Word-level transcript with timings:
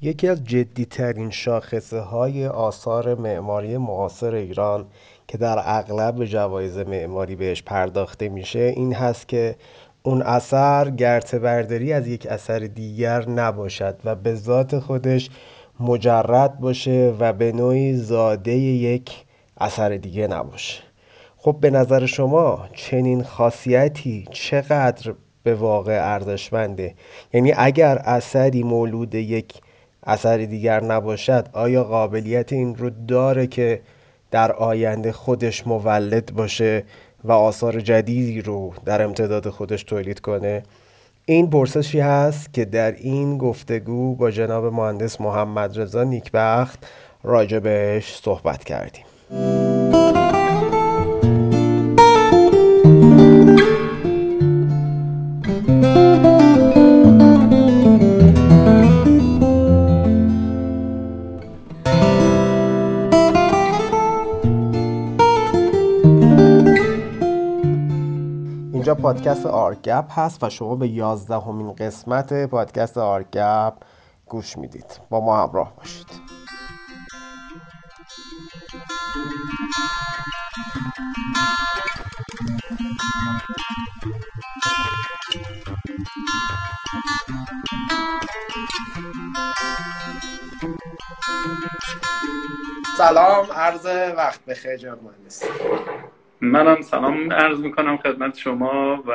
یکی 0.00 0.28
از 0.28 0.44
جدیترین 0.44 1.30
شاخصه 1.30 2.00
های 2.00 2.46
آثار 2.46 3.14
معماری 3.14 3.78
معاصر 3.78 4.34
ایران 4.34 4.86
که 5.28 5.38
در 5.38 5.62
اغلب 5.64 6.24
جوایز 6.24 6.78
معماری 6.78 7.36
بهش 7.36 7.62
پرداخته 7.62 8.28
میشه 8.28 8.58
این 8.58 8.94
هست 8.94 9.28
که 9.28 9.56
اون 10.02 10.22
اثر 10.22 10.90
گرته 10.90 11.38
برداری 11.38 11.92
از 11.92 12.08
یک 12.08 12.26
اثر 12.26 12.58
دیگر 12.58 13.28
نباشد 13.28 14.00
و 14.04 14.14
به 14.14 14.34
ذات 14.34 14.78
خودش 14.78 15.30
مجرد 15.80 16.60
باشه 16.60 17.14
و 17.18 17.32
به 17.32 17.52
نوعی 17.52 17.96
زاده 17.96 18.52
یک 18.56 19.24
اثر 19.58 19.88
دیگه 19.88 20.26
نباشه. 20.26 20.82
خب 21.36 21.56
به 21.60 21.70
نظر 21.70 22.06
شما 22.06 22.68
چنین 22.74 23.22
خاصیتی 23.22 24.28
چقدر 24.30 25.14
به 25.42 25.54
واقع 25.54 25.98
ارزشمنده؟ 26.02 26.94
یعنی 27.32 27.52
اگر 27.56 27.98
اثری 27.98 28.62
مولود 28.62 29.14
یک 29.14 29.52
اثر 30.06 30.36
دیگر 30.36 30.84
نباشد 30.84 31.48
آیا 31.52 31.84
قابلیت 31.84 32.52
این 32.52 32.74
رو 32.74 32.90
داره 33.08 33.46
که 33.46 33.80
در 34.30 34.52
آینده 34.52 35.12
خودش 35.12 35.66
مولد 35.66 36.32
باشه 36.34 36.84
و 37.24 37.32
آثار 37.32 37.80
جدیدی 37.80 38.42
رو 38.42 38.72
در 38.84 39.02
امتداد 39.02 39.48
خودش 39.48 39.82
تولید 39.82 40.20
کنه؟ 40.20 40.62
این 41.24 41.50
پرسشی 41.50 42.00
هست 42.00 42.54
که 42.54 42.64
در 42.64 42.92
این 42.92 43.38
گفتگو 43.38 44.14
با 44.14 44.30
جناب 44.30 44.64
مهندس 44.64 45.20
محمد 45.20 45.80
رضا 45.80 46.04
نیکبخت 46.04 46.86
راجع 47.24 47.58
بهش 47.58 48.20
صحبت 48.22 48.64
کردیم. 48.64 49.04
پادکست 69.16 69.46
آرگپ 69.46 70.18
هست 70.18 70.44
و 70.44 70.50
شما 70.50 70.76
به 70.76 70.88
یازدهمین 70.88 71.72
قسمت 71.72 72.46
پادکست 72.46 72.98
آرگپ 72.98 73.74
گوش 74.26 74.58
می‌دید. 74.58 75.00
با 75.10 75.20
ما 75.20 75.42
همراه 75.42 75.76
باشید. 75.76 76.06
سلام 92.98 93.52
عرض 93.52 93.86
وقت 94.16 94.44
بخیر 94.44 94.76
جناب 94.76 95.04
مهندس 95.04 95.42
منم 96.40 96.82
سلام 96.82 97.32
عرض 97.32 97.58
می‌کنم 97.58 97.96
خدمت 97.96 98.36
شما 98.38 99.04
و 99.08 99.12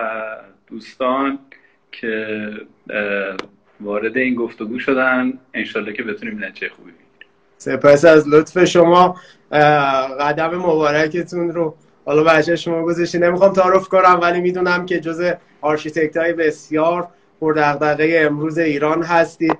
دوستان 0.67 1.39
که 1.91 2.37
وارد 3.81 4.17
این 4.17 4.35
گفتگو 4.35 4.79
شدن. 4.79 5.33
انشالله 5.53 5.93
که 5.93 6.03
بتونیم 6.03 6.43
نتیجه 6.43 6.69
خوبی 6.69 6.91
بگیریم. 6.91 7.31
سپاس 7.57 8.05
از 8.05 8.27
لطف 8.27 8.63
شما 8.63 9.15
قدم 10.19 10.55
مبارکتون 10.55 11.51
رو 11.51 11.75
حالا 12.05 12.23
بچه 12.23 12.55
شما 12.55 12.83
گذاشتی 12.83 13.19
نمی‌خوام 13.19 13.53
تعارف 13.53 13.87
کنم 13.87 14.19
ولی 14.21 14.41
می‌دونم 14.41 14.85
که 14.85 14.99
جز 14.99 15.31
آرشیتکت 15.61 16.17
های 16.17 16.33
بسیار 16.33 17.07
پردغدغه 17.41 18.21
امروز 18.25 18.57
ایران 18.57 19.03
هستید. 19.03 19.57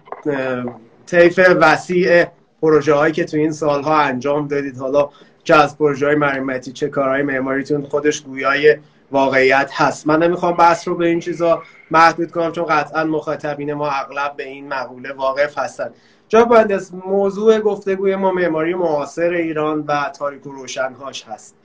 طیف 1.05 1.39
وسیع 1.61 2.25
پروژه 2.61 2.93
هایی 2.93 3.13
که 3.13 3.25
تو 3.25 3.37
این 3.37 3.51
سالها 3.51 4.01
انجام 4.01 4.47
دادید. 4.47 4.77
حالا 4.77 5.09
چه 5.43 5.55
از 5.55 5.77
پروژه 5.77 6.05
های 6.05 6.15
مرمتی 6.15 6.71
چه 6.71 6.89
کارهای 6.89 7.21
معماریتون 7.21 7.83
خودش 7.83 8.21
گویای 8.21 8.77
واقعیت 9.11 9.71
هست. 9.73 10.07
من 10.07 10.23
نمی‌خوام 10.23 10.57
بحث 10.57 10.87
رو 10.87 10.95
به 10.95 11.07
این 11.07 11.19
چیزا 11.19 11.63
محدود 11.91 12.31
کنم 12.31 12.51
چون 12.51 12.65
قطعا 12.65 13.03
مخاطبین 13.03 13.73
ما 13.73 13.89
اغلب 13.89 14.35
به 14.37 14.43
این 14.43 14.67
مقوله 14.67 15.13
واقف 15.13 15.57
هستن. 15.57 15.89
جا 16.29 16.45
باید 16.45 16.81
موضوع 17.05 17.59
گفتگوی 17.59 18.15
ما 18.15 18.31
معماری 18.31 18.73
معاصر 18.73 19.29
ایران 19.29 19.83
و 19.87 20.11
تاریک 20.19 20.47
و 20.47 20.51
روشنهاش 20.51 21.23
هست. 21.23 21.55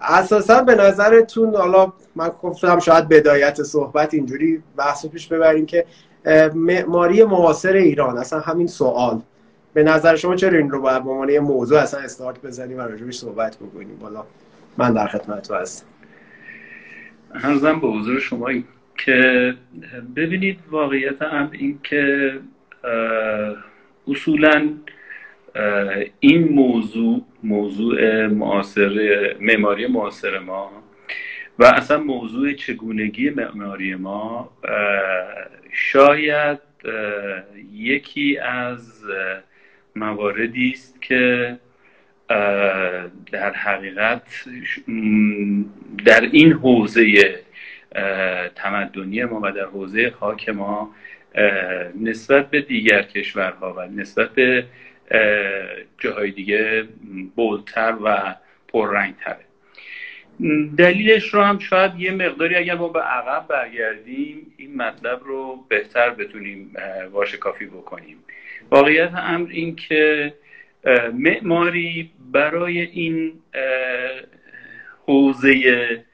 اساسا 0.00 0.62
به 0.62 0.74
نظرتون 0.74 1.56
حالا 1.56 1.92
من 2.14 2.30
گفتم 2.42 2.78
شاید 2.78 3.08
بدایت 3.08 3.62
صحبت 3.62 4.14
اینجوری 4.14 4.62
بحث 4.76 5.06
پیش 5.06 5.28
ببریم 5.28 5.66
که 5.66 5.86
معماری 6.54 7.24
معاصر 7.24 7.72
ایران 7.72 8.18
اصلا 8.18 8.40
همین 8.40 8.66
سوال. 8.66 9.20
به 9.74 9.82
نظر 9.82 10.16
شما 10.16 10.36
چرا 10.36 10.58
این 10.58 10.70
رو 10.70 10.80
باید 10.80 11.04
به 11.04 11.10
عنوان 11.10 11.28
یه 11.28 11.40
موضوع 11.40 11.78
اصلا 11.78 12.00
استارت 12.00 12.42
بزنیم 12.42 12.78
و 12.78 12.80
راجبش 12.80 13.14
صحبت 13.14 13.56
بکنیم؟ 13.56 13.96
بالا 14.00 14.24
من 14.78 14.92
در 14.94 15.06
خدمت 15.06 15.48
تو 15.48 15.54
هستم. 15.54 15.86
هرزم 17.34 17.80
به 17.80 17.88
حضور 17.88 18.20
شما 18.20 18.52
که 18.98 19.54
ببینید 20.16 20.58
واقعیت 20.70 21.22
هم 21.22 21.50
این 21.52 21.78
که 21.82 22.32
اصولا 24.08 24.68
این 26.20 26.48
موضوع 26.52 27.22
موضوع 27.42 28.26
معاصر 28.26 29.36
معماری 29.40 29.86
معاصر 29.86 30.38
ما 30.38 30.70
و 31.58 31.64
اصلا 31.64 31.98
موضوع 31.98 32.52
چگونگی 32.52 33.30
معماری 33.30 33.94
ما 33.94 34.50
شاید 35.72 36.58
یکی 37.72 38.38
از 38.38 39.02
مواردی 39.96 40.70
است 40.70 41.02
که 41.02 41.56
در 43.32 43.52
حقیقت 43.52 44.22
در 46.04 46.20
این 46.20 46.52
حوزه 46.52 47.34
تمدنی 48.54 49.24
ما 49.24 49.40
و 49.42 49.50
در 49.50 49.64
حوزه 49.64 50.10
خاک 50.10 50.48
ما 50.48 50.94
نسبت 52.00 52.50
به 52.50 52.60
دیگر 52.60 53.02
کشورها 53.02 53.74
و 53.74 53.86
نسبت 53.86 54.30
به 54.30 54.66
جاهای 55.98 56.30
دیگه 56.30 56.84
بولتر 57.36 57.96
و 58.04 58.34
پررنگتره. 58.68 59.44
دلیلش 60.78 61.34
رو 61.34 61.42
هم 61.42 61.58
شاید 61.58 62.00
یه 62.00 62.12
مقداری 62.12 62.54
اگر 62.54 62.74
ما 62.74 62.88
به 62.88 63.00
عقب 63.00 63.48
برگردیم 63.48 64.52
این 64.56 64.76
مطلب 64.76 65.20
رو 65.24 65.64
بهتر 65.68 66.10
بتونیم 66.10 66.76
واشکافی 67.12 67.66
بکنیم. 67.66 68.23
واقعیت 68.70 69.14
امر 69.14 69.50
این 69.50 69.76
که 69.76 70.34
معماری 71.12 72.12
برای 72.32 72.80
این 72.80 73.42
حوزه 75.06 76.04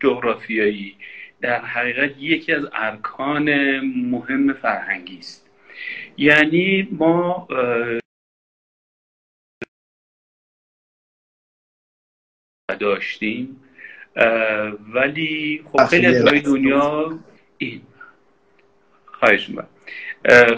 جغرافیایی 0.00 0.96
در 1.40 1.64
حقیقت 1.64 2.18
یکی 2.18 2.52
از 2.52 2.68
ارکان 2.72 3.50
مهم 3.80 4.52
فرهنگی 4.52 5.18
است. 5.18 5.50
یعنی 6.16 6.88
ما 6.92 7.48
داشتیم 12.80 13.60
ولی 14.94 15.64
خب 15.72 15.84
خیلی 15.84 16.06
از 16.06 16.24
دنیا 16.44 17.18
این. 17.58 17.82
خواهش 19.06 19.50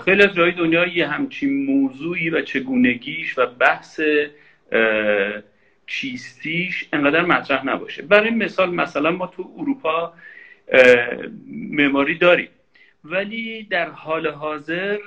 خیلی 0.05 0.23
از 0.23 0.35
جای 0.35 0.53
دنیا 0.53 0.87
یه 0.87 1.07
همچین 1.07 1.65
موضوعی 1.65 2.31
و 2.31 2.41
چگونگیش 2.43 3.39
و 3.39 3.47
بحث 3.47 4.01
چیستیش 5.87 6.89
انقدر 6.93 7.23
مطرح 7.23 7.67
نباشه. 7.67 8.03
برای 8.03 8.31
مثال 8.31 8.75
مثلا 8.75 9.11
ما 9.11 9.27
تو 9.27 9.51
اروپا 9.59 10.13
معماری 11.49 12.15
داریم. 12.15 12.49
ولی 13.05 13.63
در 13.63 13.89
حال 13.89 14.27
حاضر 14.27 14.99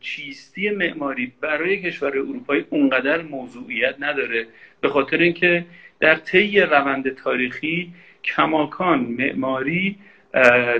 چیستی 0.00 0.70
معماری 0.70 1.32
برای 1.40 1.82
کشور 1.82 2.08
اروپایی 2.08 2.64
اونقدر 2.70 3.22
موضوعیت 3.22 3.94
نداره. 4.00 4.46
به 4.80 4.88
خاطر 4.88 5.16
اینکه 5.16 5.64
در 6.00 6.14
طی 6.14 6.60
روند 6.60 7.14
تاریخی 7.14 7.92
کماکان 8.24 9.00
معماری 9.00 9.96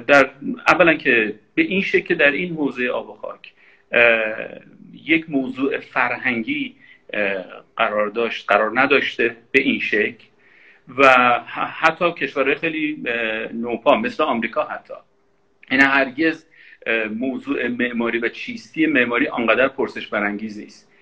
در 0.07 0.31
اولا 0.69 0.95
که 0.95 1.35
به 1.55 1.63
این 1.63 1.83
شکل 1.83 2.15
در 2.15 2.31
این 2.31 2.55
حوزه 2.55 2.89
آب 2.89 3.11
و 3.11 3.15
خاک 3.15 3.53
یک 4.93 5.31
موضوع 5.31 5.79
فرهنگی 5.79 6.77
قرار 7.77 8.09
داشت 8.09 8.45
قرار 8.49 8.81
نداشته 8.81 9.37
به 9.51 9.63
این 9.63 9.81
شکل 9.81 10.25
و 10.99 11.09
حتی 11.81 12.13
کشورهای 12.13 12.55
خیلی 12.55 13.05
نوپا 13.53 13.97
مثل 13.97 14.23
آمریکا 14.23 14.65
حتی. 14.65 14.95
این 15.71 15.81
هرگز 15.81 16.47
موضوع 17.17 17.69
معماری 17.69 18.19
و 18.19 18.29
چیستی 18.29 18.87
معماری 18.87 19.29
آنقدر 19.29 19.69
پرسش 19.69 20.07
برانگیز 20.07 20.59
نیست. 20.59 20.93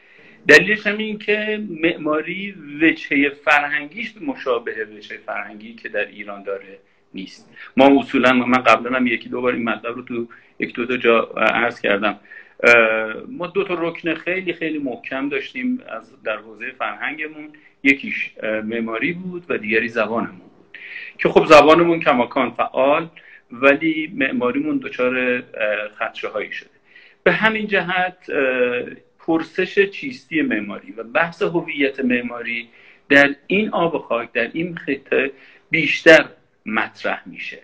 دلیلش 0.48 0.86
هم 0.86 0.98
این 0.98 1.18
که 1.18 1.62
معماری 1.70 2.54
وجهه 2.82 3.28
فرهنگیش 3.28 4.14
مشابه 4.20 4.84
وجهه 4.84 5.18
فرهنگی 5.18 5.74
که 5.74 5.88
در 5.88 6.06
ایران 6.06 6.42
داره. 6.42 6.78
نیست. 7.14 7.50
ما 7.76 8.00
اصولا 8.00 8.32
من 8.32 8.62
قبلا 8.62 8.96
هم 8.96 9.06
یکی 9.06 9.28
دو 9.28 9.40
بار 9.40 9.52
این 9.52 9.64
مطلب 9.64 9.94
رو 9.94 10.02
تو 10.02 10.28
یک 10.58 10.74
دو, 10.74 10.84
دو 10.84 10.96
جا 10.96 11.22
عرض 11.36 11.80
کردم. 11.80 12.20
ما 13.28 13.46
دو 13.46 13.64
تا 13.64 13.74
رکن 13.74 14.14
خیلی 14.14 14.52
خیلی 14.52 14.78
محکم 14.78 15.28
داشتیم 15.28 15.80
از 15.88 16.22
در 16.24 16.36
حوزه 16.36 16.70
فرهنگمون. 16.78 17.48
یکیش 17.82 18.30
معماری 18.42 19.12
بود 19.12 19.44
و 19.48 19.58
دیگری 19.58 19.88
زبانمون 19.88 20.38
بود. 20.38 20.78
که 21.18 21.28
خب 21.28 21.44
زبانمون 21.44 22.00
کماکان 22.00 22.50
فعال 22.50 23.08
ولی 23.52 24.12
معماریمون 24.14 24.78
دچار 24.78 25.42
خدشه 25.98 26.28
هایی 26.28 26.52
شده. 26.52 26.70
به 27.22 27.32
همین 27.32 27.66
جهت 27.66 28.30
پرسش 29.18 29.90
چیستی 29.90 30.42
معماری 30.42 30.92
و 30.92 31.02
بحث 31.02 31.42
هویت 31.42 32.00
معماری 32.00 32.68
در 33.08 33.34
این 33.46 33.68
آب 33.68 33.98
خاک 33.98 34.32
در 34.32 34.50
این 34.52 34.74
خطه 34.74 35.30
بیشتر 35.70 36.26
مطرح 36.66 37.22
میشه. 37.26 37.58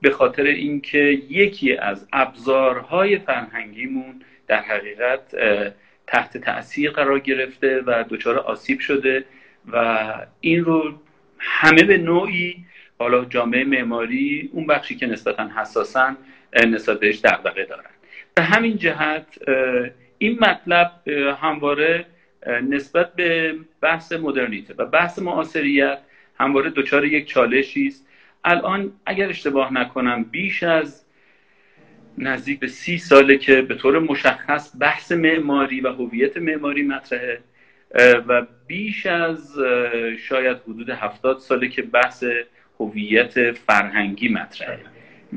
به 0.00 0.10
خاطر 0.10 0.42
اینکه 0.42 0.98
یکی 1.30 1.76
از 1.76 2.08
ابزارهای 2.12 3.18
فرهنگیمون 3.18 4.22
در 4.46 4.60
حقیقت 4.60 5.34
تحت 6.06 6.36
تاثیر 6.36 6.90
قرار 6.90 7.18
گرفته 7.18 7.82
و 7.86 8.04
دچار 8.10 8.38
آسیب 8.38 8.80
شده 8.80 9.24
و 9.72 10.06
این 10.40 10.64
رو 10.64 10.94
همه 11.38 11.82
به 11.82 11.98
نوعی 11.98 12.64
حالا 12.98 13.24
جامعه 13.24 13.64
معماری 13.64 14.50
اون 14.52 14.66
بخشی 14.66 14.96
که 14.96 15.06
نسبتا 15.06 15.48
حساسن 15.56 16.16
نسبت 16.68 17.00
بهش 17.00 17.20
دغدغه 17.24 17.64
دارن. 17.64 17.90
به 18.34 18.42
همین 18.42 18.76
جهت 18.76 19.26
این 20.18 20.38
مطلب 20.40 21.08
همواره 21.42 22.06
نسبت 22.46 23.14
به 23.14 23.54
بحث 23.80 24.12
مدرنیته 24.12 24.74
و 24.78 24.86
بحث 24.86 25.18
معاصریت 25.18 25.98
همواره 26.38 26.70
دچار 26.70 27.04
یک 27.04 27.26
چالشی 27.26 27.86
است 27.86 28.06
الان 28.44 28.92
اگر 29.06 29.28
اشتباه 29.28 29.72
نکنم 29.72 30.24
بیش 30.24 30.62
از 30.62 31.04
نزدیک 32.18 32.60
به 32.60 32.66
سی 32.66 32.98
ساله 32.98 33.38
که 33.38 33.62
به 33.62 33.74
طور 33.74 33.98
مشخص 33.98 34.72
بحث 34.80 35.12
معماری 35.12 35.80
و 35.80 35.88
هویت 35.92 36.36
معماری 36.36 36.82
مطرحه 36.82 37.40
و 38.28 38.46
بیش 38.66 39.06
از 39.06 39.58
شاید 40.18 40.56
حدود 40.56 40.90
هفتاد 40.90 41.38
ساله 41.38 41.68
که 41.68 41.82
بحث 41.82 42.24
هویت 42.80 43.52
فرهنگی 43.52 44.28
مطرحه. 44.28 44.78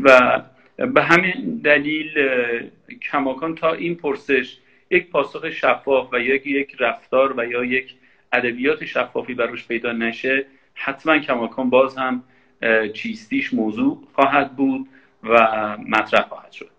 و 0.02 0.42
به 0.78 1.04
همین 1.04 1.62
دلیل 1.64 2.10
کماکان 3.12 3.56
تا 3.56 3.74
این 3.74 3.96
پرسش 3.96 4.58
یک 4.90 5.10
پاسخ 5.10 5.50
شفاف 5.50 6.10
و 6.14 6.20
یک 6.20 6.48
یک 6.48 6.76
رفتار 6.80 7.34
و 7.38 7.46
یا 7.46 7.66
یک 7.66 7.96
ادبیات 8.34 8.86
شفافی 8.86 9.34
براش 9.34 9.68
پیدا 9.68 9.92
نشه 9.92 10.46
حتما 10.74 11.20
کماکان 11.20 11.70
باز 11.70 11.98
هم 11.98 12.24
چیستیش 12.94 13.54
موضوع 13.54 13.98
خواهد 14.16 14.56
بود 14.56 14.88
و 15.24 15.38
مطرح 15.90 16.28
خواهد 16.30 16.52
شد. 16.52 16.70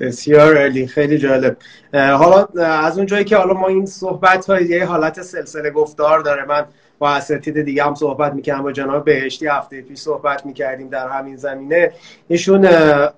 بسیار 0.00 0.58
عالی 0.58 0.86
خیلی 0.86 1.18
جالب. 1.18 1.56
حالا 1.92 2.46
از 2.64 2.98
اون 2.98 3.06
جایی 3.06 3.24
که 3.24 3.36
حالا 3.36 3.54
ما 3.54 3.68
این 3.68 3.86
صحبت 3.86 4.46
های 4.46 4.64
یه 4.64 4.84
حالت 4.84 5.22
سلسله 5.22 5.70
گفتار 5.70 6.20
داره 6.20 6.44
من 6.44 6.64
با 6.98 7.10
اساتید 7.10 7.62
دیگه 7.62 7.84
هم 7.84 7.94
صحبت 7.94 8.32
می‌کنم 8.34 8.62
با 8.62 8.72
جناب 8.72 9.04
بهشتی 9.04 9.46
هفته 9.46 9.82
پیش 9.82 9.98
صحبت 9.98 10.46
می‌کردیم 10.46 10.88
در 10.88 11.08
همین 11.08 11.36
زمینه. 11.36 11.92
ایشون 12.28 12.64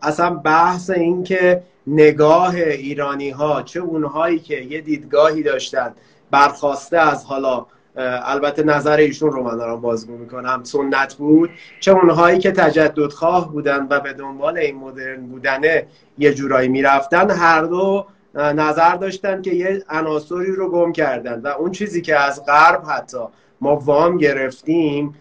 اصلا 0.02 0.30
بحث 0.30 0.90
این 0.90 1.24
که 1.24 1.62
نگاه 1.86 2.54
ایرانی 2.54 3.30
ها 3.30 3.62
چه 3.62 3.80
اونهایی 3.80 4.38
که 4.38 4.60
یه 4.60 4.80
دیدگاهی 4.80 5.42
داشتن 5.42 5.94
برخواسته 6.30 6.98
از 6.98 7.24
حالا 7.24 7.66
البته 7.96 8.62
نظر 8.62 8.96
ایشون 8.96 9.32
رو 9.32 9.42
من 9.42 9.56
دارم 9.56 9.80
بازگو 9.80 10.16
می‌کنم 10.16 10.60
سنت 10.64 11.14
بود. 11.14 11.50
چه 11.80 11.92
اونهایی 11.92 12.38
که 12.38 12.52
تجددخواه 12.52 13.52
بودن 13.52 13.86
و 13.90 14.00
به 14.00 14.12
دنبال 14.12 14.58
این 14.58 14.76
مدرن 14.76 15.26
بودنه 15.26 15.86
یه 16.18 16.34
جورایی 16.34 16.68
می‌رفتن. 16.68 17.30
هر 17.30 17.62
دو 17.62 18.06
نظر 18.34 18.94
داشتن 18.94 19.42
که 19.42 19.54
یه 19.54 19.82
عناصری 19.88 20.52
رو 20.52 20.70
گم 20.70 20.92
کردن 20.92 21.40
و 21.40 21.46
اون 21.46 21.72
چیزی 21.72 22.02
که 22.02 22.20
از 22.20 22.44
غرب 22.46 22.82
حتی 22.88 23.18
ما 23.60 23.76
وام 23.76 24.16
گرفتیم 24.16 25.14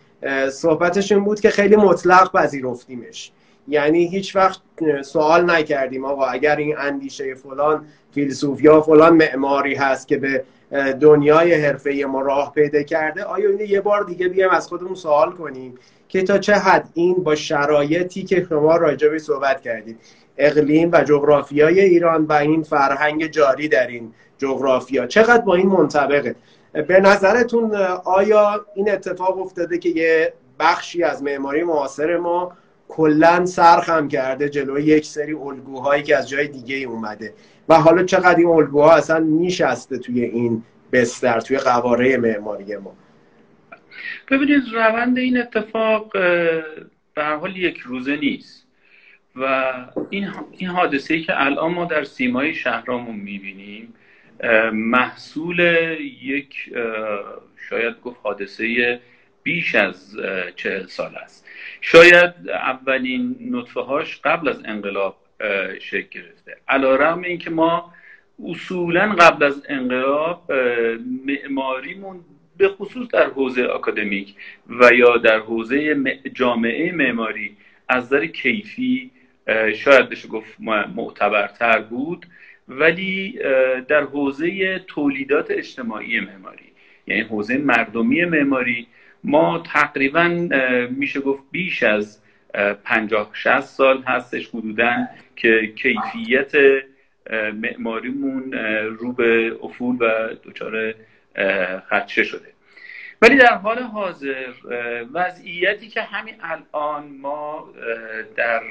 صحبتش 0.52 1.12
این 1.12 1.24
بود 1.24 1.40
که 1.40 1.50
خیلی 1.50 1.76
مطلق 1.76 2.32
پذیرفتیمش. 2.32 3.32
یعنی 3.68 4.08
هیچ 4.08 4.36
وقت 4.36 4.62
سوال 5.02 5.52
نکردیم 5.52 6.06
آقا 6.06 6.26
اگر 6.26 6.56
این 6.56 6.78
اندیشه 6.78 7.36
فلان 7.36 7.86
فیلسوف 8.14 8.64
یا 8.64 8.82
فلان 8.82 9.14
معماری 9.16 9.76
هست 9.76 10.08
که 10.08 10.18
به 10.18 10.44
دنیای 10.74 11.54
حرفه 11.54 12.06
ما 12.08 12.22
راه 12.22 12.52
پیدا 12.52 12.84
کرده 12.84 13.24
آیا 13.24 13.50
اینه 13.50 13.70
یه 13.70 13.82
بار 13.82 14.04
دیگه 14.04 14.28
بیایم 14.28 14.52
از 14.52 14.68
خودمون 14.68 14.96
سوال 14.96 15.32
کنیم 15.32 15.76
که 16.08 16.24
تا 16.24 16.38
چه 16.38 16.54
حد 16.54 16.90
این 16.94 17.14
با 17.14 17.36
شرایطی 17.36 18.24
که 18.24 18.46
شما 18.50 18.76
راجبی 18.78 19.20
صحبت 19.20 19.62
کردید 19.62 20.00
اقلیم 20.38 20.90
و 20.94 21.04
جغرافیای 21.04 21.80
ایران 21.80 22.26
و 22.26 22.34
این 22.34 22.64
فرهنگ 22.64 23.28
جاری 23.28 23.68
در 23.68 23.88
این 23.88 24.14
جغرافیا 24.38 25.08
چقدر 25.08 25.42
با 25.42 25.56
این 25.56 25.68
منطبقه؟ 25.68 26.36
به 26.74 27.00
نظرتون 27.00 27.76
آیا 28.06 28.66
این 28.76 28.92
اتفاق 28.92 29.42
افتاده 29.42 29.78
که 29.78 29.90
یه 29.90 30.34
بخشی 30.60 31.04
از 31.04 31.24
معماری 31.24 31.64
معاصر 31.64 32.18
ما 32.18 32.52
کلا 32.88 33.46
سرخم 33.46 34.08
کرده 34.08 34.50
جلوی 34.50 34.84
یک 34.84 35.06
سری 35.06 35.34
الگوهایی 35.34 36.04
که 36.04 36.18
از 36.18 36.30
جای 36.30 36.48
دیگه 36.48 36.76
اومده؟ 36.76 37.34
و 37.70 37.76
حالا 37.76 38.04
چقدر 38.04 38.36
این 38.36 38.48
الگوها 38.48 38.96
اصلا 38.96 39.20
میشسته 39.20 39.98
توی 39.98 40.24
این 40.24 40.64
بستر 40.92 41.40
توی 41.40 41.58
قواره 41.58 42.18
معماری 42.18 42.78
ما؟ 42.78 42.96
ببینید 44.32 44.64
روند 44.74 45.18
این 45.18 45.38
اتفاق 45.38 46.12
به 47.14 47.24
حال 47.40 47.58
یک 47.58 47.78
روزه 47.80 48.16
نیست 48.16 48.68
و 49.36 49.74
این 50.10 50.30
این 50.52 50.70
حادثه 50.70 51.14
ای 51.14 51.22
که 51.22 51.42
الان 51.42 51.74
ما 51.74 51.86
در 51.86 52.04
سیمای 52.04 52.54
شهرامون 52.54 53.16
می‌بینیم 53.16 53.94
محصول 54.74 55.60
یک 56.22 56.56
شاید 57.70 58.02
گفت 58.02 58.20
حادثه 58.24 59.00
بیش 59.44 59.76
از 59.76 60.16
چهل 60.56 60.88
سال 60.88 61.16
است. 61.16 61.46
شاید 61.82 62.34
اولین 62.50 63.36
نطفه 63.52 63.82
هاش 63.82 64.20
قبل 64.24 64.50
از 64.50 64.62
انقلاب 64.66 65.23
شکل 65.80 66.22
گرفته. 66.22 66.58
رقم 66.70 67.22
اینکه 67.22 67.50
ما 67.50 67.94
اصولا 68.46 69.16
قبل 69.20 69.46
از 69.46 69.66
انقلاب 69.70 70.52
معماریمون 71.26 72.20
به 72.58 72.68
خصوص 72.68 73.08
در 73.08 73.30
حوزه 73.30 73.62
اکادمیک 73.62 74.36
و 74.70 74.94
یا 74.94 75.18
در 75.18 75.40
حوزه 75.40 75.96
جامعه 76.34 76.92
معماری 76.92 77.58
از 77.90 78.04
نظر 78.04 78.26
کیفی 78.26 79.12
شاید 79.76 80.10
بشه 80.10 80.28
گفت 80.28 80.58
معتبرتر 80.96 81.80
بود 81.80 82.26
ولی 82.68 83.40
در 83.88 84.04
حوزه 84.04 84.80
تولیدات 84.80 85.52
اجتماعی 85.52 86.20
معماری 86.20 86.72
یعنی 87.08 87.22
حوزه 87.22 87.58
مردمی 87.58 88.26
معماری 88.26 88.88
ما 89.24 89.64
تقریبا 89.66 90.48
میشه 90.90 91.20
گفت 91.20 91.44
بیش 91.52 91.84
از 91.84 92.20
پنجاه 92.84 93.30
شست 93.34 93.78
سال 93.78 94.02
هستش 94.02 94.48
حدودا 94.48 94.96
که 95.36 95.74
کیفیت 95.76 96.52
معماریمون 97.54 98.54
رو 99.00 99.14
به 99.14 99.58
افول 99.62 99.96
و 100.00 100.30
دچار 100.44 100.94
خدشه 101.90 102.24
شده. 102.24 102.54
ولی 103.22 103.38
در 103.38 103.54
حال 103.54 103.80
حاضر 103.80 104.54
وضعیتی 105.14 105.88
که 105.88 106.02
همین 106.02 106.36
الان 106.42 107.08
ما 107.22 107.74
در 108.36 108.62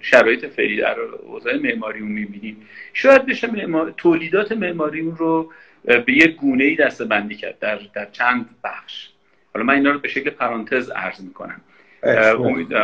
شرایط 0.00 0.46
فعلی 0.46 0.76
در 0.76 1.00
اوضاع 1.00 1.56
معماریمون 1.56 2.12
می‌بینیم 2.12 2.68
شاید 2.92 3.26
بشه 3.26 3.48
تولیدات 3.96 4.52
معماریمون 4.52 5.16
رو 5.16 5.52
به 5.84 6.12
یک 6.12 6.36
گونه 6.36 6.64
ای 6.64 6.76
دسته 6.76 7.04
بندی 7.04 7.34
کرد 7.34 7.58
در, 7.58 7.80
در 7.94 8.10
چند 8.10 8.48
بخش. 8.64 9.08
حالا 9.54 9.66
من 9.66 9.74
اینا 9.74 9.90
رو 9.90 9.98
به 9.98 10.08
شکل 10.08 10.30
پرانتز 10.30 10.90
عرض 10.90 11.20
می‌کنم. 11.20 11.60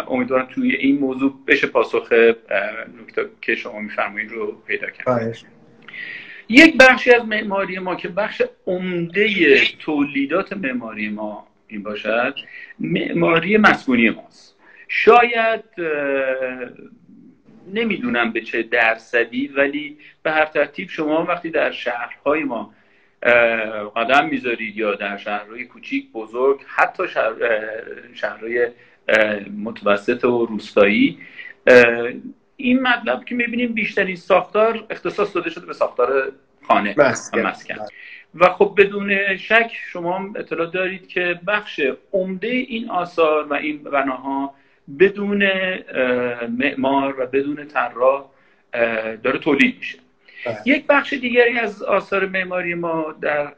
امیدوارم 0.06 0.48
توی 0.54 0.74
این 0.74 0.98
موضوع 0.98 1.34
بشه 1.46 1.66
پاسخ 1.66 2.12
نکته 3.02 3.28
که 3.40 3.54
شما 3.54 3.80
میفرمایید 3.80 4.30
رو 4.30 4.52
پیدا 4.66 4.90
کرد. 4.90 5.36
یک 6.48 6.76
بخشی 6.76 7.10
از 7.10 7.26
معماری 7.26 7.78
ما 7.78 7.94
که 7.94 8.08
بخش 8.08 8.42
عمده 8.66 9.56
تولیدات 9.78 10.52
معماری 10.52 11.08
ما 11.08 11.46
این 11.68 11.82
باشد 11.82 12.34
معماری 12.78 13.56
مسکونی 13.56 14.10
ماست. 14.10 14.56
شاید 14.88 15.64
نمی‌دونم 17.72 18.32
به 18.32 18.40
چه 18.40 18.62
درصدی 18.62 19.48
ولی 19.48 19.98
به 20.22 20.30
هر 20.30 20.44
ترتیب 20.44 20.88
شما 20.88 21.24
وقتی 21.24 21.50
در 21.50 21.70
شهرهای 21.70 22.44
ما 22.44 22.74
قدم 23.96 24.28
می‌ذارید 24.28 24.76
یا 24.76 24.94
در 24.94 25.16
شهرهای 25.16 25.64
کوچیک 25.64 26.12
بزرگ 26.12 26.60
حتی 26.66 27.08
شهر، 27.08 27.32
شهرهای 28.14 28.68
متوسط 29.56 30.24
و 30.24 30.46
روستایی 30.46 31.18
این 32.56 32.82
مطلب 32.82 33.24
که 33.24 33.34
می‌بینیم 33.34 33.72
بیشترین 33.72 34.16
ساختار 34.16 34.86
اختصاص 34.90 35.34
داده 35.34 35.50
شده 35.50 35.66
به 35.66 35.72
ساختار 35.72 36.32
خانه 36.62 36.94
مسکن. 36.98 37.40
و 37.40 37.48
مسکن 37.48 37.74
و 38.34 38.48
خب 38.48 38.74
بدون 38.78 39.36
شک 39.36 39.72
شما 39.92 40.30
اطلاع 40.36 40.70
دارید 40.70 41.08
که 41.08 41.40
بخش 41.46 41.80
عمده 42.12 42.48
این 42.48 42.90
آثار 42.90 43.46
و 43.46 43.54
این 43.54 43.82
بناها 43.82 44.54
بدون 44.98 45.52
معمار 46.58 47.20
و 47.20 47.26
بدون 47.26 47.66
طراح 47.66 48.24
داره 49.22 49.38
تولید 49.38 49.78
میشه 49.78 49.98
بله. 50.46 50.56
یک 50.66 50.86
بخش 50.86 51.12
دیگری 51.12 51.58
از 51.58 51.82
آثار 51.82 52.26
معماری 52.26 52.74
ما 52.74 53.14
در 53.20 53.52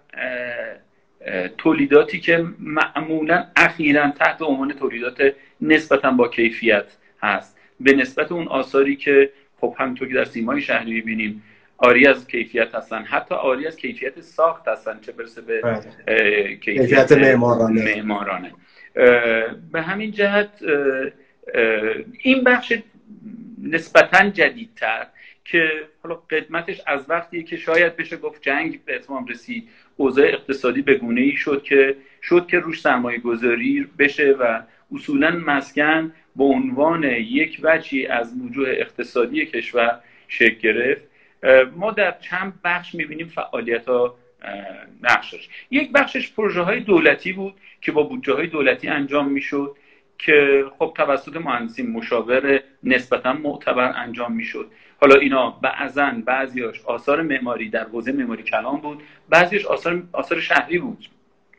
تولیداتی 1.59 2.21
که 2.21 2.47
معمولا 2.59 3.47
اخیرا 3.57 4.11
تحت 4.11 4.43
عنوان 4.43 4.73
تولیدات 4.73 5.35
نسبتا 5.61 6.11
با 6.11 6.29
کیفیت 6.29 6.85
هست. 7.23 7.59
به 7.81 7.93
نسبت 7.93 8.33
اون 8.33 8.49
آثاری 8.49 8.97
که 8.97 9.31
خب 9.61 9.77
همینطور 9.79 10.09
که 10.09 10.15
در 10.15 10.25
سیمای 10.25 10.61
شهری 10.61 10.93
می‌بینیم 10.93 11.43
آری 11.77 12.07
از 12.07 12.27
کیفیت 12.27 12.75
هستن. 12.75 13.03
حتی 13.03 13.35
آری 13.35 13.67
از 13.67 13.77
کیفیت 13.77 14.21
ساخت 14.21 14.69
هستن 14.69 15.01
چه 15.01 15.13
برسه 15.13 15.41
به 15.41 15.61
بله. 15.61 16.57
کیفیت 16.57 17.13
معمارانه. 17.13 17.95
معمارانه. 17.95 18.53
به 19.73 19.83
همین 19.83 20.11
جهت 20.11 20.51
این 22.23 22.45
بخش 22.45 22.73
نسبتا 23.63 24.29
جدیدتر. 24.29 25.07
که 25.45 25.71
حالا 26.03 26.15
قدمتش 26.15 26.81
از 26.87 27.11
وقتی 27.11 27.43
که 27.43 27.57
شاید 27.57 27.97
بشه 27.97 28.17
گفت 28.17 28.43
جنگ 28.43 28.85
به 28.85 28.97
اتمام 28.97 29.27
رسید 29.27 29.69
اوضاع 29.97 30.27
اقتصادی 30.27 30.83
به 30.83 30.95
گونه 30.95 31.21
ای 31.21 31.37
شد 31.37 31.63
که 31.63 31.97
شد 32.23 32.47
که 32.47 32.59
روش 32.59 32.81
سرمایه 32.81 33.19
گذاری 33.19 33.87
بشه 33.99 34.33
و 34.33 34.63
اصولا 34.95 35.31
مسکن 35.31 36.13
به 36.37 36.45
عنوان 36.45 37.05
یک 37.05 37.61
وجهی 37.63 38.07
از 38.07 38.41
وجوه 38.41 38.69
اقتصادی 38.69 39.47
کشور 39.47 40.01
شکل 40.29 40.59
گرفت. 40.59 41.03
ما 41.77 41.91
در 41.91 42.15
چند 42.21 42.61
بخش 42.65 42.95
می‌بینیم 42.95 43.29
فعالیت 43.29 43.89
ها 43.89 44.17
نقشش 45.03 45.49
یک 45.71 45.93
بخشش 45.93 46.33
پروژه 46.33 46.61
های 46.61 46.81
دولتی 46.81 47.33
بود 47.33 47.55
که 47.81 47.93
با 47.93 48.03
بودجه 48.03 48.33
های 48.33 48.47
دولتی 48.47 48.89
انجام 48.89 49.29
می‌شد 49.29 49.77
که 50.19 50.65
خب 50.79 50.95
توسط 50.97 51.37
مهندسین 51.37 51.91
مشاور 51.91 52.61
نسبتا 52.83 53.33
معتبر 53.33 53.93
انجام 53.97 54.33
می‌شد. 54.33 54.71
حالا 55.01 55.15
اینا 55.15 55.51
بعضا 55.51 56.13
بعضیاش 56.25 56.81
آثار 56.85 57.23
معماری 57.23 57.69
در 57.69 57.85
حوزه 57.85 58.13
معماری 58.13 58.43
کلام 58.43 58.81
بود 58.81 59.03
بعضیش 59.29 59.67
آثار 59.67 60.03
آثار 60.13 60.41
شهری 60.41 60.79
بود. 60.79 61.09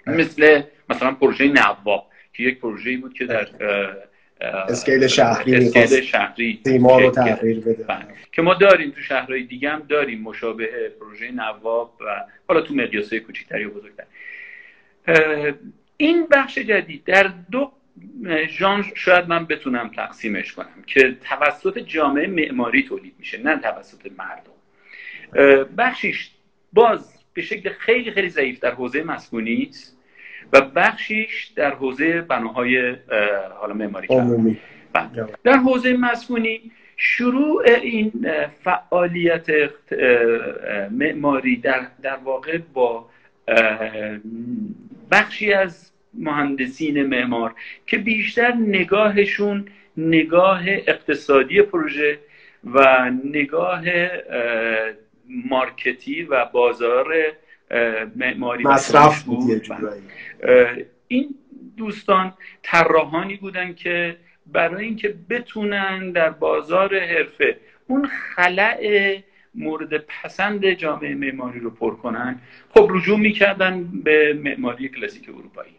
مثل 0.08 0.62
مثلا 0.90 1.12
پروژه 1.12 1.48
نواب 1.48 2.08
که 2.34 2.44
یک 2.44 2.60
پروژه 2.60 2.98
بود 2.98 3.14
که 3.14 3.26
در 3.26 3.48
اسکیل 4.42 5.08
شهری 5.08 5.56
اسکیل 5.56 6.02
شهری 6.02 6.62
رو 6.80 7.12
تغییر 7.12 7.60
بده. 7.60 7.84
بله. 7.84 8.06
که 8.32 8.42
ما 8.42 8.54
داریم 8.54 8.92
تو 8.92 9.02
شهرهای 9.02 9.44
دیگه 9.44 9.70
هم 9.70 9.84
داریم 9.90 10.22
مشابه 10.22 10.92
پروژه 11.00 11.32
نواب 11.32 11.94
و 12.06 12.26
حالا 12.48 12.62
تو 12.62 12.74
مقیاسه 12.74 13.20
کوچکتری 13.20 13.66
و 13.66 13.70
بزرگتر. 13.70 14.04
این 15.98 16.28
بخش 16.32 16.58
جدید 16.58 17.04
در 17.04 17.32
دو 17.52 17.72
ژانر 18.48 18.86
شاید 18.96 19.28
من 19.28 19.46
بتونم 19.46 19.92
تقسیمش 19.96 20.54
کنم 20.54 20.84
که 20.88 21.18
توسط 21.30 21.80
جامعه 21.80 22.28
معماری 22.28 22.84
تولید 22.84 23.14
میشه 23.20 23.44
نه 23.44 23.58
توسط 23.58 24.12
مردم. 24.18 25.66
بخشیش 25.78 26.32
باز 26.74 27.14
به 27.34 27.42
شکل 27.42 27.70
خیلی 27.70 28.12
خیلی 28.12 28.30
ضعیف 28.30 28.60
در 28.60 28.72
حوزه 28.72 29.04
مسکونی 29.04 29.68
است 29.70 29.98
و 30.54 30.62
بخشیش 30.62 31.46
در 31.46 31.76
حوزه 31.76 32.22
بناهای 32.22 32.96
حالا 33.60 33.74
معماری 33.74 34.08
بله. 34.94 35.28
در 35.44 35.58
حوزه 35.58 35.98
مسکونی 35.98 36.72
شروع 36.98 37.64
این 37.68 38.28
فعالیت 38.64 39.48
معماری 40.92 41.58
در, 41.58 41.88
در 42.02 42.16
واقع 42.16 42.58
با 42.74 43.10
بخشی 45.12 45.54
از 45.54 45.92
مهندسین 46.20 47.06
معمار 47.06 47.56
که 47.88 47.98
بیشتر 47.98 48.54
نگاهشون 48.54 49.66
نگاه 49.98 50.68
اقتصادی 50.68 51.62
پروژه 51.62 52.20
و 52.74 53.12
نگاه 53.24 53.84
مارکتی 55.50 56.24
و 56.24 56.46
بازار 56.46 57.14
معماری 58.16 58.64
مصرف 58.64 59.24
بود 59.24 59.62
این 61.08 61.36
دوستان 61.78 62.34
طراحانی 62.64 63.36
بودن 63.36 63.74
که 63.74 64.18
برای 64.46 64.86
اینکه 64.86 65.16
بتونن 65.30 66.12
در 66.12 66.30
بازار 66.30 67.00
حرفه 67.00 67.58
اون 67.88 68.08
خلع 68.08 69.22
مورد 69.56 69.98
پسند 69.98 70.70
جامعه 70.70 71.16
معماری 71.16 71.60
رو 71.60 71.70
پر 71.70 71.96
کنن 71.96 72.40
خب 72.70 72.88
رجوع 72.92 73.20
می‌کردن 73.20 73.84
به 74.04 74.40
معماری 74.44 74.90
کلاسیک 74.90 75.30
اروپایی. 75.30 75.72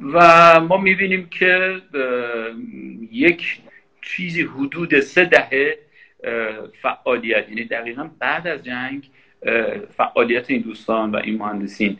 و 0.00 0.60
ما 0.60 0.76
می‌بینیم 0.76 1.28
که 1.30 1.80
یک 3.12 3.58
چیزی 4.02 4.42
حدود 4.42 5.00
سه 5.00 5.24
دهه 5.24 5.78
فعالیت 6.82 7.48
یعنی 7.48 7.64
دقیقا 7.64 8.10
بعد 8.18 8.46
از 8.46 8.62
جنگ 8.62 9.08
فعالیت 9.96 10.50
این 10.50 10.60
دوستان 10.60 11.10
و 11.10 11.16
این 11.16 11.38
مهندسین 11.38 11.96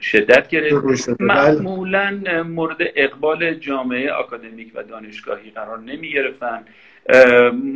شدت 0.00 0.48
گرفت. 0.48 1.10
بله. 1.10 1.16
معمولا 1.20 2.20
مورد 2.46 2.76
اقبال 2.96 3.54
جامعه 3.54 4.12
اکادمیک 4.12 4.72
و 4.74 4.82
دانشگاهی 4.82 5.50
قرار 5.50 5.78
نمی 5.78 6.12
گرفتن 6.12 6.64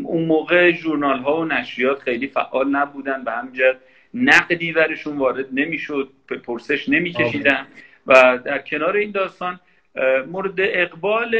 اون 0.03 0.25
موقع 0.25 0.71
جورنال 0.71 1.19
ها 1.19 1.41
و 1.41 1.45
نشریات 1.45 2.03
خیلی 2.03 2.27
فعال 2.27 2.69
نبودن 2.69 3.25
به 3.25 3.33
همجد 3.33 3.77
نقدی 4.15 4.73
ورشون 4.73 5.17
وارد 5.17 5.47
نمی‌شد 5.53 6.09
پرسش 6.47 6.89
نمیکشیدن. 6.89 7.67
و 8.07 8.39
در 8.45 8.59
کنار 8.59 8.97
این 8.97 9.11
داستان 9.11 9.61
مورد 10.27 10.55
اقبال 10.59 11.37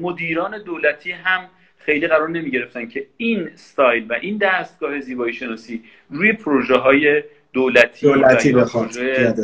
مدیران 0.00 0.62
دولتی 0.62 1.12
هم 1.12 1.48
خیلی 1.78 2.06
قرار 2.06 2.28
نمی 2.28 2.50
گرفتن 2.50 2.88
که 2.88 3.06
این 3.16 3.50
ستایل 3.54 4.06
و 4.08 4.12
این 4.12 4.38
دستگاه 4.38 5.00
زیبایی 5.00 5.32
شناسی 5.32 5.84
روی 6.10 6.32
پروژه 6.32 6.76
های 6.76 7.22
دولتی, 7.52 8.06
دولتی 8.06 8.52
و 8.52 8.64
پروژه 8.64 9.34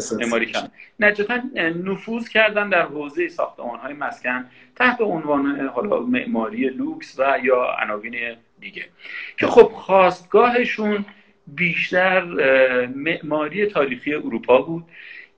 نجتا 1.01 1.41
نفوذ 1.85 2.29
کردن 2.29 2.69
در 2.69 2.83
حوزه 2.83 3.29
ساختمان 3.29 3.79
های 3.79 3.93
مسکن 3.93 4.45
تحت 4.77 5.01
عنوان 5.01 5.61
حالا 5.61 6.01
معماری 6.01 6.69
لوکس 6.69 7.19
و 7.19 7.39
یا 7.43 7.77
عناوین 7.83 8.15
دیگه. 8.61 8.85
که 9.39 9.47
خب 9.47 9.71
خواستگاهشون 9.75 11.05
بیشتر 11.47 12.25
معماری 12.87 13.67
تاریخی 13.67 14.15
اروپا 14.15 14.63
بود. 14.63 14.85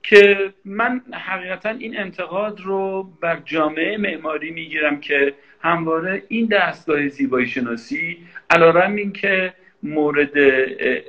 که 0.03 0.53
من 0.65 1.01
حقیقتا 1.13 1.69
این 1.69 1.99
انتقاد 1.99 2.61
رو 2.61 3.03
بر 3.21 3.41
جامعه 3.45 3.97
معماری 3.97 4.51
می‌گیرم 4.51 4.99
که 4.99 5.33
همواره 5.61 6.23
این 6.27 6.45
دستگاه 6.45 7.07
زیبایی 7.07 7.47
شناسی 7.47 8.17
علارم 8.49 8.95
این 8.95 9.13
که 9.13 9.53
مورد 9.83 10.31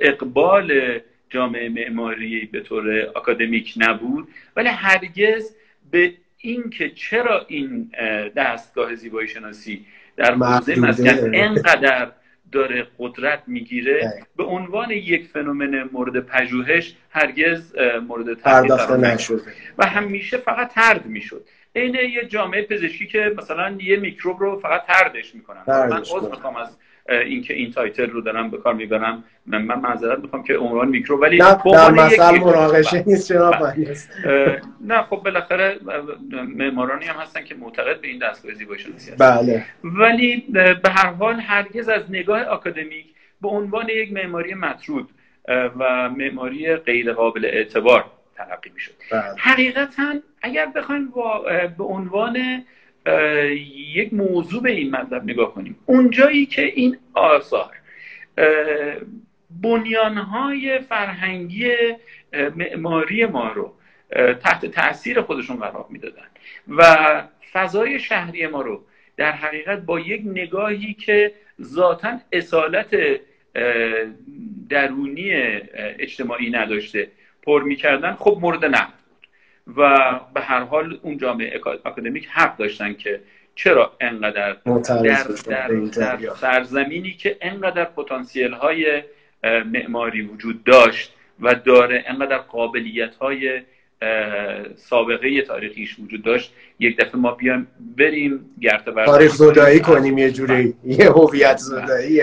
اقبال 0.01 0.99
جامعه 1.29 1.69
معماری 1.69 2.45
به 2.45 2.59
طور 2.61 3.09
اکادمیک 3.15 3.73
نبود 3.77 4.27
ولی 4.55 4.69
هرگز 4.69 5.55
به 5.91 6.13
اینکه 6.37 6.89
چرا 6.89 7.45
این 7.47 7.91
دستگاه 8.35 8.95
زیبایی 8.95 9.27
شناسی 9.27 9.85
در 10.15 10.35
حوزه 10.35 10.79
مسکن 10.79 11.35
انقدر 11.35 12.11
داره 12.51 12.87
قدرت 12.99 13.43
می‌گیره 13.47 14.25
به 14.35 14.43
عنوان 14.43 14.91
یک 14.91 15.27
فنومن 15.27 15.89
مورد 15.91 16.19
پژوهش 16.19 16.95
هرگز 17.09 17.75
مورد 18.07 18.33
پرداخته 18.33 18.97
نشده. 18.97 19.41
و 19.77 19.85
همیشه 19.85 20.37
فقط 20.37 20.73
طرد 20.73 21.05
می‌شد. 21.05 21.45
عین 21.75 21.95
یه 21.95 22.25
جامعه 22.25 22.61
پزشکی 22.61 23.07
که 23.07 23.33
مثلا 23.37 23.77
یه 23.81 23.97
میکروب 23.97 24.39
رو 24.39 24.59
فقط 24.59 24.85
طردش 24.85 25.35
می‌کنن. 25.35 25.63
من 25.67 25.97
عذر 25.97 26.29
می‌خوام 26.29 26.55
از 26.55 26.77
اینکه 27.09 27.53
این 27.53 27.71
title 27.71 28.09
رو 28.09 28.21
دارم 28.21 28.49
به 28.49 28.57
کار 28.57 28.73
می‌برم. 28.73 29.23
من 29.45 29.61
معذرت 29.61 30.19
می‌خوام 30.19 30.43
که 30.43 30.57
عنوان 30.57 30.87
میکروب 30.87 31.21
ولی 31.21 31.37
نه 31.37 31.57
در 31.73 31.91
مثل 31.91 32.39
مناقشه 32.39 33.03
نیست 33.07 33.33
جناب 33.33 33.55
نه 34.81 35.01
خب 35.01 35.15
بالاخره 35.15 35.79
معمارانی 36.55 37.05
هم 37.05 37.15
هستن 37.15 37.43
که 37.43 37.55
معتقد 37.55 38.01
به 38.01 38.07
این 38.07 38.19
دستگاه 38.19 38.53
زیبایی 38.53 38.79
شناسی 38.79 39.11
بله. 39.17 39.65
ولی 39.83 40.37
به 40.83 40.89
هر 40.89 41.09
حال 41.09 41.39
هرگز 41.39 41.89
از 41.89 42.03
نگاه 42.09 42.43
آکادمیک 42.43 43.05
به 43.41 43.47
عنوان 43.47 43.89
یک 43.89 44.13
معماری 44.13 44.53
مطرود 44.53 45.09
و 45.79 46.09
معماری 46.09 46.75
غیر 46.75 47.13
قابل 47.13 47.45
اعتبار 47.45 48.05
تلقی 48.35 48.71
می‌شد. 48.73 48.93
بله. 49.11 49.21
حقیقتا 49.37 50.13
اگر 50.41 50.65
بخوایم 50.65 51.13
به 51.77 51.83
عنوان 51.83 52.63
یک 53.95 54.13
موضوع 54.13 54.63
به 54.63 54.71
این 54.71 54.91
مطلب 54.91 55.23
نگاه 55.23 55.53
کنیم. 55.53 55.75
اونجایی 55.85 56.45
که 56.45 56.61
این 56.61 56.97
آثار 57.13 57.71
بنیانهای 59.61 60.79
فرهنگی 60.79 61.71
معماری 62.55 63.25
ما 63.25 63.51
رو 63.51 63.73
تحت 64.43 64.65
تاثیر 64.65 65.21
خودشون 65.21 65.55
قرار 65.55 65.85
می‌دادن 65.89 66.25
و 66.67 67.23
فضای 67.53 67.99
شهری 67.99 68.47
ما 68.47 68.61
رو 68.61 68.83
در 69.17 69.31
حقیقت 69.31 69.79
با 69.79 69.99
یک 69.99 70.21
نگاهی 70.25 70.93
که 70.93 71.33
ذاتا 71.61 72.19
اصالت 72.31 72.95
درونی 74.69 75.31
اجتماعی 75.99 76.49
نداشته 76.49 77.11
پر 77.43 77.63
می‌کردن 77.63 78.13
خب 78.13 78.37
مورد 78.41 78.65
نقد. 78.65 79.04
و 79.77 79.99
به 80.33 80.41
هر 80.41 80.63
حال 80.63 80.99
اون 81.01 81.17
جامعه 81.17 81.61
اکادمیک 81.85 82.27
حق 82.31 82.57
داشتن 82.57 82.93
که 82.93 83.21
چرا 83.55 83.93
انقدر 84.01 84.53
در, 84.63 85.23
در, 85.47 85.67
در 85.67 86.33
سرزمینی 86.35 87.11
که 87.11 87.37
انقدر 87.41 87.85
پتانسیل 87.85 88.51
های 88.53 89.03
معماری 89.43 90.21
وجود 90.21 90.63
داشت 90.63 91.13
و 91.39 91.55
داره 91.55 92.03
انقدر 92.07 92.37
قابلیت 92.37 93.15
های 93.15 93.61
سابقه 94.75 95.41
تاریخیش 95.41 95.99
وجود 95.99 96.23
داشت 96.23 96.53
یک 96.79 96.97
دفعه 96.97 97.15
ما 97.15 97.31
بیایم 97.31 97.67
بریم 97.97 98.55
گرت 98.61 98.85
تاریخ 99.05 99.33
زدایی 99.33 99.79
کنیم 99.79 100.17
یه 100.17 100.31
جوری. 100.31 100.73
یه 100.83 101.09
هویت 101.09 101.57
زدایی 101.57 102.21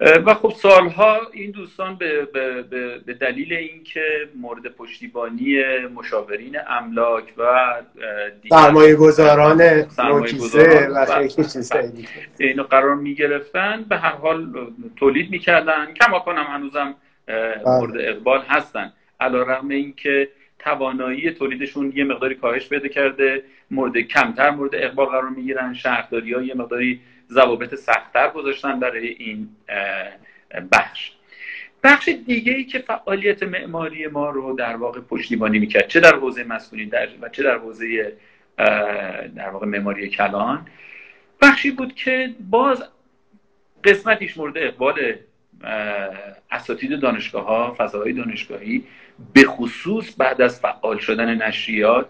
و 0.00 0.34
خب 0.34 0.52
سالها 0.56 1.20
این 1.32 1.50
دوستان 1.50 1.96
به, 1.96 2.24
به, 2.24 2.62
به 3.06 3.14
دلیل 3.14 3.52
اینکه 3.52 4.28
مورد 4.36 4.66
پشتیبانی 4.66 5.62
مشاورین 5.94 6.56
املاک 6.68 7.24
و 7.38 7.74
سرمایه 8.50 8.94
گذاران 8.94 9.62
نوکیسه 9.98 10.88
و 10.88 11.22
اینو 12.38 12.62
قرار 12.62 12.94
می 12.94 13.14
گرفتن 13.14 13.84
به 13.88 13.96
هر 13.96 14.12
حال 14.12 14.46
تولید 14.96 15.30
می‌کردن. 15.30 15.94
کما 15.94 16.18
کنم 16.18 16.46
هنوزم 16.48 16.94
مورد 17.66 17.96
اقبال 17.96 18.40
هستن. 18.48 18.92
علا 19.20 19.42
رقم 19.42 19.68
اینکه 19.68 20.28
توانایی 20.58 21.30
تولیدشون 21.30 21.92
یه 21.96 22.04
مقداری 22.04 22.34
کاهش 22.34 22.68
پیدا 22.68 22.88
کرده. 22.88 23.42
مورد 23.70 23.98
کمتر 23.98 24.50
مورد 24.50 24.74
اقبال 24.74 25.06
قرار 25.06 25.28
می‌گیرن. 25.28 25.74
شهرداری 25.74 26.32
ها 26.32 26.42
یه 26.42 26.54
مقداری 26.54 27.00
ضوابط 27.32 27.74
سختتر 27.74 28.28
گذاشتن 28.28 28.80
برای 28.80 29.08
این 29.08 29.48
بخش. 30.72 31.12
بخش 31.82 32.08
دیگه 32.26 32.52
ای 32.52 32.64
که 32.64 32.78
فعالیت 32.78 33.42
معماری 33.42 34.06
ما 34.06 34.30
رو 34.30 34.56
در 34.56 34.76
واقع 34.76 35.00
پشتیبانی 35.00 35.58
می‌کرد. 35.58 35.88
چه 35.88 36.00
در 36.00 36.16
حوزه 36.16 36.44
مسئولین 36.44 36.88
در 36.88 37.08
و 37.20 37.28
چه 37.28 37.42
در 37.42 37.58
حوزه 37.58 38.12
در 39.36 39.48
واقع 39.52 39.66
معماری 39.66 40.08
کلان. 40.08 40.66
بخشی 41.40 41.70
بود 41.70 41.94
که 41.94 42.34
باز 42.50 42.84
قسمتیش 43.84 44.36
مورد 44.36 44.58
اقبال 44.58 45.14
اساتید 46.50 47.00
دانشگاه 47.00 47.44
ها 47.44 47.74
فضاهای 47.78 48.12
دانشگاهی 48.12 48.84
به 49.32 49.44
خصوص 49.44 50.14
بعد 50.18 50.42
از 50.42 50.60
فعال 50.60 50.98
شدن 50.98 51.34
نشریات 51.34 52.06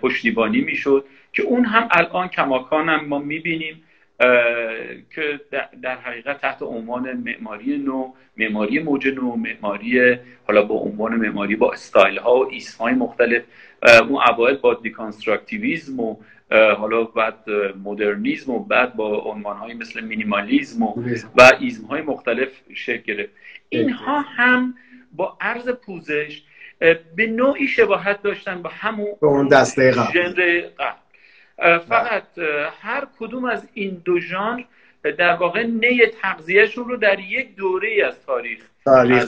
پشتیبانی 0.00 0.60
می‌شد 0.60 1.04
که 1.32 1.42
اون 1.42 1.64
هم 1.64 1.88
الان 1.90 2.28
کماکان 2.28 2.88
هم 2.88 3.04
ما 3.04 3.18
می‌بینیم. 3.18 3.82
که 5.14 5.40
در 5.82 5.96
حقیقت 5.96 6.40
تحت 6.40 6.62
عنوان 6.62 7.12
معماری 7.12 7.78
نو 7.78 8.12
معماری 8.36 8.78
موج 8.78 9.08
نو 9.08 9.36
معماری 9.36 10.18
حالا 10.46 10.62
با 10.62 10.74
عنوان 10.74 11.16
معماری 11.16 11.56
با 11.56 11.72
استایل 11.72 12.18
ها 12.18 12.36
و 12.36 12.50
ایست 12.50 12.80
های 12.80 12.94
مختلف 12.94 13.42
اون 14.08 14.22
اوایل 14.22 14.56
با 14.56 14.74
deconstructivism 14.74 16.00
و 16.00 16.16
حالا 16.50 17.04
بعد 17.04 17.50
مدرنیزم 17.84 18.52
و 18.52 18.58
بعد 18.64 18.96
با 18.96 19.18
عنوان 19.18 19.56
های 19.56 19.74
مثل 19.74 20.00
مینیمالیزم 20.00 20.82
و, 20.82 20.94
و 21.36 21.50
ایزم 21.60 21.86
های 21.86 22.02
مختلف 22.02 22.48
شکل 22.74 23.02
گرفت. 23.02 23.32
اینها 23.68 24.20
هم 24.20 24.74
با 25.12 25.36
عرض 25.40 25.68
پوزش 25.68 26.42
به 27.16 27.26
نوعی 27.26 27.68
شباهت 27.68 28.22
داشتن 28.22 28.62
با 28.62 28.70
همون 28.72 29.08
اون 29.20 29.48
دسته 29.48 29.92
ژانر 29.92 30.62
فقط 31.88 32.38
هر 32.80 33.06
کدوم 33.18 33.44
از 33.44 33.68
این 33.74 34.02
دو 34.04 34.20
ژانر 34.20 34.62
در 35.02 35.32
واقع 35.32 35.62
نی 35.62 36.06
تغذیهشون 36.22 36.88
رو 36.88 36.96
در 36.96 37.20
یک 37.20 37.56
دوره 37.56 38.04
از 38.06 38.14
تاریخ 38.26 38.60
تاریخ 38.84 39.22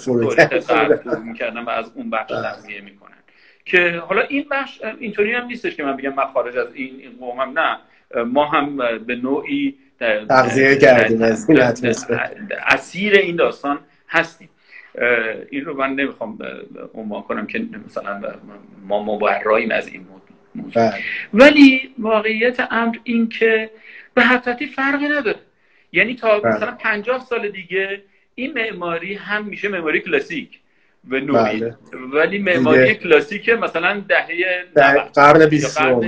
از 0.51 1.25
می‌کردن 1.29 1.61
و 1.61 1.71
از 1.71 1.93
اون 1.95 2.11
بخش 2.11 2.33
بله. 2.33 2.43
تغذیه 2.43 2.81
می‌کنن. 2.81 3.12
که 3.65 4.03
حالا 4.07 4.23
این 4.23 4.47
بخش 4.51 4.81
اینطوری 4.99 5.33
هم 5.33 5.47
نیستش 5.47 5.77
که 5.77 5.85
من 5.85 5.97
بگم 5.97 6.15
من 6.15 6.25
خارج 6.25 6.57
از 6.57 6.75
این 6.75 7.01
این 7.01 7.17
قومم 7.21 7.59
نه. 7.59 7.79
ما 8.25 8.45
هم 8.45 8.77
به 9.07 9.17
نوعی 9.17 9.77
تغذیه 10.29 10.77
کردیم 10.77 11.23
اسیر 12.67 13.15
این 13.15 13.37
داستان 13.37 13.79
هستیم. 14.09 14.49
این 15.51 15.65
رو 15.65 15.77
من 15.77 15.95
نمی‌خوام 15.95 16.39
عنوان 16.95 17.23
کنم 17.23 17.47
که 17.47 17.67
مثلا 17.87 18.21
ما 18.87 19.03
مبراییم 19.03 19.71
از 19.71 19.88
این 19.88 20.07
بله. 20.55 20.95
ولی 21.35 21.95
واقعیت 21.99 22.69
امر 22.71 22.97
این 23.05 23.29
که 23.29 23.71
به 24.15 24.23
حقیقتی 24.23 24.67
فرقی 24.67 25.09
نداره. 25.09 25.38
یعنی 25.93 26.15
تا 26.15 26.41
بله. 26.41 26.55
مثلا 26.55 26.71
پنجاه 26.71 27.25
سال 27.25 27.49
دیگه 27.49 28.03
این 28.35 28.53
معماری 28.53 29.15
هم 29.15 29.45
میشه 29.45 29.69
معماری 29.69 30.01
کلاسیک 30.01 30.61
و 31.09 31.17
نوعی. 31.17 31.61
بله. 31.61 31.77
ولی 32.12 32.38
معماری 32.38 32.95
کلاسیک 32.95 33.49
مثلا 33.49 34.01
دهه 34.09 34.65
قرن 35.15 35.47
بیستم. 35.47 36.01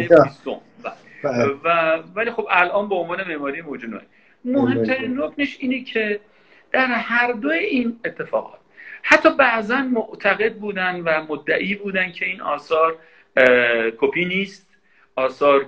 و 1.65 1.99
ولی 2.15 2.31
خب 2.31 2.47
الان 2.51 2.89
به 2.89 2.95
عنوان 2.95 3.29
معماری 3.29 3.63
موجود 3.63 4.03
مهمترین 4.45 5.19
رکنش 5.19 5.57
اینه 5.61 5.85
که 5.85 6.21
در 6.73 6.87
هر 6.87 7.33
دو 7.33 7.49
این 7.49 8.01
اتفاقات 8.05 8.59
حتی 9.03 9.31
بعضا 9.37 9.77
معتقد 9.77 10.55
بودن 10.55 11.01
و 11.01 11.27
مدعی 11.29 11.75
بودن 11.75 12.13
که 12.13 12.27
این 12.27 12.41
آثار 12.41 12.99
کپی 13.99 14.25
نیست. 14.25 14.71
آثار 15.17 15.67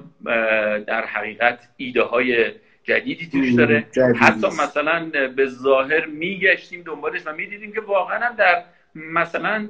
در 0.86 1.06
حقیقت 1.06 1.58
ایده 1.76 2.02
های 2.02 2.50
جدیدی 2.84 3.26
توش 3.26 3.52
داره. 3.52 3.86
حتی 4.20 4.46
مثلا 4.46 5.10
به 5.36 5.46
ظاهر 5.46 6.06
میگشتیم 6.06 6.82
دنبالش 6.82 7.22
و 7.26 7.32
می‌دیدیم 7.32 7.72
که 7.72 7.80
واقعا 7.80 8.32
در 8.38 8.62
مثلا 8.94 9.68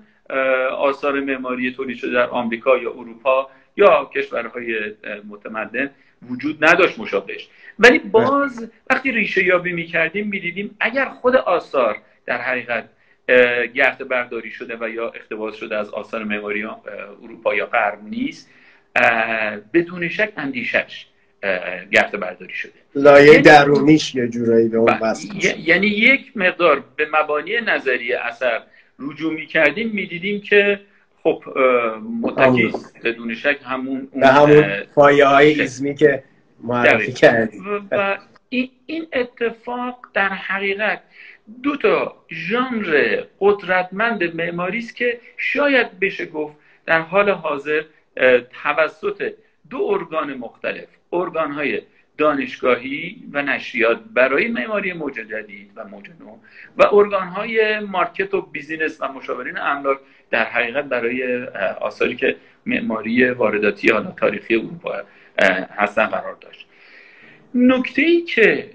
آثار 0.70 1.20
معماری 1.20 1.72
تولید 1.72 1.96
شده 1.96 2.12
در 2.12 2.26
آمریکا 2.26 2.78
یا 2.78 2.90
اروپا 2.90 3.50
یا 3.76 4.10
کشورهای 4.14 4.94
متمدن 5.28 5.90
وجود 6.30 6.64
نداشت 6.64 6.98
مشابهش 6.98 7.48
ولی 7.78 7.98
باز 7.98 8.70
وقتی 8.90 9.12
ریشه 9.12 9.44
یابی 9.44 9.72
می‌کردیم 9.72 10.28
می‌دیدیم 10.28 10.76
اگر 10.80 11.08
خود 11.08 11.36
آثار 11.36 11.98
در 12.26 12.40
حقیقت 12.40 12.88
گرد 13.74 14.08
برداری 14.08 14.50
شده 14.50 14.76
و 14.80 14.88
یا 14.88 15.08
اختباس 15.08 15.56
شده 15.56 15.76
از 15.76 15.90
آثار 15.90 16.24
معماری 16.24 16.64
اروپا 17.22 17.54
یا 17.54 17.66
غرب 17.66 17.98
نیست 18.02 18.50
بدون 19.74 20.08
شک 20.08 20.32
اندیشش 20.36 21.06
گرد 21.92 22.20
برداری 22.20 22.54
شده. 22.54 22.72
لایه 22.94 23.30
یعنی 23.30 23.42
درونیش 23.42 24.14
یه 24.14 24.28
جورایی 24.28 24.68
به 24.68 24.76
اون 24.76 25.14
یعنی 25.58 25.86
یک 25.86 26.36
مقدار 26.36 26.84
به 26.96 27.08
مبانی 27.12 27.60
نظری 27.60 28.12
اثر 28.12 28.62
رجوع 28.98 29.34
می 29.34 29.46
کردیم 29.46 29.90
می‌دیدیم 29.90 30.40
که 30.40 30.80
خب 31.22 31.42
متکی 32.22 32.72
بدون 33.04 33.34
شک 33.34 33.58
همون 33.64 34.08
به 34.20 34.28
همون 34.28 34.80
پایه 34.94 35.26
های 35.26 35.60
ایزمی 35.60 35.94
که 35.94 36.22
معرفی 36.62 37.12
کردیم. 37.12 37.88
و 37.90 38.18
این 38.86 39.06
اتفاق 39.12 40.06
در 40.14 40.28
حقیقت 40.28 41.00
دو 41.62 41.76
تا 41.76 42.16
ژانر 42.30 43.22
قدرتمند 43.40 44.36
معماری 44.36 44.78
است 44.78 44.96
که 44.96 45.20
شاید 45.36 46.00
بشه 46.00 46.26
گفت 46.26 46.56
در 46.86 47.00
حال 47.00 47.30
حاضر 47.30 47.82
توسط 48.62 49.32
دو 49.70 49.82
ارگان 49.82 50.34
مختلف 50.34 50.88
ارگان 51.12 51.52
های 51.52 51.82
دانشگاهی 52.18 53.22
و 53.32 53.42
نشریات 53.42 54.00
برای 54.14 54.48
معماری 54.48 54.92
موج 54.92 55.14
جدید 55.14 55.70
و 55.76 55.84
موج 55.84 56.10
نو 56.20 56.38
و 56.76 56.94
ارگان 56.94 57.28
های 57.28 57.80
market 57.80 58.34
و 58.34 58.40
business 58.40 59.00
و 59.00 59.08
مشاورین 59.12 59.58
املاک 59.58 59.98
در 60.30 60.44
حقیقت 60.44 60.84
برای 60.84 61.44
آثاری 61.80 62.16
که 62.16 62.36
معماری 62.66 63.30
وارداتی 63.30 63.90
حالا 63.90 64.10
تاریخی 64.10 64.54
اروپا 64.54 65.02
هستن 65.76 66.06
قرار 66.06 66.36
داشت. 66.40 66.68
نکته 67.56 68.02
ای 68.02 68.22
که 68.22 68.70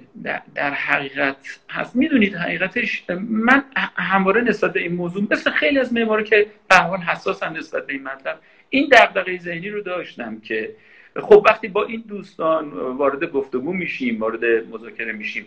در 0.55 0.73
حقیقت 0.73 1.59
هست 1.69 1.95
می‌دونید 1.95 2.35
حقیقتش 2.35 3.03
من 3.29 3.63
همواره 3.95 4.41
نسبت 4.41 4.73
به 4.73 4.79
این 4.79 4.95
موضوع 4.95 5.23
مثل 5.31 5.51
خیلی 5.51 5.79
از 5.79 5.93
معماری 5.93 6.23
که 6.23 6.45
به 6.69 6.75
حال 6.75 6.99
حساسن 6.99 7.57
نسبت 7.57 7.87
به 7.87 7.93
این 7.93 8.03
مطلب 8.03 8.39
این 8.69 8.89
دغدغه 8.91 9.37
ذهنی 9.37 9.69
رو 9.69 9.81
داشتم 9.81 10.39
که 10.39 10.75
خب 11.15 11.43
وقتی 11.49 11.67
با 11.67 11.85
این 11.85 12.03
دوستان 12.07 12.69
وارد 12.69 13.23
گفتگو 13.31 13.73
میشیم 13.73 14.19
وارد 14.19 14.45
مذاکره 14.45 15.11
میشیم 15.11 15.45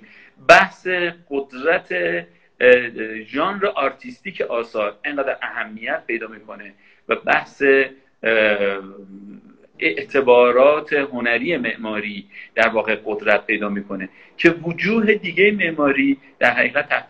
بحث 0.48 0.88
قدرت 1.30 1.94
ژانر 3.26 3.66
آرتیستیک 3.66 4.40
آثار 4.40 4.98
انقدر 5.04 5.36
اهمیت 5.42 6.02
پیدا 6.06 6.28
می‌کنه 6.28 6.72
و 7.08 7.16
بحث 7.16 7.62
اعتبارات 9.78 10.92
هنری 10.92 11.56
معماری 11.56 12.26
در 12.54 12.68
واقع 12.68 12.96
قدرت 13.04 13.46
پیدا 13.46 13.68
می‌کنه 13.68 14.08
که 14.36 14.50
وجوه 14.50 15.14
دیگه 15.14 15.50
معماری 15.50 16.18
در 16.38 16.50
حقیقت 16.50 16.88
تحت 16.88 17.08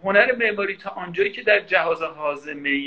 هنر 0.04 0.36
معماری 0.36 0.78
تا 0.78 0.90
آنجایی 0.90 1.32
که 1.32 1.42
در 1.42 1.60
جهاز 1.60 2.02
حازمه 2.02 2.80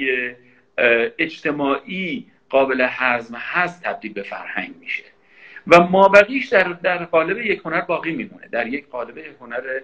اجتماعی 1.19 2.27
قابل 2.51 2.87
هضم 2.91 3.35
هست 3.39 3.83
تبدیل 3.83 4.13
به 4.13 4.23
فرهنگ 4.23 4.75
میشه. 4.81 5.05
و 5.67 5.81
مابقیش 5.81 6.49
در 6.49 6.63
در 6.63 7.05
قالب 7.05 7.39
یک 7.39 7.61
هنر 7.65 7.81
باقی 7.81 8.13
میمونه. 8.13 8.49
در 8.53 8.67
یک 8.67 8.89
قالب 8.89 9.19
هنر 9.41 9.81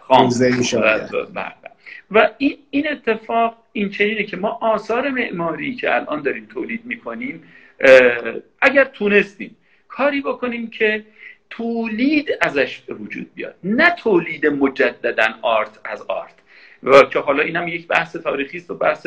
خام. 0.00 0.30
و 2.10 2.30
این 2.38 2.58
این 2.70 2.88
اتفاق 2.92 3.56
این 3.72 3.90
چنینه 3.90 4.24
که 4.24 4.36
ما 4.36 4.48
آثار 4.48 5.08
معماری 5.08 5.74
که 5.74 5.94
الان 5.94 6.22
داریم 6.22 6.46
تولید 6.46 6.80
می‌کنیم 6.84 7.42
اگر 8.60 8.84
تونستیم 8.84 9.56
کاری 9.88 10.20
بکنیم 10.20 10.70
که 10.70 11.04
تولید 11.50 12.28
ازش 12.40 12.78
به 12.78 12.94
وجود 12.94 13.34
بیاد 13.34 13.54
نه 13.64 13.90
تولید 13.90 14.46
مجددا 14.46 15.34
آرت 15.42 15.78
از 15.84 16.02
آرت. 16.02 16.34
و 16.82 17.02
که 17.02 17.18
حالا 17.18 17.42
اینم 17.42 17.68
یک 17.68 17.86
بحث 17.86 18.16
تاریخی 18.16 18.58
است 18.58 18.70
و 18.70 18.74
بحث 18.74 19.06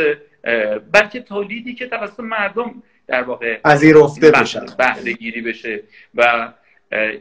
بلکه 0.92 1.20
تولیدی 1.20 1.74
که 1.76 1.88
توسط 1.88 2.20
مردم 2.20 2.84
در 3.08 3.24
واقع 3.24 3.58
پذیرفته 3.58 4.32
بشه. 4.32 4.62
بهره 4.78 5.14
گیری 5.14 5.42
بشه 5.42 5.84
و 6.16 6.52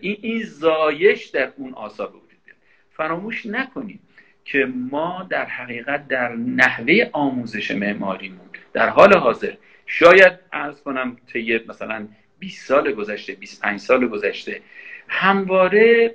این 0.01 0.17
این 0.21 0.43
زایش 0.45 1.27
در 1.27 1.53
اون 1.57 1.75
آثار 1.75 2.07
به 2.07 2.17
وجود 2.17 2.39
بیاد. 2.45 2.57
فراموش 2.97 3.47
نکنید 3.47 4.01
که 4.45 4.69
ما 4.91 5.27
در 5.31 5.45
حقیقت 5.45 6.09
در 6.09 6.35
نحوه 6.35 7.11
آموزش 7.13 7.71
معماریمون 7.71 8.47
در 8.73 8.89
حال 8.89 9.17
حاضر 9.19 9.53
شاید 9.87 10.33
ارز 10.53 10.83
کنم 10.83 11.17
طی 11.33 11.61
مثلا 11.69 12.09
20 12.39 12.67
سال 12.69 12.93
گذشته 12.93 13.33
25 13.33 13.81
سال 13.81 14.09
گذشته 14.09 14.61
همواره 15.09 16.15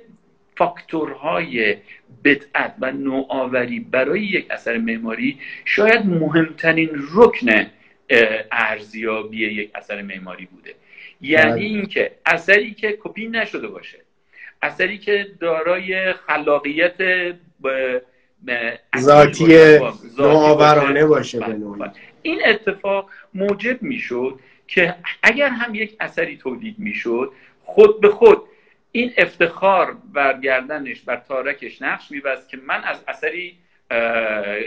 فاکتورهای 0.56 1.76
بدعت 2.24 2.74
و 2.80 2.92
نوآوری 2.92 3.80
برای 3.80 4.20
یک 4.20 4.46
اثر 4.50 4.78
معماری 4.78 5.38
شاید 5.64 6.06
مهمترین 6.06 6.90
رکن 7.14 7.66
ارزیابی 8.52 9.46
یک 9.46 9.70
اثر 9.74 10.02
معماری 10.02 10.46
بوده 10.46 10.74
یعنی 11.20 11.52
بله. 11.52 11.60
اینکه 11.60 12.12
اثری 12.26 12.74
که 12.74 12.98
کپی 13.02 13.28
نشده 13.28 13.68
باشه 13.68 13.98
اثری 14.62 14.98
که 14.98 15.26
دارای 15.40 16.12
خلاقیت 16.12 16.96
ذاتی 18.98 19.78
نوآورانه 20.18 21.06
باشه 21.06 21.38
به 21.38 21.56
این 22.22 22.40
اتفاق 22.46 23.10
موجب 23.34 23.82
می‌شد 23.82 24.40
که 24.66 24.94
اگر 25.22 25.48
هم 25.48 25.74
یک 25.74 25.96
اثری 26.00 26.36
تولید 26.36 26.74
می‌شد 26.78 27.32
خود 27.64 28.00
به 28.00 28.08
خود 28.08 28.42
این 28.92 29.12
افتخار 29.16 29.96
برگردنش 30.12 31.00
بر 31.00 31.22
تارکش 31.28 31.82
نقش 31.82 32.10
میبست 32.10 32.48
که 32.48 32.56
من 32.66 32.84
از 32.84 33.04
اثری 33.08 33.58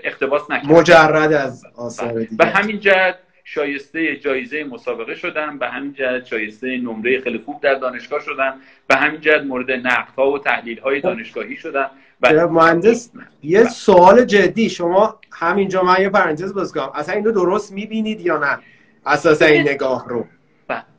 اقتباس 0.03 0.51
نکردم. 0.51 0.69
مجرد 0.69 1.33
از 1.33 1.65
آثار 1.75 2.19
دیگه. 2.19 2.35
به 2.37 2.45
همین 2.45 2.79
جهت 2.79 3.15
شایسته 3.43 4.15
جایزه 4.15 4.63
مسابقه 4.63 5.15
شدم 5.15 5.57
به 5.59 5.67
همین 5.67 5.93
جهت 5.93 6.25
شایسته 6.25 6.77
نمره 6.77 7.21
خیلی 7.21 7.37
خوب 7.45 7.61
در 7.61 7.73
دانشگاه 7.73 8.21
شدم 8.21 8.53
به 8.87 8.95
همین 8.95 9.21
جهت 9.21 9.41
مورد 9.41 9.71
نقدها 9.71 10.31
و 10.31 10.39
تحلیل 10.39 10.79
های 10.79 11.01
خب. 11.01 11.07
دانشگاهی 11.07 11.57
شدم. 11.57 11.91
مهندس؟ 12.23 13.11
یه 13.43 13.63
سوال 13.63 14.25
جدی 14.25 14.69
شما 14.69 15.19
همینجا 15.31 15.83
من 15.83 16.01
یه 16.01 16.09
پرانتز 16.09 16.53
باز 16.53 16.73
کنم 16.73 16.91
اصلا 16.95 17.15
اینو 17.15 17.31
درست 17.31 17.71
می‌بینید 17.71 18.21
یا 18.21 18.37
نه؟ 18.37 18.59
اساس 19.05 19.41
این 19.41 19.61
نگاه 19.61 20.09
رو. 20.09 20.27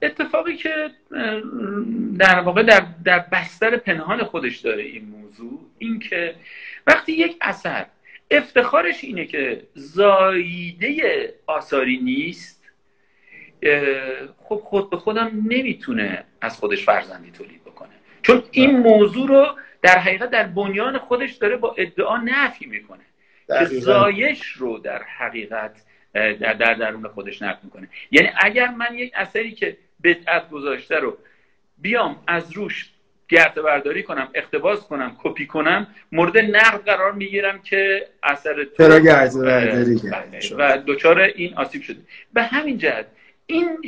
اتفاقی 0.03 0.57
که 0.57 0.91
در 2.19 2.41
واقع 2.41 2.63
در, 2.63 2.87
در 3.05 3.25
بستر 3.33 3.77
پنهان 3.77 4.25
خودش 4.25 4.59
داره 4.59 4.83
این 4.83 5.05
موضوع 5.05 5.61
این 5.79 5.99
که 5.99 6.35
وقتی 6.87 7.13
یک 7.13 7.37
اثر 7.41 7.87
افتخارش 8.31 9.05
اینه 9.05 9.27
که 9.27 9.63
زاییده 9.75 10.95
آثاری 11.47 11.99
نیست 11.99 12.63
خب 14.43 14.61
خود 14.65 14.91
به 14.91 14.97
خودم 14.97 15.31
نمی‌تونه 15.49 16.25
از 16.41 16.57
خودش 16.59 16.85
فرزندی 16.85 17.31
تولید 17.31 17.65
بکنه. 17.65 17.89
چون 18.23 18.43
این 18.51 18.79
موضوع 18.79 19.29
رو 19.29 19.47
در 19.83 19.99
حقیقت 19.99 20.31
در 20.31 20.43
بنیان 20.43 20.99
خودش 20.99 21.33
داره 21.33 21.57
با 21.57 21.75
ادعا 21.79 22.17
نفی 22.17 22.67
می‌کنه 22.67 23.05
که 23.49 23.65
زایش 23.65 24.47
رو 24.47 24.79
در 24.79 25.03
حقیقت 25.03 25.83
در 26.15 26.53
در 26.53 26.75
درون 26.75 27.09
خودش 27.09 27.43
نقد 27.43 27.59
می‌کنه. 27.65 27.89
یعنی 28.11 28.29
اگر 28.37 28.69
من 28.69 28.95
یک 28.95 29.13
اثری 29.15 29.53
که 29.53 29.77
بدعت 30.05 30.51
گذاشته 30.51 30.97
رو 30.97 31.19
بیام 31.79 32.23
از 32.27 32.53
روش 32.53 32.91
گرد 33.29 33.55
برداری 33.55 34.03
کنم 34.03 34.29
اقتباس 34.35 34.81
کنم 34.81 35.17
کپی 35.23 35.47
کنم 35.47 35.87
مورد 36.13 36.39
نقد 36.39 36.85
قرار 36.85 37.13
می‌گیرم 37.13 37.63
که 37.63 38.09
اثر 38.23 38.65
تو 38.65 38.83
بله، 40.11 40.55
و 40.59 40.79
دچار 40.87 41.21
این 41.21 41.55
آسیب 41.55 41.83
شده. 41.83 42.01
به 42.33 42.43
همین 42.43 42.79
جهت 42.79 43.07
این 43.47 43.79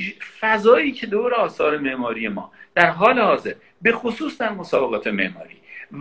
فضایی 0.40 0.92
که 0.92 1.06
دور 1.06 1.34
آثار 1.34 1.78
معماری 1.78 2.28
ما 2.28 2.52
در 2.74 2.86
حال 2.86 3.18
حاضر 3.18 3.54
به 3.82 3.92
خصوص 3.92 4.38
در 4.38 4.52
مسابقات 4.52 5.06
معماری 5.06 5.56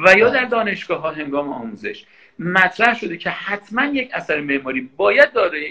و 0.06 0.18
یا 0.18 0.30
بله. 0.30 0.40
در 0.40 0.46
دانشگاه 0.46 1.02
ها 1.02 1.12
هنگام 1.12 1.50
آموزش. 1.50 2.06
مطرح 2.40 2.96
شده 2.96 3.18
که 3.18 3.30
حتما 3.30 3.86
یک 3.86 4.10
اثر 4.14 4.42
معماری 4.42 4.90
باید 4.98 5.34
داره 5.34 5.68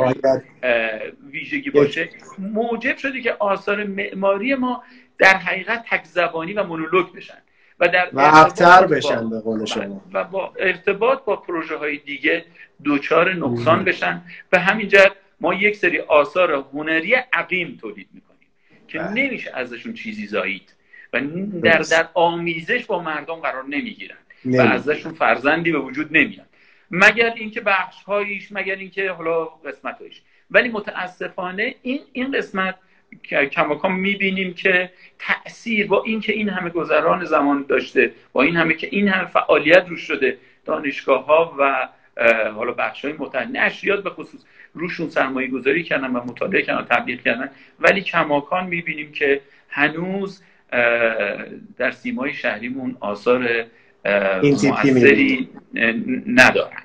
ویژگی 1.31 1.71
باشه. 1.71 2.09
موجب 2.39 2.97
شده 2.97 3.21
که 3.21 3.37
آثار 3.39 3.85
معماری 3.85 4.55
ما 4.55 4.83
در 5.19 5.37
حقیقت 5.37 5.85
تک 5.91 6.05
زبانی 6.05 6.53
و 6.53 6.65
مونولوگ 6.65 7.13
بشن 7.13 7.39
و 7.81 7.89
در 7.89 8.09
و 8.13 8.87
بشن 8.87 9.31
به 9.31 9.41
قول 9.41 9.65
شما. 9.65 10.03
و 10.13 10.25
با 10.25 10.55
ارتباط 10.59 11.25
با 11.25 11.37
پروژه 11.37 11.77
های 11.77 11.97
دیگه 11.97 12.45
دوچار 12.85 13.35
نقصان 13.35 13.85
بشن. 13.85 14.23
به 14.51 14.59
همین 14.59 14.89
جهت 14.89 15.13
ما 15.41 15.55
یک 15.55 15.77
سری 15.77 15.99
آثار 15.99 16.53
هنری 16.53 17.15
عقیم 17.15 17.79
تولید 17.81 18.09
می‌کنیم 18.13 18.49
که 18.89 18.99
بله. 18.99 19.11
نمیشه 19.11 19.51
ازشون 19.55 19.95
چیزی 19.95 20.27
زایید. 20.27 20.75
و 21.13 21.21
در 21.63 21.79
در 21.79 22.09
آمیزش 22.15 22.85
با 22.85 23.03
مردم 23.03 23.35
قرار 23.35 23.65
نمی‌گیرن. 23.65 24.17
و 24.45 24.61
ازشون 24.61 25.13
فرزندی 25.13 25.73
به 25.73 25.79
وجود 25.79 26.17
نمیاد. 26.17 26.47
مگر 26.91 27.33
اینکه 27.37 27.61
بخش 27.61 28.03
هایش 28.03 28.49
مگر 28.51 28.77
اینکه 28.77 29.11
حالا 29.11 29.45
قسمت 29.45 29.99
هایش 29.99 30.21
ولی 30.51 30.69
متاسفانه 30.69 31.75
این 31.83 32.01
این 32.13 32.33
قسمت 32.33 32.75
کماکان 33.51 33.93
می‌بینیم 33.93 34.55
که 34.55 34.91
تاثیر 35.19 35.87
با 35.87 36.03
اینکه 36.03 36.33
این 36.33 36.49
همه 36.49 36.71
گذران 36.71 37.25
زمان 37.25 37.65
داشته 37.69 38.13
با 38.33 38.43
این 38.43 38.57
همه 38.57 38.75
که 38.75 38.89
این 38.91 39.09
همه 39.09 39.27
فعالیت 39.27 39.89
روش 39.89 40.01
شده 40.01 40.39
دانشگاه 40.65 41.27
ها 41.27 41.57
و 41.59 41.89
حالا 42.55 42.73
بخش 42.73 43.05
های 43.05 43.15
متعدد 43.19 43.57
نشریات 43.57 44.03
به 44.03 44.11
خصوص 44.11 44.41
روشون 44.75 45.09
سرمایه 45.09 45.49
گذاری 45.49 45.83
کردن 45.83 46.11
و 46.11 46.25
مطالعه 46.25 46.63
کردن 46.63 46.81
و 46.81 46.85
تبلیغ 46.85 47.23
کردن. 47.23 47.51
ولی 47.81 48.01
کماکان 48.01 48.67
می‌بینیم 48.67 49.13
که 49.13 49.41
هنوز 49.69 50.43
در 51.79 51.91
سیمای 51.91 52.33
شهریمون 52.33 52.97
آثار 53.01 53.49
مؤثری 54.43 55.49
ندارن. 56.27 56.77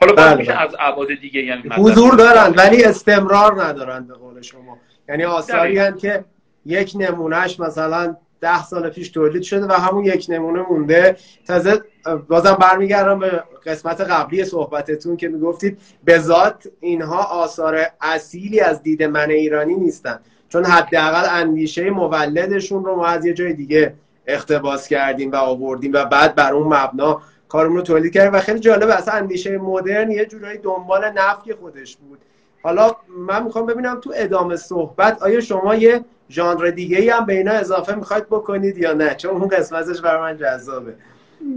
حالا 0.00 0.12
بله 0.12 0.34
میشه 0.36 0.52
بله. 0.52 0.60
از 0.60 0.74
عباد 0.74 1.08
دیگه 1.20 1.42
یعنی 1.42 1.62
حضور 1.76 2.14
دارن 2.14 2.54
ولی 2.56 2.84
استمرار 2.84 3.64
ندارن 3.64 4.06
به 4.06 4.14
قول 4.14 4.42
شما. 4.42 4.78
یعنی 5.08 5.24
آثاری 5.24 5.78
هن 5.78 5.96
که 5.96 6.24
یک 6.66 6.92
نمونهش 6.98 7.60
مثلا 7.60 8.16
ده 8.40 8.64
سال 8.64 8.90
پیش 8.90 9.08
تولید 9.08 9.42
شده 9.42 9.66
و 9.66 9.72
همون 9.72 10.04
یک 10.04 10.26
نمونه 10.28 10.62
مونده. 10.70 11.16
تازه 11.46 11.80
بازم 12.28 12.54
برمیگردم 12.54 13.18
به 13.18 13.44
قسمت 13.66 14.00
قبلی 14.00 14.44
صحبتتون 14.44 15.16
که 15.16 15.28
می‌گفتید 15.28 15.78
به 16.04 16.18
ذات 16.18 16.66
اینها 16.80 17.24
آثار 17.24 17.86
اصیلی 18.00 18.60
از 18.60 18.82
دید 18.82 19.02
من 19.02 19.30
ایرانی 19.30 19.74
نیستن. 19.74 20.20
چون 20.52 20.64
حداقل 20.64 21.40
اندیشه 21.40 21.90
مولدشون 21.90 22.84
رو 22.84 22.96
ما 22.96 23.06
از 23.06 23.26
یه 23.26 23.34
جای 23.34 23.52
دیگه 23.52 23.94
اختباس 24.26 24.88
کردیم 24.88 25.32
و 25.32 25.36
آوردیم 25.36 25.92
و 25.92 26.04
بعد 26.04 26.34
بر 26.34 26.52
اون 26.52 26.66
مبنا 26.66 27.22
کارمون 27.48 27.76
رو 27.76 27.82
تولید 27.82 28.12
کردیم 28.12 28.32
و 28.32 28.40
خیلی 28.40 28.60
جالب 28.60 28.88
اصلا 28.88 29.14
اندیشه 29.14 29.58
مدرن 29.58 30.10
یه 30.10 30.24
جورایی 30.24 30.58
دنبال 30.58 31.10
نفی 31.16 31.54
خودش 31.54 31.96
بود. 31.96 32.18
حالا 32.62 32.96
من 33.08 33.42
می‌خوام 33.42 33.66
ببینم 33.66 34.00
تو 34.00 34.12
ادامه 34.16 34.56
صحبت 34.56 35.22
آیا 35.22 35.40
شما 35.40 35.74
یه 35.74 36.04
ژانر 36.30 36.70
دیگه 36.70 36.98
ای 36.98 37.10
هم 37.10 37.26
به 37.26 37.32
اینا 37.32 37.52
اضافه 37.52 37.94
می‌خواید 37.94 38.26
بکنید 38.26 38.78
یا 38.78 38.92
نه؟ 38.92 39.14
چون 39.14 39.30
اون 39.30 39.48
قسمتش 39.48 40.00
برای 40.00 40.20
من 40.20 40.36
جذابه. 40.36 40.94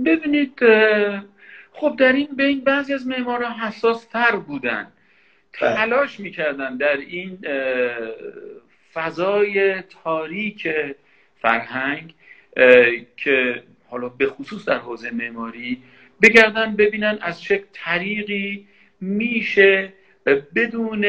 ببینید 0.05 0.53
خب 1.73 1.95
در 1.99 2.13
این 2.13 2.27
بین 2.37 2.63
بعضی 2.63 2.93
از 2.93 3.07
معمارا 3.07 3.49
حساس 3.49 4.05
تر 4.05 4.35
بودن. 4.35 4.87
بله. 5.61 5.75
تلاش 5.75 6.19
می‌کردن 6.19 6.77
در 6.77 6.97
این 6.97 7.37
فضای 8.93 9.81
تاریک 9.81 10.67
فرهنگ 11.41 12.13
که 13.17 13.63
حالا 13.89 14.09
به 14.09 14.27
خصوص 14.27 14.65
در 14.65 14.77
حوزه 14.77 15.11
معماری 15.11 15.83
بگردن 16.21 16.75
ببینن 16.75 17.17
از 17.21 17.41
چه 17.41 17.63
طریقی 17.73 18.67
میشه 19.01 19.93
بدون 20.55 21.05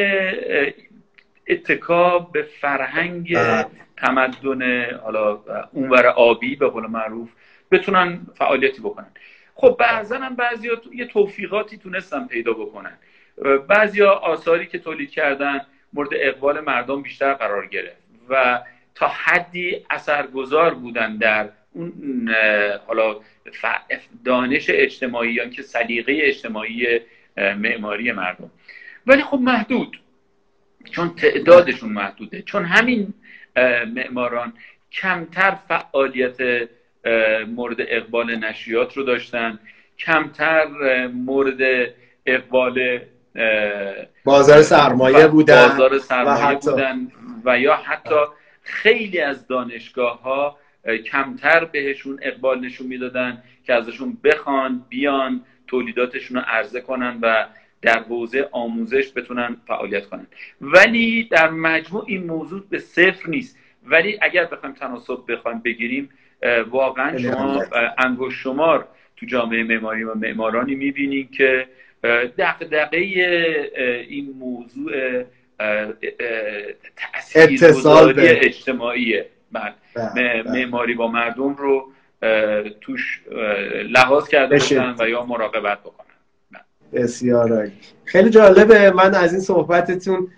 اتکا 1.49 2.19
به 2.19 2.43
فرهنگ 2.43 3.37
تمدن 3.97 4.91
حالا 4.95 5.41
اونور 5.73 6.07
آبی 6.07 6.57
به 6.57 6.69
قول 6.69 6.87
معروف 6.87 7.33
بتونن 7.71 8.27
فعالیتی 8.35 8.81
بکنن. 8.81 9.11
خب 9.55 9.77
بعضا 9.81 10.19
هم 10.19 10.37
بعضی 10.37 10.69
یه 10.93 11.07
توفیقاتی 11.07 11.77
تونستن 11.77 12.27
پیدا 12.27 12.53
بکنن. 12.53 12.99
بعضی 13.69 14.03
آثاری 14.03 14.67
که 14.67 14.79
تولید 14.79 15.11
کردن 15.11 15.61
مورد 15.95 16.09
اقبال 16.13 16.61
مردم 16.61 17.03
بیشتر 17.03 17.35
قرار 17.35 17.67
گرفت 17.67 17.97
و 18.29 18.61
تا 18.95 19.09
حدی 19.09 19.85
اثرگذار 19.91 20.75
بودن 20.75 21.17
در 21.17 21.49
اون 21.73 22.35
حالا 22.87 23.17
دانش 24.25 24.67
اجتماعی 24.69 25.33
یا 25.33 25.49
که 25.49 25.63
سلیقه 25.63 26.19
اجتماعی 26.23 27.01
معماری 27.37 28.13
مردم. 28.13 28.51
ولی 29.07 29.23
خب 29.23 29.39
محدود 29.39 30.01
چون 30.91 31.15
تعدادشون 31.15 31.93
محدوده. 31.93 32.43
چون 32.43 32.65
همین 32.65 33.15
معماران 33.95 34.53
کمتر 34.93 35.59
فعالیت 35.69 36.69
مورد 37.47 37.77
اقبال 37.79 38.37
نشریات 38.37 38.97
رو 38.97 39.03
داشتن 39.03 39.59
کمتر 39.99 40.67
مورد 41.07 41.91
اقبال 42.27 43.01
بازار 44.25 44.63
سرمایه 44.63 45.27
بودن 45.27 45.69
بازار 45.69 45.99
سرمایه 45.99 46.47
و 46.47 46.55
بودن 46.59 47.09
و 47.45 47.59
یا 47.59 47.77
حتی 47.77 48.21
خیلی 48.63 49.21
از 49.21 49.47
دانشگاه 49.47 50.23
ها 50.23 50.59
کمتر 51.11 51.65
بهشون 51.65 52.19
اقبال 52.23 52.61
نشون 52.61 52.87
می‌دادن 52.87 53.43
که 53.65 53.75
ازشون 53.75 54.19
بخوان 54.25 54.85
بیان 54.89 55.45
تولیداتشون 55.67 56.37
رو 56.37 56.43
عرضه 56.47 56.81
کنن 56.81 57.19
و 57.23 57.47
در 57.83 57.99
حوزه 57.99 58.49
آموزش 58.53 59.13
بتونن 59.17 59.57
فعالیت 59.67 60.07
کنن. 60.07 60.27
ولی 60.61 61.29
در 61.31 61.51
مجموع 61.51 62.05
این 62.07 62.27
موضوع 62.27 62.63
به 62.71 62.79
صفر 62.79 63.29
نیست. 63.29 63.59
ولی 63.87 64.19
اگر 64.23 64.45
بخوایم 64.45 64.75
تناسب 64.75 65.19
بخوایم 65.29 65.59
بگیریم 65.59 66.09
واقعا 66.71 67.19
شما 67.19 67.63
انگوش 67.99 68.43
شمار 68.43 68.89
تو 69.17 69.27
جامعه 69.27 69.63
معماری 69.63 70.05
و 70.05 70.15
معمارانی 70.15 70.75
می‌بینید 70.75 71.31
که 71.31 71.67
دقدقه 72.39 72.97
این 74.09 74.35
موضوع 74.39 74.93
تاثیرگذاری 76.97 78.29
اجتماعی 78.29 79.23
بله. 79.53 79.73
بله. 79.95 80.43
معماری 80.43 80.95
با 80.95 81.09
مردم 81.09 81.55
رو 81.55 81.89
توش 82.81 83.23
لحاظ 83.91 84.29
کرده 84.29 84.55
باشن 84.55 84.95
و 84.99 85.09
یا 85.09 85.25
مراقبت 85.25 85.81
بکنن. 85.81 86.07
بله. 86.53 87.03
بسیار 87.03 87.71
خیلی 88.05 88.31
جالبه. 88.31 88.91
من 88.91 89.15
از 89.15 89.33
این 89.33 89.43
صحبتتون 89.43 90.29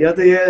یاد 0.00 0.18
یه 0.18 0.40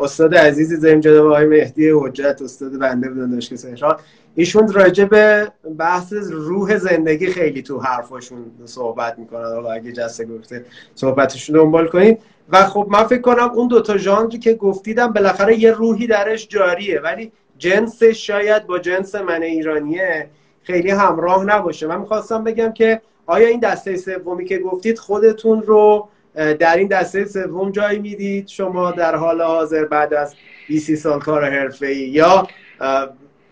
استاد 0.00 0.34
عزیزی 0.34 0.80
داریم 0.80 1.00
جناب 1.00 1.26
آقای 1.26 1.46
مهدی 1.46 1.90
حجت 1.90 2.42
استاد 2.42 2.78
بنده 2.78 3.08
بودن 3.08 3.30
دانشگاه 3.30 3.98
ایشون 4.34 4.72
راجع 4.72 5.04
به 5.04 5.52
بحث 5.78 6.12
روح 6.30 6.76
زندگی 6.76 7.26
خیلی 7.26 7.62
تو 7.62 7.78
حرفاشون 7.78 8.44
صحبت 8.64 9.18
می‌کنن. 9.18 9.44
حالا 9.44 9.72
اگه 9.72 9.92
جسته 9.92 10.24
گفته 10.24 10.64
صحبتشون 10.94 11.56
دنبال 11.56 11.88
کنید. 11.88 12.18
و 12.52 12.64
خب 12.64 12.86
من 12.90 13.04
فکر 13.04 13.20
کنم 13.20 13.50
اون 13.54 13.68
دوتا 13.68 13.96
ژانری 13.96 14.38
که 14.38 14.54
گفتیدم 14.54 15.06
بالاخره 15.12 15.58
یه 15.58 15.72
روحی 15.72 16.06
درش 16.06 16.48
جاریه. 16.48 17.00
ولی 17.00 17.32
جنسش 17.58 18.26
شاید 18.26 18.66
با 18.66 18.78
جنس 18.78 19.14
من 19.14 19.42
ایرانیه 19.42 20.30
خیلی 20.62 20.90
همراه 20.90 21.44
نباشه. 21.44 21.86
من 21.86 22.00
می‌خواستم 22.00 22.44
بگم 22.44 22.72
که 22.72 23.00
آیا 23.26 23.48
این 23.48 23.60
دسته 23.60 23.96
سومی 23.96 24.44
که 24.44 24.58
گفتید 24.58 24.98
خودتون 24.98 25.62
رو 25.62 26.08
در 26.34 26.76
این 26.76 26.88
دسته 26.88 27.24
سوم 27.24 27.70
جای 27.70 27.98
می‌دید؟ 27.98 28.48
شما 28.48 28.90
در 28.90 29.16
حال 29.16 29.42
حاضر 29.42 29.84
بعد 29.84 30.14
از 30.14 30.34
20 30.68 30.94
سال 30.94 31.20
کار 31.20 31.44
حرفه‌ای 31.44 31.96
یا 31.96 32.46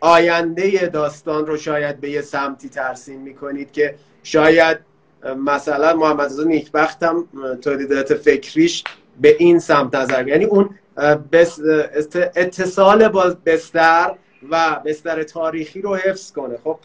آینده 0.00 0.86
داستان 0.86 1.46
رو 1.46 1.56
شاید 1.56 2.00
به 2.00 2.10
یه 2.10 2.20
سمتی 2.20 2.68
ترسیم 2.68 3.20
می‌کنید 3.20 3.72
که 3.72 3.94
شاید 4.22 4.78
مثلا 5.36 5.96
محمد 5.96 6.24
رضا 6.24 6.44
نیکبخت 6.44 7.02
هم 7.02 7.28
تولیدات 7.62 8.14
فکریش 8.14 8.84
به 9.20 9.36
این 9.38 9.58
سمت 9.58 9.94
نظر 9.94 10.28
یعنی 10.28 10.44
اون 10.44 10.70
اتصال 12.36 13.08
با 13.08 13.36
بستر 13.46 14.14
و 14.50 14.80
بستر 14.84 15.22
تاریخی 15.22 15.82
رو 15.82 15.96
حفظ 15.96 16.32
کنه. 16.32 16.58
خب 16.64 16.78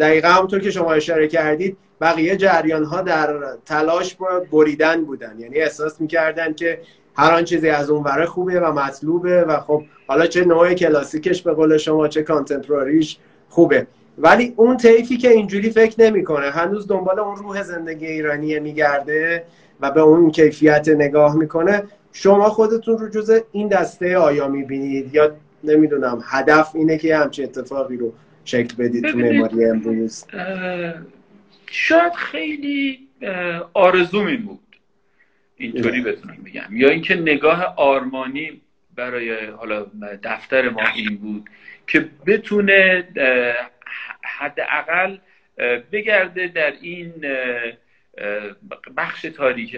دقیقا 0.00 0.28
همونطور 0.28 0.60
که 0.60 0.70
شما 0.70 0.92
اشاره 0.92 1.28
کردید 1.28 1.76
بقیه 2.00 2.36
جریان 2.36 2.84
ها 2.84 3.02
در 3.02 3.56
تلاش 3.66 4.14
با 4.14 4.40
بریدن 4.52 5.04
بودن. 5.04 5.36
یعنی 5.38 5.58
احساس 5.58 6.00
می‌کردن 6.00 6.54
که 6.54 6.80
هر 7.18 7.32
آن 7.32 7.44
چیزی 7.44 7.68
از 7.68 7.90
اون 7.90 8.02
وره 8.02 8.26
خوبه 8.26 8.60
و 8.60 8.72
مطلوبه 8.72 9.42
و 9.42 9.60
خب 9.60 9.82
حالا 10.06 10.26
چه 10.26 10.44
نوع 10.44 10.74
کلاسیکش 10.74 11.42
به 11.42 11.52
قول 11.52 11.76
شما 11.76 12.08
چه 12.08 12.22
کانتمپوراریش 12.22 13.18
خوبه. 13.48 13.86
ولی 14.18 14.54
اون 14.56 14.76
طیفی 14.76 15.16
که 15.16 15.30
اینجوری 15.30 15.70
فکر 15.70 16.00
نمی‌کنه 16.00 16.50
هنوز 16.50 16.88
دنبال 16.88 17.20
اون 17.20 17.36
روح 17.36 17.62
زندگی 17.62 18.06
ایرانی 18.06 18.60
میگرده 18.60 19.44
و 19.80 19.90
به 19.90 20.00
اون 20.00 20.30
کیفیت 20.30 20.88
نگاه 20.88 21.36
می‌کنه 21.36 21.82
شما 22.12 22.48
خودتون 22.48 22.98
رو 22.98 23.08
جز 23.08 23.40
این 23.52 23.68
دسته 23.68 24.16
آیا 24.16 24.48
می‌بینید؟ 24.48 25.14
یا 25.14 25.32
نمی‌دونم 25.64 26.24
هدف 26.24 26.70
اینه 26.74 26.98
که 26.98 27.16
همچین 27.16 27.44
اتفاقی 27.44 27.96
رو 27.96 28.12
شکل 28.44 28.74
بدید 28.78 29.10
تو 29.10 29.18
معماری 29.18 29.64
امروز؟ 29.64 30.24
شاید 31.70 32.12
خیلی 32.12 32.98
آرزو 33.74 34.18
این 34.18 34.42
بود. 34.42 34.58
اینطوری 35.58 36.00
بتونم 36.00 36.36
بگم 36.46 36.76
یا 36.76 36.88
اینکه 36.88 37.14
نگاه 37.14 37.74
آرمانی 37.76 38.60
برای 38.96 39.46
حالا 39.46 39.86
دفتر 40.22 40.68
ما 40.68 40.82
این 40.96 41.16
بود 41.16 41.50
که 41.86 42.08
بتونه 42.26 43.08
حداقل 44.24 45.16
بگرده 45.92 46.46
در 46.46 46.72
این 46.80 47.12
بخش 48.96 49.22
تاریک 49.22 49.76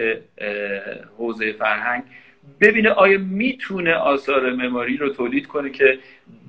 حوزه 1.17 1.53
فرهنگ 1.53 2.03
ببینه 2.61 2.89
آیا 2.89 3.17
می‌تونه 3.17 3.93
آثار 3.93 4.53
مماری 4.53 4.97
رو 4.97 5.09
تولید 5.09 5.47
کنه 5.47 5.69
که 5.69 5.99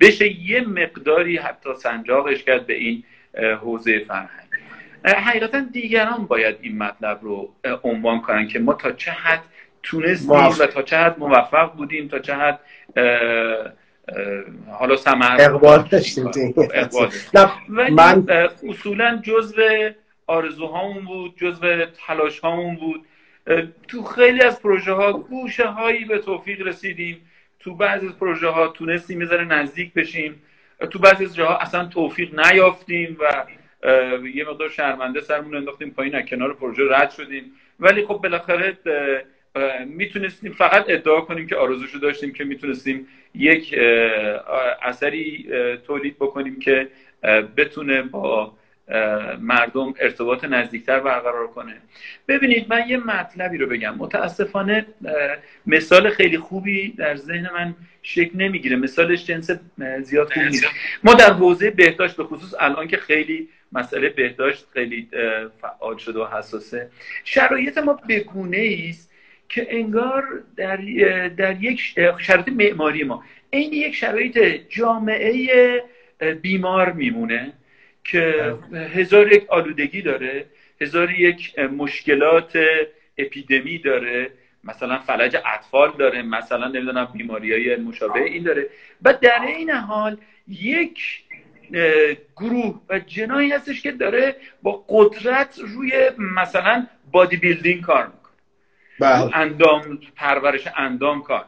بشه 0.01 0.29
یه 0.43 0.61
مقداری 0.61 1.37
حتی 1.37 1.75
سنجاقش 1.75 2.43
کرد 2.43 2.67
به 2.67 2.75
این 2.75 3.05
حوزه 3.61 3.99
فرهنگ. 3.99 4.42
حقیقتا 5.05 5.61
دیگران 5.61 6.27
باید 6.27 6.57
این 6.61 6.79
مطلب 6.79 7.19
رو 7.23 7.53
عنوان 7.83 8.21
کنن 8.21 8.49
که 8.49 8.59
ما 8.59 8.75
تا 8.75 8.93
چه 8.93 9.11
حد 9.11 9.43
تونستیم 9.83 10.31
و 10.31 10.67
تا 10.67 10.83
چه 10.83 10.97
حد 10.97 11.19
موفق 11.19 11.73
بودیم 11.73 12.09
تا 12.09 12.19
چه 12.19 12.35
حد 12.35 12.61
حالا 14.71 14.97
سمر 14.97 15.37
اقبال 15.41 15.83
داشتیم. 15.83 16.31
ولی 17.69 17.95
من... 17.95 18.27
اصولا 18.69 19.21
جزو 19.23 19.63
آرزوهامون 20.27 21.05
بود 21.05 21.37
جزو 21.37 21.85
تلاش 22.07 22.41
هامون 22.41 22.77
بود 22.77 23.07
تو 23.89 24.03
خیلی 24.03 24.43
از 24.43 24.63
پروژه 24.63 24.93
ها 24.93 25.13
گوشه 25.13 25.67
هایی 25.67 26.05
به 26.05 26.19
توفیق 26.19 26.67
رسیدیم. 26.67 27.29
تو 27.61 27.75
بعضی 27.75 28.07
از 28.07 28.19
پروژه 28.19 28.49
ها 28.49 28.69
تونستیم 28.69 29.19
می‌ذاره 29.19 29.45
نزدیک 29.45 29.93
بشیم. 29.93 30.43
تو 30.91 30.99
بعضی 30.99 31.25
از 31.25 31.35
جاها 31.35 31.59
اصلا 31.59 31.85
توفیق 31.85 32.41
نیافتیم 32.41 33.17
و 33.21 33.45
یه 34.35 34.45
مقدار 34.49 34.69
شرمنده 34.69 35.21
سرمون 35.21 35.55
انداختیم 35.55 35.91
پایین 35.91 36.15
از 36.15 36.25
کنار 36.25 36.55
پروژه 36.55 36.83
رد 36.91 37.11
شدیم. 37.11 37.45
ولی 37.81 38.05
خب 38.07 38.15
بالاخره 38.15 38.79
می‌تونستیم 39.87 40.53
فقط 40.53 40.85
ادعا 40.89 41.21
کنیم 41.21 41.47
که 41.47 41.57
آرزوشو 41.57 41.99
داشتیم 41.99 42.33
که 42.33 42.45
می‌تونستیم 42.45 43.09
یک 43.35 43.75
اثری 44.83 45.49
تولید 45.87 46.17
بکنیم 46.17 46.61
که 46.61 46.89
بتونه 47.57 48.03
با 48.03 48.53
مردم 49.41 49.95
ارتباط 50.01 50.45
نزدیکتر 50.45 51.01
برقرار 51.01 51.47
کنه. 51.47 51.77
ببینید 52.29 52.67
من 52.69 52.89
یه 52.89 52.97
مطلبی 52.97 53.59
رو 53.59 53.67
بگم. 53.67 53.95
متاسفانه 53.95 54.87
مثال 55.67 56.11
خیلی 56.11 56.39
خوبی 56.39 56.89
در 56.89 57.17
ذهن 57.17 57.51
من 57.55 57.75
شکل 58.03 58.37
نمی‌گیره. 58.37 58.77
مثالش 58.77 59.27
جنس 59.27 59.51
زیاد 60.01 60.33
خوب 60.33 60.43
نیست. 60.43 60.67
ما 61.05 61.15
در 61.15 61.33
حوزه 61.33 61.71
بهداشت 61.71 62.17
به 62.17 62.25
خصوص 62.25 62.55
الان 62.61 62.89
که 62.89 62.97
خیلی 62.97 63.49
مسئله 63.73 64.09
بهداشت 64.09 64.67
خیلی 64.73 65.09
فعال 65.61 65.97
شده 65.97 66.21
و 66.21 66.27
حساسه. 66.27 66.91
شرایط 67.25 67.79
ما 67.79 68.01
بگونه 68.09 68.87
است 68.89 69.13
که 69.49 69.67
انگار 69.71 70.25
در, 70.57 70.77
در 71.29 71.63
یک 71.63 71.81
شرایط 72.19 72.49
معماری 72.49 73.05
ما. 73.05 73.25
این 73.51 73.73
یک 73.73 73.95
شرایط 73.95 74.39
جامعه 74.69 75.83
بیمار 76.43 76.93
میمونه 76.93 77.53
که 78.05 78.55
هزار 78.95 79.33
یک 79.33 79.51
آلودگی 79.51 80.03
داره 80.03 80.47
هزار 80.81 81.11
یک 81.11 81.59
مشکلات 81.59 82.59
اپیدمی 83.19 83.79
داره 83.79 84.31
مثلا 84.65 84.99
فلج 84.99 85.37
اطفال 85.55 85.93
داره 85.99 86.23
مثلا 86.23 86.69
نمی‌دونم 86.69 87.09
بیماری 87.15 87.53
های 87.53 87.77
مشابه 87.77 88.25
این 88.25 88.43
داره. 88.43 88.67
و 89.03 89.15
در 89.23 89.43
این 89.47 89.71
حال 89.71 90.17
یک 90.49 91.23
گروه 92.37 92.81
و 92.89 92.99
جنایی 92.99 93.53
هستش 93.53 93.83
که 93.83 93.93
داره 93.93 94.37
با 94.63 94.85
قدرت 94.89 95.59
روی 95.59 96.11
مثلا 96.19 96.87
بادی 97.13 97.37
بیلدینگ 97.37 97.81
کار 97.81 98.07
می‌کنه. 98.07 98.23
بله. 99.01 99.37
اندام 99.37 99.99
پرورش 100.17 100.69
اندام 100.77 101.23
کار. 101.23 101.45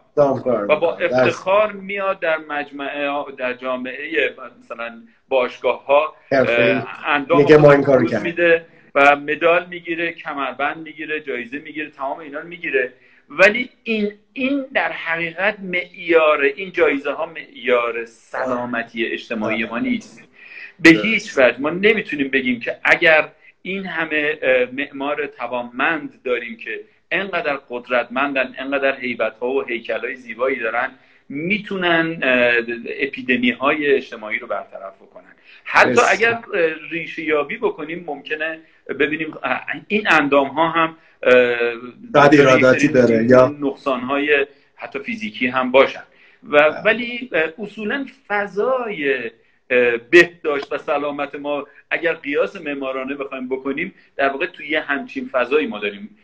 و 0.69 0.77
با 0.77 0.97
افتخار 0.97 1.73
میاد 1.73 2.21
در 2.21 2.39
مجموعه 2.49 3.25
در 3.39 3.55
جامعه 3.55 4.35
مثلا 4.65 5.03
باشگاه 5.29 5.87
ها 5.87 6.15
اندام 7.07 7.39
میگه 7.39 7.57
ما 7.57 7.73
این 7.73 8.21
میده 8.23 8.67
و 8.95 9.17
مدال 9.17 9.67
می‌گیره 9.67 10.13
کمربند 10.13 10.77
می‌گیره 10.77 11.21
جایزه 11.21 11.59
می‌گیره 11.59 11.91
تمام 11.91 12.19
اینا 12.19 12.43
می‌گیره. 12.43 12.93
ولی 13.29 13.71
این 13.85 14.13
این 14.33 14.67
در 14.75 14.93
حقیقت 14.93 15.61
معیار 15.61 16.43
این 16.43 16.73
جایزه 16.73 17.13
ها 17.13 17.27
معیار 17.27 18.05
سلامتی 18.05 19.07
اجتماعی 19.07 19.65
ما 19.65 19.79
نیست. 19.79 20.23
به 20.81 20.91
هیچ 20.91 21.39
وجه. 21.39 21.61
ما 21.61 21.71
نمی‌تونیم 21.71 22.29
بگیم 22.29 22.61
که 22.61 22.77
اگر 22.85 23.29
این 23.63 23.87
همه 23.87 24.39
معمار 24.73 25.27
توانمند 25.27 26.21
داریم 26.25 26.57
که 26.57 26.81
انقدر 27.11 27.57
قدرتمندن 27.71 28.55
انقدر 28.59 29.01
هیبت 29.01 29.39
ها 29.39 29.49
و 29.49 29.63
هیکل 29.63 30.01
های 30.01 30.17
زیبایی 30.17 30.59
دارن 30.59 30.91
می‌تونن 31.29 32.19
اپیدمی 33.01 33.51
های 33.51 33.95
اجتماعی 33.95 34.39
رو 34.39 34.47
برطرف 34.47 34.95
بکنن. 34.97 35.25
حتی 35.65 36.01
اگر 36.11 36.39
ریشه 36.91 37.23
یابی 37.23 37.57
بکنیم 37.57 38.05
ممکنه 38.07 38.59
ببینیم 38.89 39.35
این 39.89 40.07
اندام 40.11 40.49
ها 40.49 40.69
هم 40.69 40.97
بعد 42.13 42.41
ارادتی 42.41 42.89
داره 42.89 43.25
یا؟ 43.25 43.57
نقصان 43.61 44.01
های 44.01 44.47
حتی 44.77 44.99
فیزیکی 44.99 45.47
هم 45.47 45.71
باشن. 45.71 46.03
و 46.43 46.83
ولی 46.85 47.31
اصولا 47.59 48.07
فضای 48.29 49.31
بهداشت 50.11 50.73
و 50.73 50.79
سلامت 50.79 51.35
ما 51.35 51.67
اگر 51.91 52.13
قیاس 52.13 52.57
معمارانه 52.57 53.15
بخوایم 53.15 53.49
بکنیم 53.49 53.95
در 54.17 54.29
واقع 54.29 54.47
توی 54.47 54.69
یه 54.69 54.81
همچین 54.81 55.29
فضایی 55.33 55.67
ما 55.67 55.79
داریم 55.79 56.17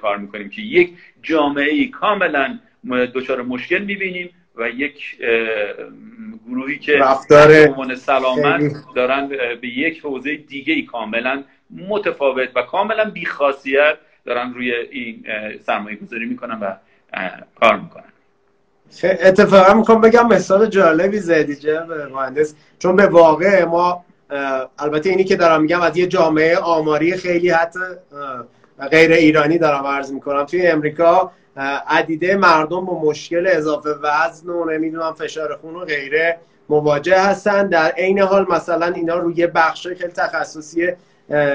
کار 0.00 0.16
می‌کنیم 0.16 0.50
که 0.50 0.62
یک 0.62 0.90
جامعه 1.22 1.86
کاملا 1.86 2.58
دچار 3.14 3.42
مشکل 3.42 3.78
می‌بینیم. 3.78 4.30
و 4.58 4.68
یک 4.68 5.18
گروهی 6.48 6.78
که 6.78 6.98
رفتار 6.98 7.94
سلامت 7.94 8.72
دارن 8.94 9.28
به 9.60 9.68
یک 9.68 10.00
حوزه 10.00 10.36
دیگه 10.36 10.74
ای 10.74 10.82
کاملا 10.82 11.42
متفاوت 11.88 12.48
و 12.54 12.62
کاملا 12.62 13.10
بیخاصیت 13.10 13.94
دارن 14.24 14.54
روی 14.54 14.72
این 14.72 15.24
سرمایه 15.66 15.96
گذاری 15.96 16.26
می‌کنن 16.26 16.60
و 16.60 16.74
کار 17.60 17.76
می‌کنن. 17.76 18.04
اتفاقا 19.02 19.74
می‌کنم 19.74 20.00
بگم 20.00 20.28
مثال 20.28 20.66
جالبی 20.66 21.18
زدی 21.18 21.56
جناب 21.56 21.92
مهندس 21.92 22.54
چون 22.78 22.96
به 22.96 23.06
واقع 23.06 23.64
ما 23.64 24.04
البته 24.78 25.10
اینی 25.10 25.24
که 25.24 25.36
دارم 25.36 25.62
میگم 25.62 25.80
از 25.80 25.96
یه 25.96 26.06
جامعه 26.06 26.56
آماری 26.56 27.16
خیلی 27.16 27.50
حتی 27.50 27.80
غیر 28.90 29.12
ایرانی 29.12 29.58
دارم 29.58 29.86
عرض 29.86 30.12
می‌کنم. 30.12 30.44
توی 30.44 30.66
امریکا 30.66 31.32
عدیده 31.88 32.36
مردم 32.36 32.84
با 32.84 33.00
مشکل 33.04 33.46
اضافه 33.46 33.90
وزن 33.90 34.50
و 34.50 34.64
نمی‌دونم 34.64 35.12
فشار 35.12 35.56
خون 35.56 35.74
و 35.74 35.84
غیره 35.84 36.38
مواجه 36.68 37.20
هستن. 37.20 37.68
در 37.68 37.90
عین 37.90 38.18
حال 38.18 38.46
مثلا 38.50 38.86
اینا 38.86 39.18
روی 39.18 39.46
بخش 39.46 39.86
خیلی 39.86 40.12
تخصصی 40.12 40.92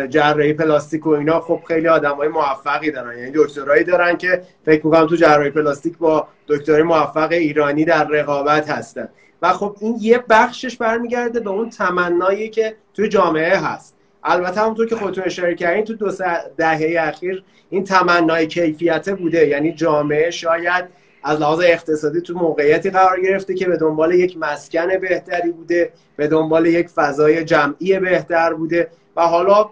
جراحی 0.09 0.53
پلاستیک 0.53 1.07
و 1.07 1.09
اینا 1.09 1.39
خب 1.39 1.59
خیلی 1.67 1.87
های 1.87 2.27
موفقی 2.27 2.91
دارن. 2.91 3.17
یعنی 3.17 3.31
دکترایی 3.35 3.83
دارن 3.83 4.17
که 4.17 4.43
فکر 4.65 4.85
می‌کنم 4.85 5.07
تو 5.07 5.15
جراحی 5.15 5.49
پلاستیک 5.49 5.97
با 5.97 6.27
دکتری 6.47 6.83
موفق 6.83 7.31
ایرانی 7.31 7.85
در 7.85 8.07
رقابت 8.07 8.69
هستن. 8.69 9.09
و 9.41 9.53
خب 9.53 9.75
این 9.79 9.97
یه 9.99 10.23
بخشش 10.29 10.77
برمیگرده 10.77 11.39
به 11.39 11.49
اون 11.49 11.69
تمنایی 11.69 12.49
که 12.49 12.75
توی 12.93 13.07
جامعه 13.09 13.57
هست. 13.57 13.95
البته 14.23 14.61
همونطور 14.61 14.87
که 14.87 14.95
خودتون 14.95 15.23
اشاره 15.23 15.55
کردین 15.55 15.85
تو 15.85 15.93
دو 15.93 16.11
دهه 16.57 16.95
اخیر 16.99 17.43
این 17.69 17.83
تمنای 17.83 18.47
کیفیته 18.47 19.15
بوده. 19.15 19.47
یعنی 19.47 19.73
جامعه 19.73 20.31
شاید 20.31 20.85
از 21.23 21.39
لحاظ 21.39 21.59
اقتصادی 21.63 22.21
تو 22.21 22.33
موقعیتی 22.33 22.89
قرار 22.89 23.21
گرفته 23.21 23.53
که 23.53 23.67
به 23.67 23.77
دنبال 23.77 24.13
یک 24.13 24.37
مسکن 24.37 24.87
بهتری 25.01 25.51
بوده 25.51 25.91
به 26.15 26.27
دنبال 26.27 26.65
یک 26.65 26.89
فضای 26.89 27.43
جمعی 27.43 27.99
بهتر 27.99 28.53
بوده 28.53 28.89
و 29.15 29.27
حالا 29.27 29.69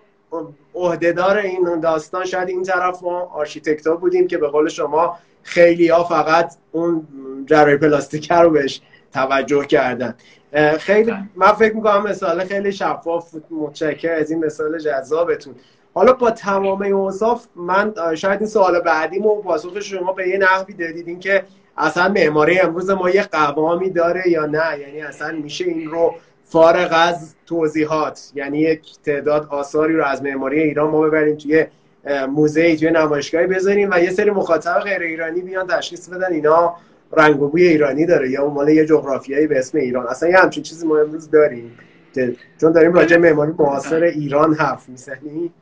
عهدهدار 0.76 1.38
این 1.38 1.80
داستان 1.80 2.26
شاید 2.26 2.50
این 2.50 2.64
طرف 2.64 3.04
ما 3.04 3.20
آرشیتکتا 3.20 3.96
بودیم 3.96 4.28
که 4.28 4.38
به 4.38 4.48
قول 4.48 4.70
شما 4.70 5.18
خیلی 5.44 5.88
ها 5.88 6.04
فقط 6.04 6.56
اون 6.72 7.08
جراحی 7.46 7.78
پلاستیک 7.78 8.32
رو 8.32 8.50
بهش 8.50 8.82
توجه 9.14 9.66
کردن. 9.66 10.16
خیلی 10.80 11.14
من 11.36 11.52
فکر 11.52 11.76
می‌کنم 11.76 12.04
مثال 12.04 12.46
خیلی 12.46 12.72
شفاف 12.72 13.36
متشکر 13.52 14.12
از 14.12 14.32
این 14.32 14.46
مثال 14.46 14.80
جذابتون. 14.80 15.56
حالا 15.94 16.14
با 16.14 16.32
تمام 16.32 16.82
اوصاف 16.82 17.46
من 17.56 17.94
شاید 18.16 18.40
این 18.40 18.50
سوال 18.50 18.80
بعدیم 18.80 19.26
و 19.26 19.42
پاسخ 19.42 19.80
شما 19.80 20.14
به 20.14 20.28
یه 20.28 20.38
نحوی 20.38 20.74
دادید 20.74 21.20
که 21.20 21.44
اصلا 21.78 22.10
معماری 22.10 22.60
امروز 22.60 22.90
ما 22.90 23.10
یه 23.10 23.24
قوامی 23.24 23.90
داره 23.90 24.30
یا 24.30 24.46
نه؟ 24.46 24.80
یعنی 24.80 25.02
اصلا 25.02 25.32
میشه 25.32 25.66
این 25.66 25.90
رو 25.90 26.16
فارغ 26.46 26.90
از 26.92 27.36
توضیحات؟ 27.46 28.32
یعنی 28.36 28.60
یک 28.60 28.82
تعداد 29.04 29.48
آثاری 29.50 29.96
رو 29.96 30.06
از 30.06 30.24
معماری 30.24 30.62
ایران 30.62 30.90
ما 30.90 31.02
ببریم 31.02 31.36
توی 31.36 31.66
موزه 32.30 32.76
توی 32.76 32.92
نمایشگاهی 32.92 33.48
بذاریم 33.48 33.90
و 33.92 34.00
یه 34.00 34.12
سری 34.12 34.32
مخاطب 34.32 34.80
غیر 34.80 35.02
ایرانی 35.02 35.42
بیان 35.42 35.68
تشخیص 35.68 36.10
بدن 36.10 36.34
اینا 36.34 36.76
رنگ 37.18 37.42
و 37.42 37.50
بوی 37.50 37.64
ایرانی 37.64 38.06
داره 38.06 38.30
یا 38.30 38.50
مال 38.50 38.70
یه 38.70 38.86
جغرافیایی 38.86 39.48
به 39.48 39.60
اسم 39.60 39.78
ایران. 39.78 40.08
اصلا 40.08 40.30
یه 40.30 40.38
همچین 40.38 40.64
چیزی 40.64 40.88
ما 40.88 41.00
امروز 41.00 41.32
داریم 41.32 41.78
چون 42.62 42.72
داریم 42.72 42.94
راجع 42.94 43.18
معماری 43.18 43.52
معاصر 43.60 44.04
ایران 44.04 44.54
حرف 44.54 44.90
می‌زنیم 44.90 45.54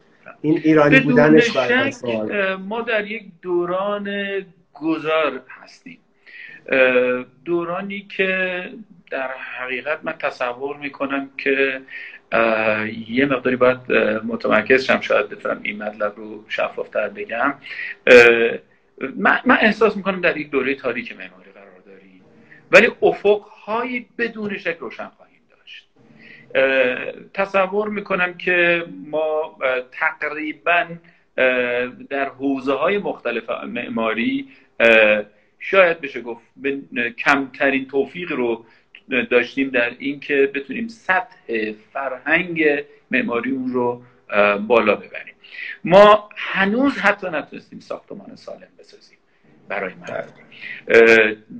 این 0.41 0.61
ایرانی 0.63 0.99
بودنش 0.99 1.57
ما 2.67 2.81
در 2.81 3.05
یک 3.05 3.23
دوران 3.41 4.09
گذار 4.73 5.41
هستیم. 5.49 5.99
دورانی 7.45 8.07
که 8.17 8.63
در 9.11 9.29
حقیقت 9.59 9.99
من 10.03 10.13
تصور 10.19 10.77
می‌کنم 10.77 11.29
که 11.37 11.81
یه 13.09 13.25
مقداری 13.25 13.55
باید 13.55 13.91
متمرکز 14.27 14.83
شم 14.83 15.01
شاید 15.01 15.29
بتونم 15.29 15.59
این 15.63 15.83
مطلب 15.83 16.13
رو 16.17 16.43
شفافتر 16.47 17.09
بگم. 17.09 17.53
من, 19.15 19.39
من 19.45 19.57
احساس 19.61 19.97
می‌کنم 19.97 20.21
در 20.21 20.37
یک 20.37 20.49
دوره 20.49 20.75
تاریک 20.75 21.11
معماری 21.11 21.51
قرار 21.51 21.79
داریم 21.85 22.21
ولی 22.71 22.87
افقهایی 23.01 24.07
بدون 24.17 24.57
شک 24.57 24.77
روشن 24.79 25.07
خواهیم 25.07 25.41
داشت. 25.49 25.89
تصور 27.33 27.89
می‌کنم 27.89 28.33
که 28.33 28.85
ما 29.05 29.57
تقریبا 29.91 30.87
در 32.09 32.29
حوزه 32.29 32.73
های 32.73 32.97
مختلف 32.97 33.49
معماری 33.49 34.49
شاید 35.59 36.01
بشه 36.01 36.21
گفت 36.21 36.41
کمترین 37.17 37.87
توفیق 37.87 38.31
رو 38.31 38.65
داشتیم 39.29 39.69
در 39.69 39.91
اینکه 39.99 40.51
بتونیم 40.53 40.87
سطح 40.87 41.71
فرهنگ 41.93 42.83
معماری 43.11 43.51
اون 43.51 43.73
رو 43.73 44.01
بالا 44.67 44.95
ببریم. 44.95 45.33
ما 45.83 46.29
هنوز 46.35 46.97
حتی 46.97 47.27
نتونستیم 47.27 47.79
ساختمان 47.79 48.35
سالم 48.35 48.67
بسازیم 48.79 49.17
برای 49.67 49.93
مردم 49.93 50.33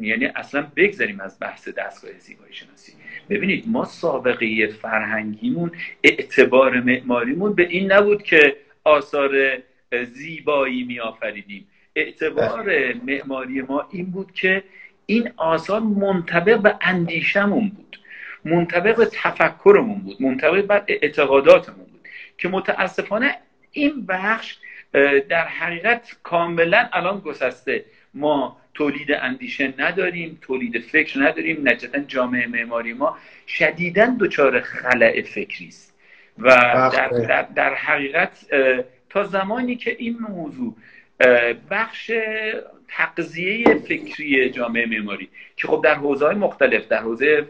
یعنی 0.01 0.25
اصلا 0.25 0.67
بگذاریم 0.75 1.19
از 1.19 1.37
بحث 1.41 1.67
دستگاه 1.67 2.11
زیبایی 2.19 2.53
شناسی. 2.53 2.93
ببینید 3.29 3.63
ما 3.67 3.85
سابقه 3.85 4.67
فرهنگیمون 4.67 5.71
اعتبار 6.03 6.79
معماریمون 6.79 7.53
به 7.53 7.63
این 7.63 7.91
نبود 7.91 8.23
که 8.23 8.55
آثار 8.83 9.57
زیبایی 10.03 10.83
می 10.83 10.99
آفریدیم 10.99 11.67
اعتبار 11.95 12.93
معماری 12.93 13.61
ما 13.61 13.87
این 13.91 14.05
بود 14.11 14.31
که 14.31 14.63
این 15.05 15.31
آثار 15.37 15.79
منطبق 15.79 16.59
به 16.61 16.75
اندیشمون 16.81 17.69
بود. 17.69 17.99
منطبق 18.45 18.97
به 18.97 19.05
تفکرمون 19.05 19.99
بود. 19.99 20.21
منطبق 20.21 20.67
به 20.67 20.83
اعتقاداتمون 20.87 21.88
که 22.39 22.49
متاسفانه 22.49 23.37
این 23.71 24.05
بخش 24.05 24.57
در 25.29 25.47
حقیقت 25.47 26.15
کاملا 26.23 26.89
الان 26.93 27.19
گسسته. 27.19 27.85
ما 28.13 28.57
تولید 28.73 29.11
اندیشه 29.11 29.73
نداریم 29.77 30.37
تولید 30.41 30.79
فکر 30.79 31.19
نداریم 31.19 31.69
نجتا 31.69 31.99
جامعه 31.99 32.47
معماری 32.47 32.93
ما 32.93 33.17
شدیدا 33.47 34.15
دچار 34.19 34.61
خلع 34.61 35.21
فکری 35.21 35.67
است. 35.67 35.89
و 36.37 36.49
در, 36.93 37.09
در, 37.09 37.41
در 37.41 37.73
حقیقت 37.73 38.45
تا 39.09 39.23
زمانی 39.23 39.75
که 39.75 39.95
این 39.99 40.17
موضوع 40.29 40.75
بخش 41.69 42.11
تقضیه 42.87 43.75
فکری 43.75 44.49
جامعه 44.49 44.85
معماری 44.85 45.29
که 45.57 45.67
خب 45.67 45.81
در 45.83 45.95
حوزه 45.95 46.25
های 46.25 46.35
مختلف 46.35 46.87
در 46.87 47.01
حوزه 47.01 47.47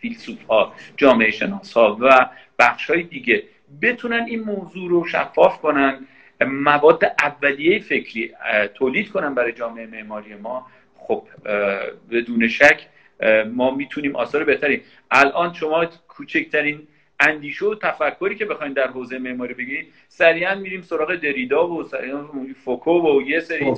فیلسوف 0.00 0.46
ها 0.46 0.74
جامعه 0.96 1.30
شناس 1.30 1.72
ها 1.72 1.98
و 2.00 2.28
بخش 2.58 2.90
های 2.90 3.02
دیگه 3.02 3.42
بتونن 3.82 4.24
این 4.28 4.40
موضوع 4.40 4.90
رو 4.90 5.06
شفاف 5.06 5.60
کنن 5.60 6.06
مواد 6.46 7.04
اولیه 7.22 7.78
فکری 7.78 8.32
تولید 8.74 9.10
کنن 9.10 9.34
برای 9.34 9.52
جامعه 9.52 9.86
معماری 9.86 10.34
ما. 10.34 10.66
خب 10.96 11.22
بدون 12.10 12.48
شک 12.48 12.86
ما 13.52 13.74
می‌تونیم 13.74 14.16
آثار 14.16 14.44
بهتری. 14.44 14.82
الان 15.10 15.52
شما 15.52 15.86
کوچکترین 16.08 16.86
اندیشه 17.20 17.64
و 17.64 17.74
تفکری 17.74 18.34
که 18.34 18.44
بخواین 18.44 18.72
در 18.72 18.86
حوزه 18.86 19.18
معماری 19.18 19.54
بگیرید 19.54 19.86
سریعا 20.08 20.54
میریم 20.54 20.82
سراغ 20.82 21.14
دریدا 21.14 21.68
و 21.68 21.84
فوکو 22.64 23.18
و 23.18 23.22
یه 23.22 23.40
سری 23.40 23.72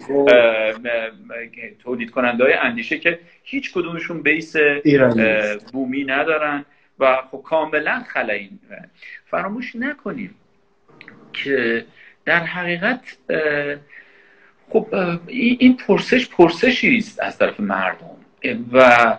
تولید 1.84 2.10
کننده 2.10 2.44
های 2.44 2.52
اندیشه 2.52 2.98
که 2.98 3.18
هیچ 3.42 3.72
کدومشون 3.72 4.22
بیس 4.22 4.56
بومی 5.72 6.04
ندارن. 6.04 6.64
و 6.98 7.16
خب 7.30 7.42
کاملا 7.44 8.04
خلایین 8.08 8.58
فراموش 9.26 9.76
نکنیم 9.76 10.34
که 11.32 11.84
در 12.24 12.40
حقیقت 12.40 13.16
خب 14.68 14.86
این 15.26 15.76
پرسش 15.76 16.28
پرسشی 16.28 16.96
است 16.96 17.22
از 17.22 17.38
طرف 17.38 17.60
مردم. 17.60 18.16
و 18.72 19.18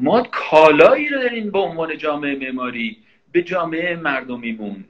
ما 0.00 0.22
کالایی 0.22 1.08
رو 1.08 1.22
داریم 1.22 1.50
به 1.50 1.58
عنوان 1.58 1.98
جامعه 1.98 2.36
معماری 2.36 2.96
به 3.32 3.42
جامعه 3.42 3.96
مردمیمون 3.96 4.84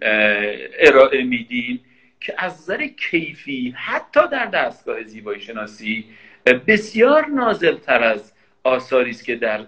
ارائه 0.78 1.22
میدیم 1.22 1.80
که 2.20 2.34
از 2.38 2.52
نظر 2.52 2.86
کیفی 2.86 3.74
حتی 3.76 4.20
در 4.32 4.46
دستگاه 4.46 5.02
زیبایی 5.02 5.40
شناسی 5.40 6.04
بسیار 6.66 7.26
نازل 7.26 7.76
تر 7.76 8.02
از 8.02 8.32
آثاری 8.64 9.10
است 9.10 9.24
که 9.24 9.36
در 9.36 9.66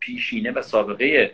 پیشینه 0.00 0.50
و 0.50 0.62
سابقه 0.62 1.30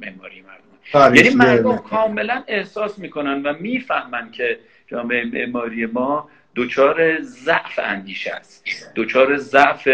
معماری 0.00 0.42
مردم. 0.42 1.14
یعنی 1.14 1.34
مردم 1.34 1.76
کاملا 1.76 2.44
احساس 2.48 2.98
می‌کنن 2.98 3.42
و 3.42 3.54
می‌فهمن 3.60 4.30
که 4.30 4.58
جامعه 4.86 5.24
معماری 5.24 5.86
ما 5.86 6.28
دچار 6.56 7.20
ضعف 7.20 7.78
اندیشه 7.82 8.34
است 8.34 8.64
دچار 8.94 9.36
ضعف 9.36 9.88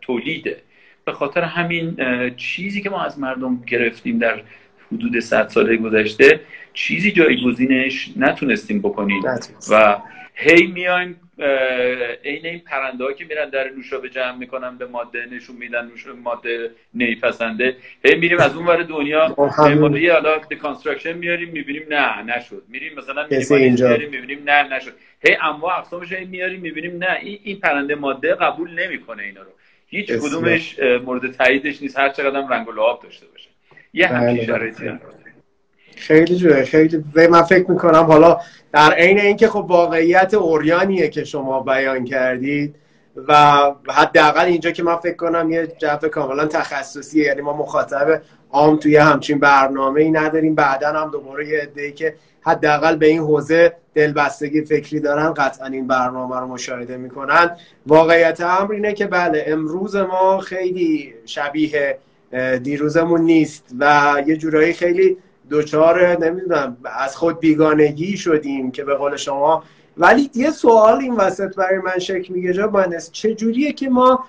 تولیده. 0.00 0.62
به 1.04 1.12
خاطر 1.12 1.42
همین 1.42 1.96
چیزی 2.36 2.82
که 2.82 2.90
ما 2.90 3.04
از 3.04 3.18
مردم 3.18 3.62
گرفتیم 3.66 4.18
در 4.18 4.42
حدود 4.92 5.20
100 5.20 5.48
ساله 5.48 5.76
گذشته 5.76 6.40
چیزی 6.72 7.12
جایگزینش 7.12 8.10
نتونستیم 8.16 8.78
بکنیم 8.78 9.22
و 9.70 9.96
هی 10.34 10.66
میایم 10.66 11.20
عین 12.24 12.46
این 12.46 12.58
پرنده 12.58 13.14
که 13.14 13.24
میرن 13.24 13.50
در 13.50 13.70
نوشابه 13.76 14.08
جمع 14.08 14.36
می‌کنن 14.36 14.78
به 14.78 14.86
ماده 14.86 15.26
نشون 15.32 15.56
میدن 15.56 15.86
نوش 15.86 16.06
ماده 16.06 16.70
نمی‌پسنده. 16.94 17.76
هی 18.04 18.14
میریم 18.14 18.38
از 18.38 18.56
اون 18.56 18.66
ور 18.66 18.82
دنیا 18.82 19.34
معماری 19.58 20.08
حالا 20.08 20.38
construction 20.38 21.12
میاریم 21.12 21.48
می‌بینیم 21.48 21.82
نه 21.90 22.22
نشد. 22.22 22.62
میریم 22.68 22.98
مثلا 22.98 23.26
میاریم 23.30 24.10
می‌بینیم 24.10 24.42
نه 24.44 24.76
نشد. 24.76 24.92
هی 25.26 25.36
انواع 25.42 25.78
اقسامش 25.78 26.12
میاریم 26.12 26.60
می‌بینیم 26.60 27.04
نه. 27.04 27.18
این 27.22 27.38
این 27.42 27.60
پرنده 27.60 27.94
ماده 27.94 28.34
قبول 28.34 28.70
نمی‌کنه 28.70 29.22
اینا 29.22 29.42
رو. 29.42 29.50
هیچ 29.86 30.12
کدومش 30.12 30.78
مورد 30.78 31.32
تاییدش 31.32 31.82
نیست. 31.82 31.98
هر 31.98 32.08
چقدر 32.08 32.48
رنگ 32.50 32.68
و 32.68 32.72
لعاب 32.72 33.02
داشته 33.02 33.26
باشه. 33.26 33.48
یه 33.94 34.06
همچین 34.06 34.36
بله، 34.36 34.46
شرایطی 34.46 34.84
بله. 34.84 35.00
خیلی 36.00 36.36
جوره 36.36 36.64
خیلی 36.64 37.04
من 37.30 37.42
فکر 37.42 37.70
می‌کنم 37.70 38.02
حالا 38.02 38.40
در 38.72 38.92
عین 38.92 39.20
اینکه 39.20 39.48
خب 39.48 39.66
واقعیت 39.68 40.34
اوریانیه 40.34 41.08
که 41.08 41.24
شما 41.24 41.60
بیان 41.60 42.04
کردید 42.04 42.74
و 43.28 43.62
حداقل 43.88 44.44
اینجا 44.44 44.70
که 44.70 44.82
من 44.82 44.96
فکر 44.96 45.16
کنم 45.16 45.50
یه 45.50 45.68
جو 45.78 46.08
کاملا 46.08 46.46
تخصصیه 46.46 47.24
یعنی 47.24 47.40
ما 47.40 47.56
مخاطب 47.56 48.22
عام 48.50 48.76
توی 48.76 48.96
همچین 48.96 49.38
برنامه 49.38 50.00
ای 50.00 50.10
نداریم 50.10 50.54
بعدا 50.54 50.88
هم 50.88 51.10
دوباره 51.10 51.48
یه 51.48 51.60
عده 51.60 51.92
که 51.92 52.14
حداقل 52.42 52.96
به 52.96 53.06
این 53.06 53.20
حوزه 53.20 53.72
دلبستگی 53.94 54.64
فکری 54.64 55.00
دارن 55.00 55.34
قطعا 55.34 55.66
این 55.66 55.86
برنامه 55.86 56.40
رو 56.40 56.46
مشاهده 56.46 56.96
می‌کنن. 56.96 57.56
واقعیت 57.86 58.40
امر 58.40 58.72
اینه 58.72 58.92
که 58.92 59.06
بله 59.06 59.44
امروز 59.46 59.96
ما 59.96 60.38
خیلی 60.38 61.14
شبیه 61.26 61.98
دیروزمون 62.62 63.20
نیست 63.20 63.64
و 63.78 64.14
یه 64.26 64.36
جورایی 64.36 64.72
خیلی 64.72 65.16
دوچار 65.50 66.24
نمی‌دونم 66.24 66.76
از 66.84 67.16
خود 67.16 67.40
بیگانگی 67.40 68.16
شدیم 68.16 68.70
که 68.70 68.84
به 68.84 68.94
قول 68.94 69.16
شما. 69.16 69.62
ولی 69.96 70.30
یه 70.34 70.50
سوال 70.50 71.00
این 71.00 71.14
وسط 71.14 71.56
برای 71.56 71.78
من 71.78 71.98
شکل 71.98 72.34
میگه 72.34 72.52
جا 72.52 72.70
من 72.70 72.98
چه 73.12 73.34
جوریه 73.34 73.72
که 73.72 73.88
ما 73.88 74.24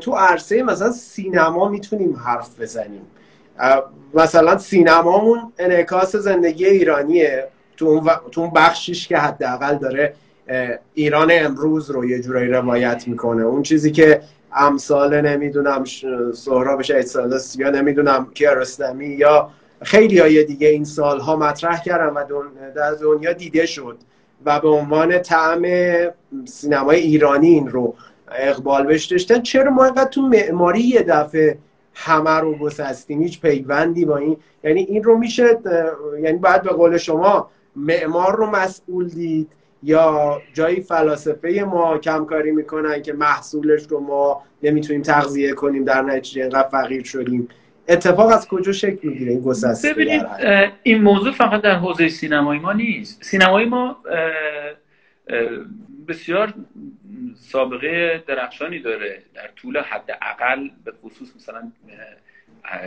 تو 0.00 0.12
عرصه 0.12 0.62
مثلا 0.62 0.92
سینما 0.92 1.68
می‌تونیم 1.68 2.16
حرف 2.16 2.60
بزنیم؟ 2.60 3.02
مثلا 4.14 4.58
سینمامون 4.58 5.52
انعکاس 5.58 6.16
زندگی 6.16 6.66
ایرانیه. 6.66 7.48
تو 7.76 7.86
اون, 7.86 8.10
تو 8.30 8.40
اون 8.40 8.50
بخشیش 8.50 9.08
که 9.08 9.18
حداقل 9.18 9.74
داره 9.74 10.14
ایران 10.94 11.28
امروز 11.32 11.90
رو 11.90 12.04
یه 12.04 12.20
جورایی 12.20 12.48
روایت 12.48 13.08
می‌کنه. 13.08 13.42
اون 13.42 13.62
چیزی 13.62 13.92
که 13.92 14.20
امثال 14.52 15.20
نمی‌دونم 15.20 15.84
سهراب 16.34 16.82
شهید 16.82 17.06
یا 17.58 17.70
نمی‌دونم 17.70 18.26
کیارستمی 18.34 19.06
یا 19.06 19.50
خیلی 19.82 20.18
های 20.18 20.44
دیگه 20.44 20.68
این 20.68 20.84
سالها 20.84 21.36
مطرح 21.36 21.82
کردن 21.82 22.06
و 22.06 22.24
در 22.76 22.94
دنیا 22.94 23.32
دیده 23.32 23.66
شد 23.66 23.96
و 24.44 24.60
به 24.60 24.68
عنوان 24.68 25.18
طعم 25.18 25.62
سینمای 26.44 27.00
ایرانی 27.00 27.48
این 27.48 27.68
رو 27.68 27.94
اقبال 28.32 28.86
بهش 28.86 29.04
داشتن. 29.04 29.40
چرا 29.42 29.70
ما 29.70 29.84
اینقدر 29.84 30.10
تو 30.10 30.22
معماری 30.22 30.80
یه 30.80 31.02
دفعه 31.02 31.58
همه 31.94 32.30
رو 32.30 32.54
گسستیم؟ 32.58 33.22
هیچ 33.22 33.40
پیوندی 33.40 34.04
با 34.04 34.16
این 34.16 34.36
یعنی 34.64 34.80
این 34.80 35.04
رو 35.04 35.18
میشه 35.18 35.58
یعنی 36.22 36.38
باید 36.38 36.62
به 36.62 36.70
قول 36.70 36.96
شما 36.96 37.50
معمار 37.76 38.36
رو 38.36 38.46
مسئول 38.46 39.08
دید 39.08 39.48
یا 39.82 40.40
جایی 40.52 40.80
فلاسفه 40.80 41.64
ما 41.68 41.98
کمکاری 41.98 42.50
می‌کنن 42.50 43.02
که 43.02 43.12
محصولش 43.12 43.86
رو 43.88 44.00
ما 44.00 44.42
نمی‌تونیم 44.62 45.02
تغذیه 45.02 45.52
کنیم 45.52 45.84
در 45.84 46.02
نتیجه 46.02 46.42
اینقدر 46.42 46.68
فقیر 46.68 47.04
شدیم. 47.04 47.48
اتفاق 47.88 48.32
از 48.32 48.48
کجا 48.48 48.72
شکل 48.72 49.08
می‌گیره 49.08 49.32
این 49.32 49.40
گسسته 49.40 49.92
ببینید 49.92 50.26
این 50.82 51.02
موضوع 51.02 51.32
فقط 51.32 51.60
در 51.60 51.74
حوزه 51.74 52.08
سینمایی 52.08 52.60
ما 52.60 52.72
نیست. 52.72 53.24
سینمای 53.24 53.64
ما 53.64 53.96
بسیار 56.08 56.54
سابقه 57.36 58.24
درخشانی 58.26 58.78
داره 58.78 59.22
در 59.34 59.48
طول 59.56 59.78
حد 59.78 60.18
اقل 60.22 60.68
به 60.84 60.92
خصوص 61.02 61.28
مثلا 61.36 61.72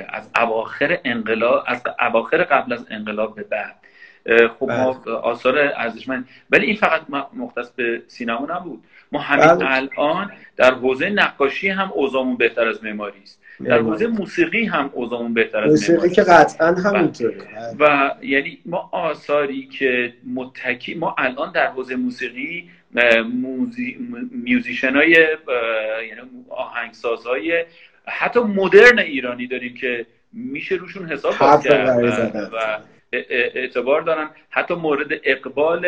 از 0.10 0.30
اواخر 0.38 1.00
انقلاب 1.04 1.64
از 1.68 1.82
اواخر 2.00 2.44
قبل 2.44 2.74
از 2.74 2.86
انقلاب 2.90 3.36
به 3.36 3.44
بعد. 3.44 3.76
خب 4.60 4.72
ما 4.72 4.92
بله. 4.92 5.14
آثار 5.14 5.58
ارزشمند 5.58 6.28
ولی 6.52 6.66
این 6.66 6.76
فقط 6.76 7.02
مختص 7.34 7.72
به 7.72 8.02
سینما 8.08 8.48
نبود. 8.50 8.84
ما 9.12 9.20
همین 9.20 9.56
بله. 9.56 9.72
الان 9.72 10.32
در 10.58 10.74
حوزه 10.74 11.10
نقاشی 11.10 11.70
هم 11.70 11.92
اوضاعمون 11.92 12.38
بهتر 12.38 12.68
از 12.68 12.84
معماری 12.84 13.22
است. 13.24 13.42
در 13.66 13.80
حوزه 13.80 14.08
موسیقی 14.08 14.66
هم 14.66 14.90
اوضاعمون 14.94 15.34
بهتر 15.34 15.64
از 15.64 15.70
موسیقی 15.72 16.10
که 16.10 16.22
قطعا 16.22 16.68
همینطوره 16.68 17.38
و 17.80 18.12
یعنی 18.22 18.60
ما 18.66 18.90
آثاری 18.92 19.68
که 19.68 20.14
متکی 20.36 20.94
ما 20.94 21.16
الان 21.18 21.52
در 21.52 21.68
حوزه 21.68 21.96
موسیقی 21.96 22.70
موزی... 23.34 23.98
میوزیشن 24.32 24.96
های 24.96 25.10
یعنی 25.10 26.22
آهنگساز 26.50 27.26
های 27.26 27.66
حتی 28.06 28.40
مدرن 28.40 29.00
ایرانی 29.00 29.48
داریم 29.48 29.74
که 29.74 30.06
میشه 30.34 30.76
روشون 30.76 31.12
حساب 31.12 31.34
کرد 31.34 31.66
و 32.54 32.80
اعتبار 33.14 34.02
دارن. 34.02 34.30
حتی 34.50 34.74
مورد 34.74 35.08
اقبال 35.24 35.88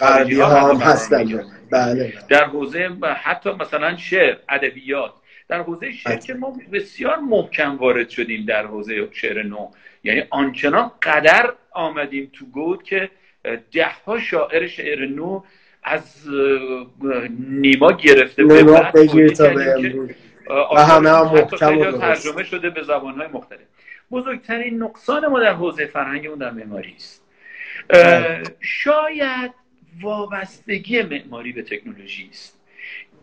خارجی 0.00 0.40
ها 0.40 0.70
هم 0.70 0.76
هستن. 0.76 1.44
بله 1.70 2.12
در 2.28 2.44
حوزه 2.44 2.90
حتی 3.16 3.50
مثلا 3.50 3.96
شعر 3.96 4.36
ادبیات. 4.48 5.12
در 5.48 5.62
حوزه 5.62 5.92
شعر 5.92 6.16
که 6.16 6.34
ما 6.34 6.56
بسیار 6.72 7.18
محکم 7.18 7.76
وارد 7.76 8.08
شدیم 8.08 8.44
در 8.46 8.66
حوزه 8.66 9.08
شعر 9.12 9.42
نو. 9.42 9.70
یعنی 10.04 10.22
آنچنان 10.30 10.90
قدر 11.02 11.52
آمدیم 11.70 12.30
تو 12.32 12.46
گود 12.46 12.82
که 12.82 13.10
ده 13.72 13.88
ها 14.06 14.18
شاعر 14.18 14.66
شعر 14.66 15.06
نو 15.06 15.42
از 15.82 16.28
نیما 17.48 17.92
گرفته 17.92 18.44
به 18.44 18.64
بعد 18.64 18.96
و 20.74 20.80
همه 20.80 21.10
هم 21.10 21.24
محکم 21.24 21.98
ترجمه 21.98 22.42
شده 22.44 22.70
به 22.70 22.82
زبان 22.82 23.14
های 23.14 23.28
مختلف. 23.32 23.60
بزرگترین 24.12 24.82
نقصان 24.82 25.26
ما 25.26 25.40
در 25.40 25.52
حوزه 25.52 25.86
فرهنگ 25.86 26.26
اون 26.26 26.38
در 26.38 26.50
معماری 26.50 26.94
است. 26.96 27.22
شاید 28.60 29.50
وابستگی 30.00 31.02
معماری 31.02 31.52
به 31.52 31.62
تکنولوژی 31.62 32.28
است. 32.30 32.60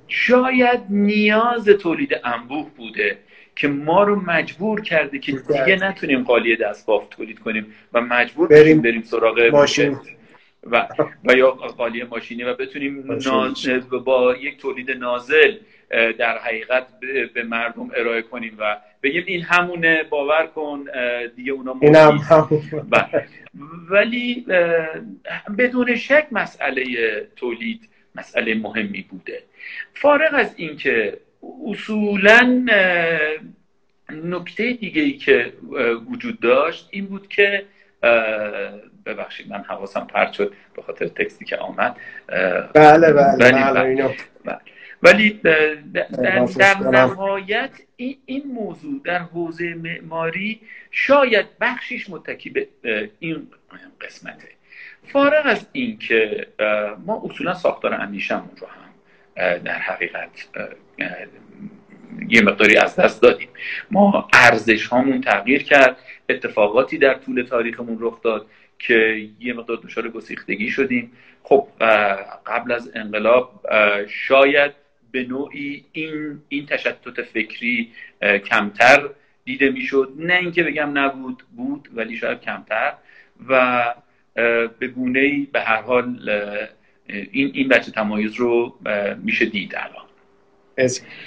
شاید 0.08 0.80
نیاز 0.90 1.66
تولید 1.66 2.20
انبوه 2.24 2.70
بوده 2.78 3.18
که 3.56 3.68
ما 3.68 4.04
رو 4.04 4.16
مجبور 4.16 4.82
کرده 4.82 5.20
که 5.20 5.32
دیگه 5.32 5.78
نتونیم 5.82 6.24
قالی 6.24 6.56
دستبافت 6.56 7.10
تولید 7.10 7.40
کنیم 7.40 7.66
و 7.94 8.02
مجبور 8.02 8.48
بریم 8.48 8.82
بریم 8.82 9.02
سراغ 9.02 9.40
ماشین. 9.40 9.98
و, 10.64 10.88
و 11.24 11.34
یا 11.34 11.52
قالی 11.52 12.04
ماشینی 12.04 12.44
و 12.44 12.54
بتونیم 12.54 13.20
با 14.06 14.36
یک 14.42 14.58
تولید 14.58 14.92
نازل 14.92 15.56
در 15.90 16.38
حقیقت 16.38 16.88
به 17.34 17.44
مردم 17.44 17.92
ارائه 17.96 18.22
کنیم 18.22 18.56
و 18.60 18.78
بگیم 19.04 19.24
این 19.28 19.42
همونه 19.42 20.04
باور 20.04 20.48
کن 20.48 20.86
دیگه 21.36 21.52
اونا 21.52 21.74
بله. 22.94 23.26
ولی 23.90 24.46
بدون 25.58 25.96
شک 25.96 26.28
مسئله 26.32 26.84
تولید 27.36 27.90
مسئله 28.16 28.56
مهمی 28.56 29.02
بوده. 29.02 29.44
فارغ 29.94 30.34
از 30.34 30.54
اینکه 30.56 31.18
اصولا 31.66 32.66
نکته 34.10 34.74
دیگه 34.74 35.02
ای 35.02 35.14
که 35.14 35.54
وجود 36.12 36.40
داشت 36.40 36.88
این 36.92 37.06
بود 37.06 37.28
که 37.28 37.66
ببخشید 39.06 39.50
من 39.50 39.64
حواسم 39.64 40.08
پرت 40.14 40.34
شد 40.34 40.54
به 40.76 40.82
خاطر 40.82 41.08
تکستی 41.08 41.46
که 41.46 41.58
آمد. 41.58 41.96
بله 42.28 42.74
بله, 42.74 43.14
بله, 43.14 43.72
بله, 43.74 44.16
بله. 44.46 44.58
ولی 45.04 45.30
در, 45.30 45.76
در 46.58 46.78
نهایت 46.78 47.72
این 47.98 48.44
موضوع 48.54 49.02
در 49.04 49.20
حوزه 49.20 49.74
معماری 49.74 50.62
شاید 50.92 51.46
بخشیش 51.62 52.10
متکی 52.10 52.50
به 52.50 52.68
این 53.20 53.48
قسمته. 54.02 54.48
فارغ 55.08 55.42
از 55.46 55.66
این 55.72 55.98
که 55.98 56.48
ما 57.06 57.22
اصولا 57.30 57.54
ساختار 57.54 57.94
اندیشمون 57.94 58.50
رو 58.62 58.68
هم 58.68 58.90
در 59.58 59.80
حقیقت 59.80 60.48
یه 62.28 62.42
مقداری 62.42 62.78
از 62.78 62.96
دست 62.96 63.22
دادیم. 63.22 63.50
ما 63.92 64.28
ارزش 64.34 64.88
هامون 64.88 65.22
تغییر 65.22 65.64
کرد 65.64 65.98
اتفاقاتی 66.30 66.98
در 66.98 67.14
طول 67.14 67.44
تاریخمون 67.44 67.98
رخ 68.02 68.22
داد 68.22 68.46
که 68.80 69.28
یه 69.40 69.54
مقدار 69.54 69.78
دچار 69.84 70.10
گسیختگی 70.10 70.70
شدیم. 70.70 71.12
خب 71.44 71.68
قبل 72.46 72.72
از 72.72 72.92
انقلاب 72.96 73.66
شاید 74.08 74.72
به 75.12 75.24
نوعی 75.24 75.86
این 75.92 76.42
این 76.50 76.66
تشتت 76.66 77.22
فکری 77.34 77.92
کمتر 78.22 79.10
دیده 79.46 79.70
می‌شد. 79.70 80.14
نه 80.18 80.34
اینکه 80.34 80.64
بگم 80.64 80.98
نبود 80.98 81.44
بود 81.58 81.90
ولی 81.94 82.18
شاید 82.18 82.42
کمتر. 82.42 82.94
و 83.50 83.86
به 84.80 84.88
گونه 84.88 85.20
ای 85.20 85.48
به 85.54 85.62
هر 85.62 85.82
حال 85.82 86.30
این 87.08 87.52
این 87.54 87.68
بچه 87.68 87.92
تمایز 87.92 88.34
رو 88.34 88.76
میشه 89.24 89.46
دید 89.46 89.76
الان. 89.76 90.06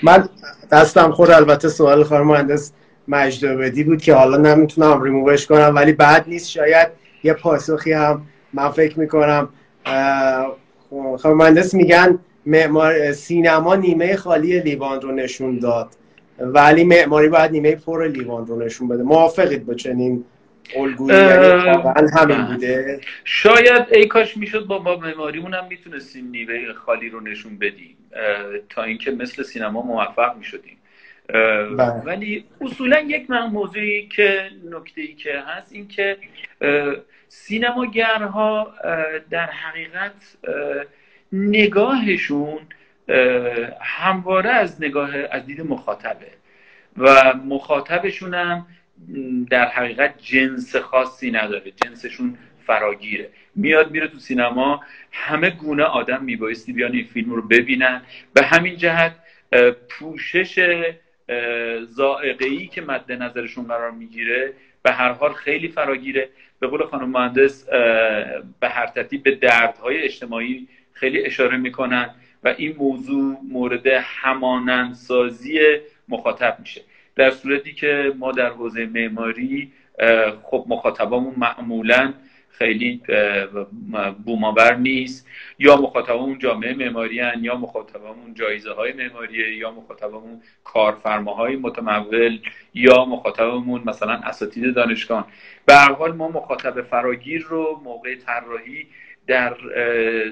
من 0.03 0.28
دستم 0.72 1.11
خود 1.11 1.30
البته 1.30 1.68
سوال 1.68 2.05
خانم 2.05 2.26
مهندس 2.26 2.72
مجدوبدی 3.09 3.85
بود 3.85 4.03
که 4.03 4.14
حالا 4.14 4.37
نمی‌تونم 4.37 5.03
ریمووش 5.03 5.47
کنم 5.47 5.72
ولی 5.74 5.93
بعد 5.93 6.28
نیست. 6.28 6.51
شاید 6.51 6.89
یه 7.22 7.33
پاسخی 7.33 7.93
هم 7.93 8.26
من 8.53 8.70
فکر 8.70 9.01
می‌کنم. 9.01 9.49
خانم 11.18 11.37
مهندس 11.37 11.74
میگن 11.74 12.18
معمار 12.47 13.12
سینما 13.12 13.76
نیمه 13.76 14.16
خالی 14.16 14.61
لیوان 14.61 15.01
رو 15.01 15.12
نشون 15.12 15.59
داد. 15.59 15.88
ولی 16.38 16.84
معماری 16.84 17.28
باید 17.28 17.51
نیمه 17.51 17.74
پر 17.74 18.07
لیوان 18.07 18.47
رو 18.47 18.64
نشون 18.64 18.88
بده. 18.88 19.03
موافقید 19.03 19.66
با 19.66 19.74
چنین 19.74 20.24
الگویی؟ 20.76 21.16
یعنی 21.18 22.09
همین 22.16 22.47
بوده؟ 22.47 23.01
شاید 23.24 23.86
ای 23.93 24.07
کاش 24.07 24.36
می‌شد 24.36 24.66
با 24.66 24.78
با 24.78 24.97
معماریمون 24.97 25.55
هم 25.55 25.66
می‌تونستیم 25.68 26.30
نیمه 26.30 26.72
خالی 26.72 27.09
رو 27.09 27.20
نشون 27.20 27.59
بدیم. 27.59 27.97
تا 28.68 28.82
اینکه 28.82 29.11
مثل 29.11 29.43
سینما 29.43 29.82
موفق 29.82 30.36
می‌شدیم. 30.36 30.76
بله. 31.28 32.03
ولی 32.05 32.45
اصولا 32.61 33.01
یک 33.01 33.30
موضوعی 33.30 34.07
که 34.07 34.51
نکته 34.70 35.01
ای 35.01 35.14
که 35.14 35.34
هست 35.47 35.72
این 35.72 35.88
که 35.88 36.16
سینماگرها 37.28 38.74
در 39.30 39.47
حقیقت 39.47 40.12
نگاهشون 41.33 42.59
همواره 43.80 44.51
از 44.51 44.83
نگاه 44.83 45.11
از 45.30 45.47
دید 45.47 45.61
مخاطبه. 45.61 46.26
و 46.97 47.35
مخاطبشون 47.45 48.35
هم 48.35 48.66
در 49.51 49.68
حقیقت 49.68 50.14
جنس 50.22 50.76
خاصی 50.76 51.30
نداره 51.30 51.70
جنسشون 51.85 52.39
فراگیره. 52.66 53.28
میاد 53.57 53.91
میره 53.91 54.09
تو 54.09 54.18
سینما 54.18 54.80
همه 55.12 55.51
گونه 55.51 55.83
آدم 55.83 56.24
میبایستی 56.24 56.72
بیان 56.72 56.93
این 56.93 57.05
فیلم 57.05 57.30
رو 57.30 57.43
ببینن. 57.43 58.03
به 58.35 58.43
همین 58.43 58.76
جهت 58.76 59.14
پوشش 59.89 60.80
زائقه 61.89 62.66
که 62.66 62.83
مد 62.83 63.12
نظرشون 63.12 63.64
قرار 63.64 63.91
می‌گیره 63.91 64.53
به 64.83 64.93
هر 64.93 65.12
حال 65.12 65.33
خیلی 65.33 65.68
فراگیره. 65.68 66.28
به 66.61 66.66
قول 66.66 66.85
خانم 66.85 67.11
مهندس 67.11 67.64
به 68.61 68.68
هر 68.68 68.87
ترتیب 68.87 69.22
به 69.22 69.30
دردهای 69.35 70.03
اجتماعی 70.03 70.68
خیلی 70.93 71.24
اشاره 71.24 71.57
می‌کنن 71.57 72.14
و 72.45 72.55
این 72.59 72.76
موضوع 72.78 73.36
مورد 73.51 73.86
همانندسازی 73.86 75.59
مخاطب 76.09 76.57
میشه. 76.61 76.80
در 77.16 77.30
صورتی 77.30 77.72
که 77.72 78.12
ما 78.18 78.32
در 78.32 78.49
حوزه 78.49 78.86
معماری 78.86 79.72
خب 80.43 80.64
مخاطبامون 80.68 81.34
معمولا 81.36 82.12
خیلی 82.51 83.03
بوماور 84.24 84.74
نیست. 84.74 85.26
یا 85.59 85.76
مخاطبمون 85.76 86.38
جامعه 86.38 86.74
معماری 86.74 87.22
یا 87.40 87.57
مخاطبمون 87.57 88.34
جایزه 88.34 88.72
های 88.72 88.93
معماریه 88.93 89.57
یا 89.57 89.70
مخاطبمون 89.70 90.40
کارفرماهای 90.64 91.57
متمول 91.57 92.40
یا 92.74 93.05
مخاطبمون 93.05 93.82
مثلا 93.86 94.12
اساتید 94.12 94.74
دانشگاه 94.74 95.28
به 95.66 95.74
هر 95.74 95.93
حال 95.93 96.12
ما 96.12 96.28
مخاطب 96.28 96.82
فراگیر 96.82 97.43
رو 97.43 97.80
موقع 97.84 98.14
طراحی 98.14 98.86
در 99.27 99.57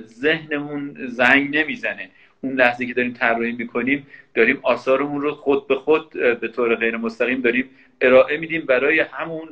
ذهنمون 0.06 0.96
زنگ 1.08 1.56
نمی‌زنه. 1.56 2.08
اون 2.40 2.54
لحظه 2.54 2.86
که 2.86 2.94
داریم 2.94 3.12
طراحی 3.12 3.52
می‌کنیم 3.52 4.06
داریم 4.34 4.58
آثارمون 4.62 5.20
رو 5.20 5.34
خود 5.34 5.66
به 5.66 5.74
خود 5.74 6.10
به 6.40 6.48
طور 6.48 6.74
غیر 6.74 6.96
مستقیم 6.96 7.40
داریم 7.40 7.70
ارائه 8.00 8.36
میدیم 8.36 8.60
برای 8.66 9.00
همون 9.00 9.48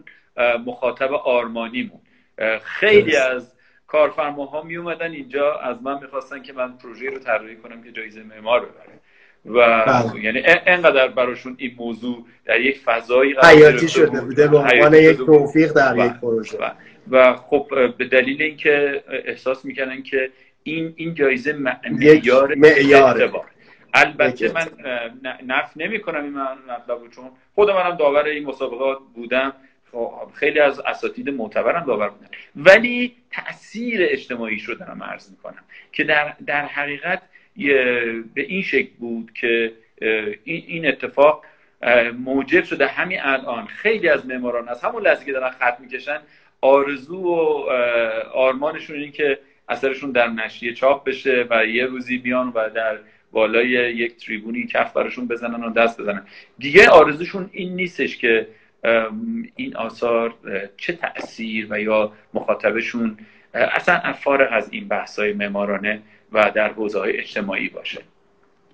مخاطب 0.67 1.13
آرمانیمون. 1.13 2.01
خیلی 2.63 3.17
از 3.17 3.55
کارفرماها 3.87 4.63
می 4.63 4.77
اومدن 4.77 5.11
اینجا 5.11 5.55
از 5.55 5.83
من 5.83 5.99
می‌خواستن 6.03 6.43
که 6.43 6.53
من 6.53 6.73
پروژه 6.79 7.11
رو 7.11 7.19
طراحی 7.19 7.57
کنم 7.57 7.83
که 7.83 7.93
جایزه 7.93 8.23
معمار 8.23 8.61
ببره. 8.61 8.99
و 9.45 9.85
بله. 9.87 10.25
یعنی 10.25 10.43
انقدر 10.67 11.09
براشون 11.09 11.55
این 11.59 11.75
موضوع 11.79 12.25
در 12.45 12.61
یک 12.61 12.79
فضایی 12.79 13.35
حیاتی 13.43 13.89
شده 13.89 14.21
بوده 14.21 14.49
به 14.49 14.57
عنوان 14.57 14.95
یک 14.95 15.17
توفیق 15.17 15.73
در 15.73 16.07
یک 16.07 16.13
پروژه. 16.13 16.59
و 17.11 17.37
خب 17.37 17.95
به 17.99 18.05
دلیل 18.05 18.43
اینکه 18.43 19.05
احساس 19.09 19.65
می‌کنن 19.65 20.03
که 20.03 20.31
این 20.63 20.95
این 20.97 21.15
جایزه 21.15 21.53
معیار 21.53 22.55
معیار 22.55 23.45
البته 23.95 24.53
من 24.53 24.69
نف 25.47 25.73
نمی 25.77 26.01
کنم 26.01 26.25
این 26.25 26.35
مطلب 26.35 27.11
چون 27.15 27.31
خود 27.55 27.71
منم 27.71 27.97
داور 27.97 28.25
این 28.25 28.45
مسابقات 28.45 28.99
بودم. 29.15 29.53
خب، 29.93 30.31
خیلی 30.35 30.61
از 30.61 30.81
اساتید 30.81 31.31
معتبرم 31.31 31.85
داور 31.85 32.09
بودن. 32.09 32.29
ولی 32.57 33.17
تاثیر 33.31 34.01
اجتماعی 34.03 34.63
رو 34.67 34.75
دارم 34.75 35.03
عرض 35.03 35.31
می‌کنم 35.31 35.65
که 35.93 36.05
در, 36.05 36.35
در 36.47 36.65
حقیقت 36.65 37.23
به 38.35 38.43
این 38.43 38.63
شکل 38.63 38.91
بود 38.99 39.33
که 39.35 39.73
این 40.45 40.87
اتفاق 40.87 41.45
موجب 42.19 42.65
شده. 42.65 42.87
همین 42.87 43.19
الان 43.23 43.67
خیلی 43.67 44.09
از 44.09 44.27
معماران 44.27 44.69
از 44.69 44.85
همون 44.85 45.03
لحظه 45.03 45.25
که 45.25 45.33
دارن 45.33 45.51
خط 45.51 45.81
می‌کشن 45.81 46.19
آرزو 46.61 47.17
و 47.17 47.71
آرمانشون 48.35 48.97
این 48.97 49.13
که 49.13 49.39
اثرشون 49.69 50.11
در 50.11 50.27
نشریه 50.27 50.75
چاپ 50.75 51.05
بشه 51.05 51.47
و 51.51 51.67
یه 51.67 51.87
روزی 51.87 52.19
بیان 52.19 52.53
و 52.55 52.71
در 52.71 52.99
بالای 53.33 53.69
یک 53.69 54.17
تریبونی 54.17 54.67
کف 54.67 54.93
براشون 54.93 55.29
بزنن 55.29 55.65
و 55.65 55.71
دست 55.73 56.01
بزنن. 56.01 56.27
دیگه 56.59 56.89
آرزوشون 56.89 57.51
این 57.53 57.77
نیستش 57.77 58.17
که 58.17 58.49
این 59.57 59.77
آثار 59.77 60.35
چه 60.77 60.93
تاثیر 60.93 61.67
و 61.71 61.81
یا 61.81 62.13
مخاطبشون 62.35 63.19
اصلا 63.55 64.13
فارغ 64.13 64.49
از 64.53 64.73
این 64.73 64.89
بحث 64.89 65.19
های 65.19 65.33
معمارانه 65.33 66.03
و 66.33 66.51
در 66.55 66.73
حوزه 66.73 66.99
های 66.99 67.17
اجتماعی 67.17 67.69
باشه. 67.69 68.03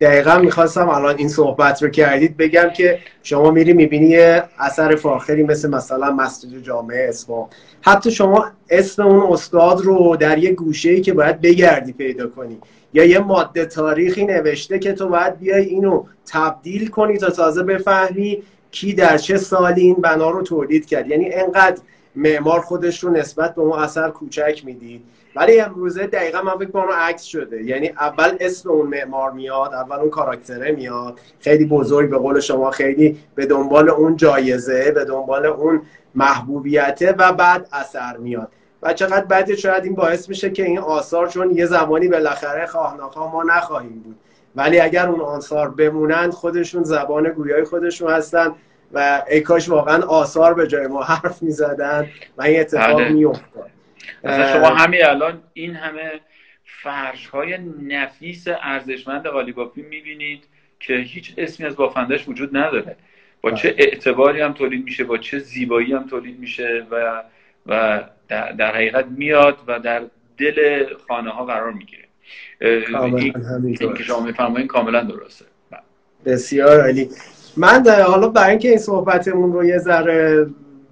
دقیقا 0.00 0.38
می‌خواستم 0.38 0.88
الان 0.88 1.14
این 1.18 1.28
صحبت 1.28 1.82
رو 1.82 1.88
کردید 1.88 2.36
بگم 2.36 2.70
که 2.76 2.98
شما 3.22 3.50
میری 3.50 3.72
می‌بینی 3.72 4.16
اثر 4.58 4.96
فاخری 4.96 5.42
مثل 5.42 5.70
مثلا 5.70 6.10
مسجد 6.10 6.62
جامعه 6.62 7.08
اسفان 7.08 7.46
حتی 7.80 8.10
شما 8.10 8.46
اسم 8.70 9.02
اون 9.02 9.32
استاد 9.32 9.80
رو 9.80 10.16
در 10.16 10.38
یه 10.38 10.52
گوشه 10.52 10.90
ای 10.90 11.00
که 11.00 11.12
باید 11.12 11.40
بگردی 11.40 11.92
پیدا 11.92 12.28
کنی. 12.28 12.58
یا 12.92 13.04
یه 13.04 13.18
ماده 13.18 13.64
تاریخی 13.64 14.24
نوشته 14.24 14.78
که 14.78 14.92
تو 14.92 15.08
باید 15.08 15.38
بیای 15.38 15.64
اینو 15.64 16.04
تبدیل 16.26 16.88
کنی 16.88 17.18
تا 17.18 17.30
تازه 17.30 17.62
بفهمی 17.62 18.42
کی 18.70 18.92
در 18.92 19.18
چه 19.18 19.36
سالی 19.36 19.80
این 19.80 19.94
بنا 19.94 20.30
رو 20.30 20.42
تولید 20.42 20.86
کرد. 20.86 21.06
یعنی 21.06 21.32
انقدر 21.32 21.80
معمار 22.16 22.60
خودش 22.60 23.04
رو 23.04 23.10
نسبت 23.10 23.54
به 23.54 23.62
اون 23.62 23.78
اثر 23.78 24.10
کوچک 24.10 24.62
می‌دید. 24.64 25.02
ولی 25.36 25.60
امروزه 25.60 26.06
دقیقا 26.06 26.42
من 26.42 26.56
فکر 26.58 26.70
کنم 26.70 26.88
عکس 26.92 27.22
شده. 27.22 27.62
یعنی 27.62 27.88
اول 27.88 28.36
اسم 28.40 28.70
اون 28.70 28.86
معمار 28.86 29.30
میاد 29.30 29.74
اول 29.74 29.96
اون 29.96 30.10
کاراکتره 30.10 30.72
میاد. 30.72 31.20
خیلی 31.40 31.64
بزرگ 31.64 32.10
به 32.10 32.18
قول 32.18 32.40
شما 32.40 32.70
خیلی 32.70 33.18
به 33.34 33.46
دنبال 33.46 33.88
اون 33.88 34.16
جایزه 34.16 34.90
به 34.90 35.04
دنبال 35.04 35.46
اون 35.46 35.82
محبوبیته 36.14 37.14
و 37.18 37.32
بعد 37.32 37.68
اثر 37.72 38.16
میاد. 38.16 38.48
و 38.82 38.92
چقدر 38.92 39.24
بعد 39.24 39.54
شاید 39.54 39.84
این 39.84 39.94
باعث 39.94 40.28
میشه 40.28 40.50
که 40.50 40.64
این 40.64 40.78
آثار 40.78 41.28
چون 41.28 41.56
یه 41.56 41.66
زمانی 41.66 42.08
بالاخره 42.08 42.66
خواه 42.66 42.96
ما 43.32 43.42
نخواهیم 43.42 44.02
بود. 44.04 44.16
ولی 44.56 44.80
اگر 44.80 45.08
اون 45.08 45.20
آثار 45.20 45.70
بمونند 45.70 46.32
خودشون 46.32 46.84
زبان 46.84 47.28
گویای 47.28 47.64
خودشون 47.64 48.10
هستن. 48.10 48.52
و 48.94 49.22
ای 49.30 49.40
کاش 49.40 49.68
واقعا 49.68 50.02
آثار 50.02 50.54
به 50.54 50.66
جای 50.66 50.86
ما 50.86 51.02
حرف 51.02 51.42
می‌زدن 51.42 52.08
و 52.36 52.42
این 52.42 52.60
اتفاق 52.60 53.00
بله. 53.00 53.08
میافتاد. 53.08 53.70
شما 54.24 54.68
همین 54.74 55.06
الان 55.06 55.42
این 55.52 55.74
همه 55.74 56.12
فرش 56.64 57.26
های 57.26 57.58
نفیس 57.82 58.44
ارزشمند 58.62 59.26
قالیبافی 59.26 59.82
می‌بینید 59.82 60.44
که 60.80 60.94
هیچ 60.94 61.34
اسمی 61.38 61.66
از 61.66 61.76
بافندش 61.76 62.28
وجود 62.28 62.56
نداره. 62.56 62.96
با 63.40 63.50
چه 63.50 63.72
بله. 63.72 63.84
اعتباری 63.84 64.40
هم 64.40 64.52
تولید 64.52 64.84
میشه 64.84 65.04
با 65.04 65.18
چه 65.18 65.38
زیبایی 65.38 65.92
هم 65.92 66.06
تولید 66.06 66.38
میشه 66.38 66.86
و 66.90 67.22
و 67.66 68.04
در, 68.28 68.52
در 68.52 68.74
حقیقت 68.74 69.06
میاد 69.06 69.58
و 69.66 69.78
در 69.78 70.02
دل 70.38 70.86
خانه 71.08 71.30
ها 71.30 71.44
قرار 71.44 71.72
می‌گیره. 71.72 72.04
این 72.60 73.94
که 73.94 74.02
شما 74.02 74.20
میفرمایید 74.20 74.66
کاملا 74.66 75.00
درسته. 75.00 75.44
بسیار 76.24 76.80
عالی. 76.80 77.08
من 77.56 77.88
حالا 77.88 78.28
برای 78.28 78.50
اینکه 78.50 78.68
این 78.68 78.78
صحبتمون 78.78 79.52
رو 79.52 79.64
یه 79.64 79.78
ذره 79.78 80.46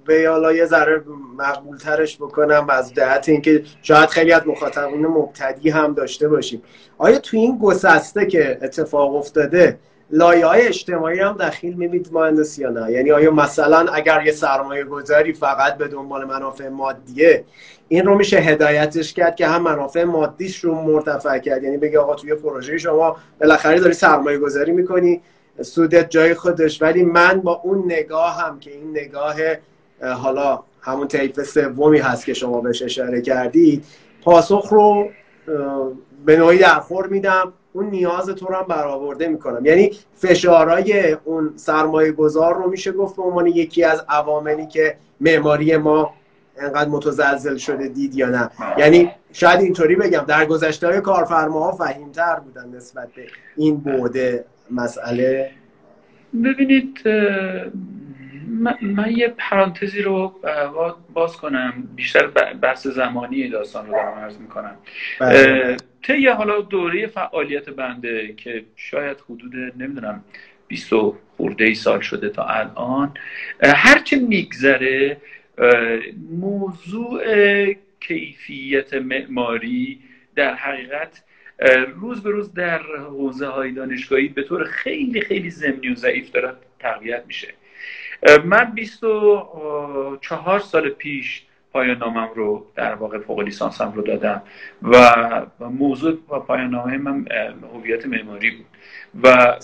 به 0.07 0.29
حالا 0.29 0.53
یه 0.53 0.67
ذره 0.67 1.03
مقبول 1.39 1.77
ترش 1.77 2.17
بکنم 2.17 2.67
از 2.69 2.95
جهت 2.95 3.29
اینکه 3.29 3.63
شاید 3.83 4.09
خیلی 4.09 4.33
از 4.33 4.47
مخاطبین 4.47 5.07
مبتدی 5.07 5.71
هم 5.71 5.95
داشته 5.95 6.29
باشیم. 6.29 6.63
آیا 6.99 7.19
تو 7.19 7.37
این 7.37 7.59
گسسته 7.59 8.27
که 8.27 8.59
اتفاق 8.63 9.15
افتاده 9.15 9.79
لایه 10.11 10.47
های 10.47 10.67
اجتماعی 10.67 11.21
هم 11.21 11.33
دخیل 11.33 11.75
می‌بینید 11.75 12.09
مهندس 12.13 12.59
یا 12.59 12.71
نه 12.71 12.93
یعنی 12.93 13.13
آیا 13.13 13.31
مثلا 13.31 13.79
اگر 13.79 14.23
یه 14.27 14.33
سرمایه 14.33 14.85
گذاری 14.85 15.33
فقط 15.33 15.77
به 15.77 15.89
دنبال 15.89 16.25
منافع 16.25 16.69
مادیه 16.69 17.45
این 17.89 18.07
رو 18.07 18.15
میشه 18.15 18.37
هدایتش 18.37 19.13
کرد 19.13 19.37
که 19.37 19.47
هم 19.47 19.63
منافع 19.63 20.05
مادیش 20.05 20.59
رو 20.59 20.75
مرتفع 20.75 21.39
کرد؟ 21.39 21.63
یعنی 21.63 21.77
بگی 21.77 21.97
آقا 21.97 22.15
توی 22.15 22.35
پروژه 22.35 22.79
شما 22.79 23.17
بالاخره 23.41 23.81
داری 23.81 23.95
سرمایه 23.95 24.39
گذاری 24.39 24.73
می‌کنی 24.73 25.21
سودت 25.61 26.11
جای 26.11 26.35
خودش. 26.35 26.83
ولی 26.83 27.03
من 27.03 27.41
با 27.41 27.61
اون 27.65 27.85
نگاه 27.85 28.41
هم 28.41 28.61
که 28.61 28.71
این 28.71 28.91
نگاه 28.91 29.35
حالا 30.15 30.63
همون 30.81 31.09
طیف 31.09 31.43
سومی 31.43 31.99
هست 31.99 32.25
که 32.25 32.35
شما 32.35 32.61
بهش 32.61 32.83
اشاره 32.83 33.21
کردید 33.21 33.85
پاسخ 34.23 34.69
رو 34.71 35.09
به 36.27 36.37
نوعی 36.37 36.59
درخور 36.59 37.07
میدم. 37.07 37.53
اون 37.73 37.91
نیاز 37.91 38.27
تو 38.27 38.47
رو 38.47 38.55
هم 38.55 38.67
برآورده 38.69 39.29
می‌کنم. 39.29 39.67
یعنی 39.67 39.91
فشارهای 40.15 41.17
اون 41.25 41.53
سرمایه 41.57 42.13
گذار 42.13 42.55
رو 42.55 42.71
میشه 42.71 42.93
گفت 42.93 43.17
به 43.17 43.23
عنوان 43.23 43.47
یکی 43.47 43.85
از 43.85 44.05
عواملی 44.09 44.67
که 44.67 44.97
معماری 45.21 45.77
ما 45.77 46.15
انقدر 46.57 46.91
متزلزل 46.91 47.57
شده 47.57 47.89
دید 47.89 48.15
یا 48.15 48.29
نه. 48.29 48.51
یعنی 48.79 49.11
شاید 49.33 49.61
اینطوری 49.61 49.97
بگم 49.97 50.25
در 50.29 50.47
گذشته 50.47 50.87
های 50.87 51.01
کارفرماها 51.01 51.73
فهیمتر 51.73 52.41
بودن 52.41 52.69
نسبت 52.77 53.09
به 53.17 53.27
این 53.57 53.77
بوده 53.77 54.45
مسئله؟ 54.71 55.51
ببینید 56.45 57.09
من, 58.83 59.11
یه 59.11 59.35
پرانتزی 59.39 60.03
رو 60.03 60.41
باز 61.13 61.37
کنم. 61.37 61.89
بیشتر 61.97 62.27
بحث 62.63 62.87
زمانی 62.87 63.49
داستان 63.49 63.87
رو 63.87 63.93
دارم 63.93 64.19
عرض 64.19 64.37
می‌کنم. 64.37 64.75
بله. 65.21 65.77
طی 66.03 66.27
حالا 66.27 66.61
دوره 66.61 67.07
فعالیت 67.07 67.71
بنده 67.71 68.35
که 68.37 68.65
شاید 68.77 69.17
حدود 69.31 69.55
نمی‌دونم 69.83 70.25
20 70.69 70.91
خورده 71.37 71.65
ای 71.65 71.75
سال 71.75 72.01
شده 72.01 72.29
تا 72.29 72.45
الان 72.45 73.15
هرچه 73.63 74.17
میگذره 74.17 75.17
موضوع 76.31 77.23
کیفیت 78.01 78.95
معماری 78.95 80.01
در 80.37 80.55
حقیقت 80.55 81.23
روز 81.95 82.23
به 82.23 82.31
روز 82.31 82.55
در 82.55 82.83
حوزه 82.83 83.47
های 83.47 83.73
دانشگاهی 83.73 84.29
به 84.29 84.43
طور 84.43 84.65
خیلی 84.65 85.21
خیلی 85.21 85.51
زمینی 85.51 85.89
و 85.89 85.95
ضعیف 85.95 86.31
داره 86.31 86.55
تقویت 86.79 87.25
میشه. 87.27 87.55
من 88.45 88.73
24 88.75 90.61
سال 90.61 90.89
پیش 90.89 91.43
پایان 91.73 91.99
نامم 91.99 92.29
رو 92.35 92.67
در 92.75 92.95
واقع 92.95 93.19
فوق 93.19 93.41
لیسانسم 93.41 93.93
رو 93.93 94.03
دادم 94.03 94.43
و 94.83 95.17
موضوع 95.61 96.17
پایان 96.47 96.71
نامه 96.71 96.99
من 96.99 97.27
هویت 97.75 98.07
معماری 98.07 98.51
بود. 98.51 98.67
و 99.23 99.57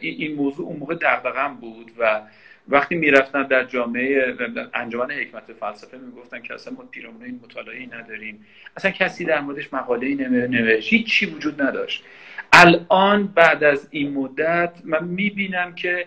این 0.00 0.34
موضوع 0.34 0.66
اون 0.66 0.76
موقع 0.76 0.94
دغدغه‌ام 0.94 1.56
بود 1.56 1.90
و 1.98 2.20
وقتی 2.68 2.94
می‌رفتن 2.94 3.42
در 3.42 3.64
جامعه 3.64 4.34
انجمن 4.74 5.10
حکمت 5.10 5.52
فلسفه 5.60 5.98
می‌گفتن 5.98 6.42
که 6.42 6.54
اصلا 6.54 6.72
ما 6.72 6.84
پیرامون 6.90 7.22
این 7.22 7.40
مطالعه 7.44 7.86
نداریم. 7.86 8.46
اصلا 8.76 8.90
کسی 8.90 9.24
در 9.24 9.40
موردش 9.40 9.72
مقاله 9.74 10.14
نوشت. 10.48 10.92
هیچ 10.92 11.06
چی 11.06 11.26
وجود 11.26 11.62
نداشت. 11.62 12.04
الان 12.52 13.26
بعد 13.26 13.64
از 13.64 13.88
این 13.90 14.12
مدت 14.12 14.72
من 14.84 15.04
می‌بینم 15.04 15.74
که 15.74 16.06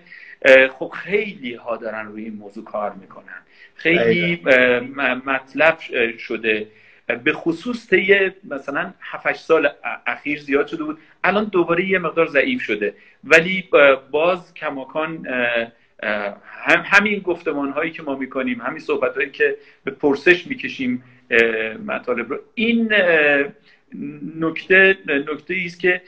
خب 0.80 0.94
خیلی 0.96 1.54
ها 1.54 1.78
دارن 1.78 2.06
روی 2.06 2.24
این 2.24 2.34
موضوع 2.34 2.64
کار 2.64 2.94
می‌کنن. 2.94 3.42
خیلی 3.76 4.42
مطلب 5.26 5.78
شده. 6.18 6.68
به 7.24 7.34
خصوص 7.34 7.90
طی 7.90 8.32
مثلا 8.44 8.94
7 9.02 9.34
سال 9.34 9.70
اخیر 10.08 10.40
زیاد 10.40 10.68
شده 10.68 10.84
بود. 10.84 10.98
الان 11.24 11.46
دوباره 11.46 11.86
یه 11.86 12.00
مقدار 12.00 12.28
ضعیف 12.28 12.62
شده. 12.62 12.94
ولی 13.24 13.70
باز 14.12 14.54
کماکان 14.54 15.28
هم 16.04 16.84
همین 16.86 17.20
گفتمان 17.20 17.70
هایی 17.70 17.92
که 17.92 18.04
ما 18.04 18.16
می‌کنیم 18.16 18.62
همین 18.62 18.80
صحبت 18.80 19.16
هایی 19.16 19.30
که 19.30 19.58
به 19.84 19.92
پرسش 19.92 20.48
می‌کشیم 20.48 21.04
مطالب 21.86 22.30
رو. 22.30 22.40
این 22.54 22.94
نکته 24.40 24.98
نکته 25.06 25.56
است 25.66 25.80
که 25.80 26.02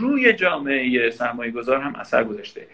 روی 0.00 0.32
جامعه 0.32 1.10
سرمایه 1.10 1.50
گذار 1.50 1.80
هم 1.80 1.94
اثر 1.94 2.24
گذاشته. 2.24 2.66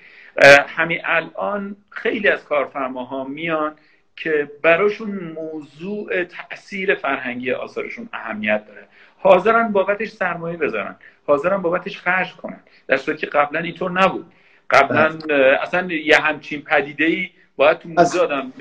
همین 0.68 1.00
الان 1.04 1.76
خیلی 1.90 2.28
از 2.28 2.44
کارفرماها 2.44 3.24
میان 3.24 3.74
که 4.16 4.50
براشون 4.62 5.10
موضوع 5.10 6.24
تاثیر 6.24 6.94
فرهنگی 6.94 7.52
آثارشون 7.52 8.08
اهمیت 8.12 8.66
داره. 8.66 8.88
حاضرن 9.18 9.72
بابتش 9.72 10.08
سرمایه 10.08 10.56
بذارن 10.56 10.96
حاضرن 11.26 11.56
بابتش 11.56 11.98
خرج 11.98 12.32
کنن 12.32 12.60
در 12.86 12.96
صورتی 12.96 13.20
که 13.20 13.26
قبلا 13.26 13.60
اینطور 13.60 13.90
نبود. 13.90 14.32
قبلا 14.70 15.08
بله. 15.08 15.58
اصلا 15.62 15.92
یه 15.92 16.16
همچین 16.16 16.62
پدیده 16.62 17.04
ای 17.04 17.30
باید 17.56 17.78
تو 17.78 17.88
موزه 17.88 18.20
آدم 18.20 18.52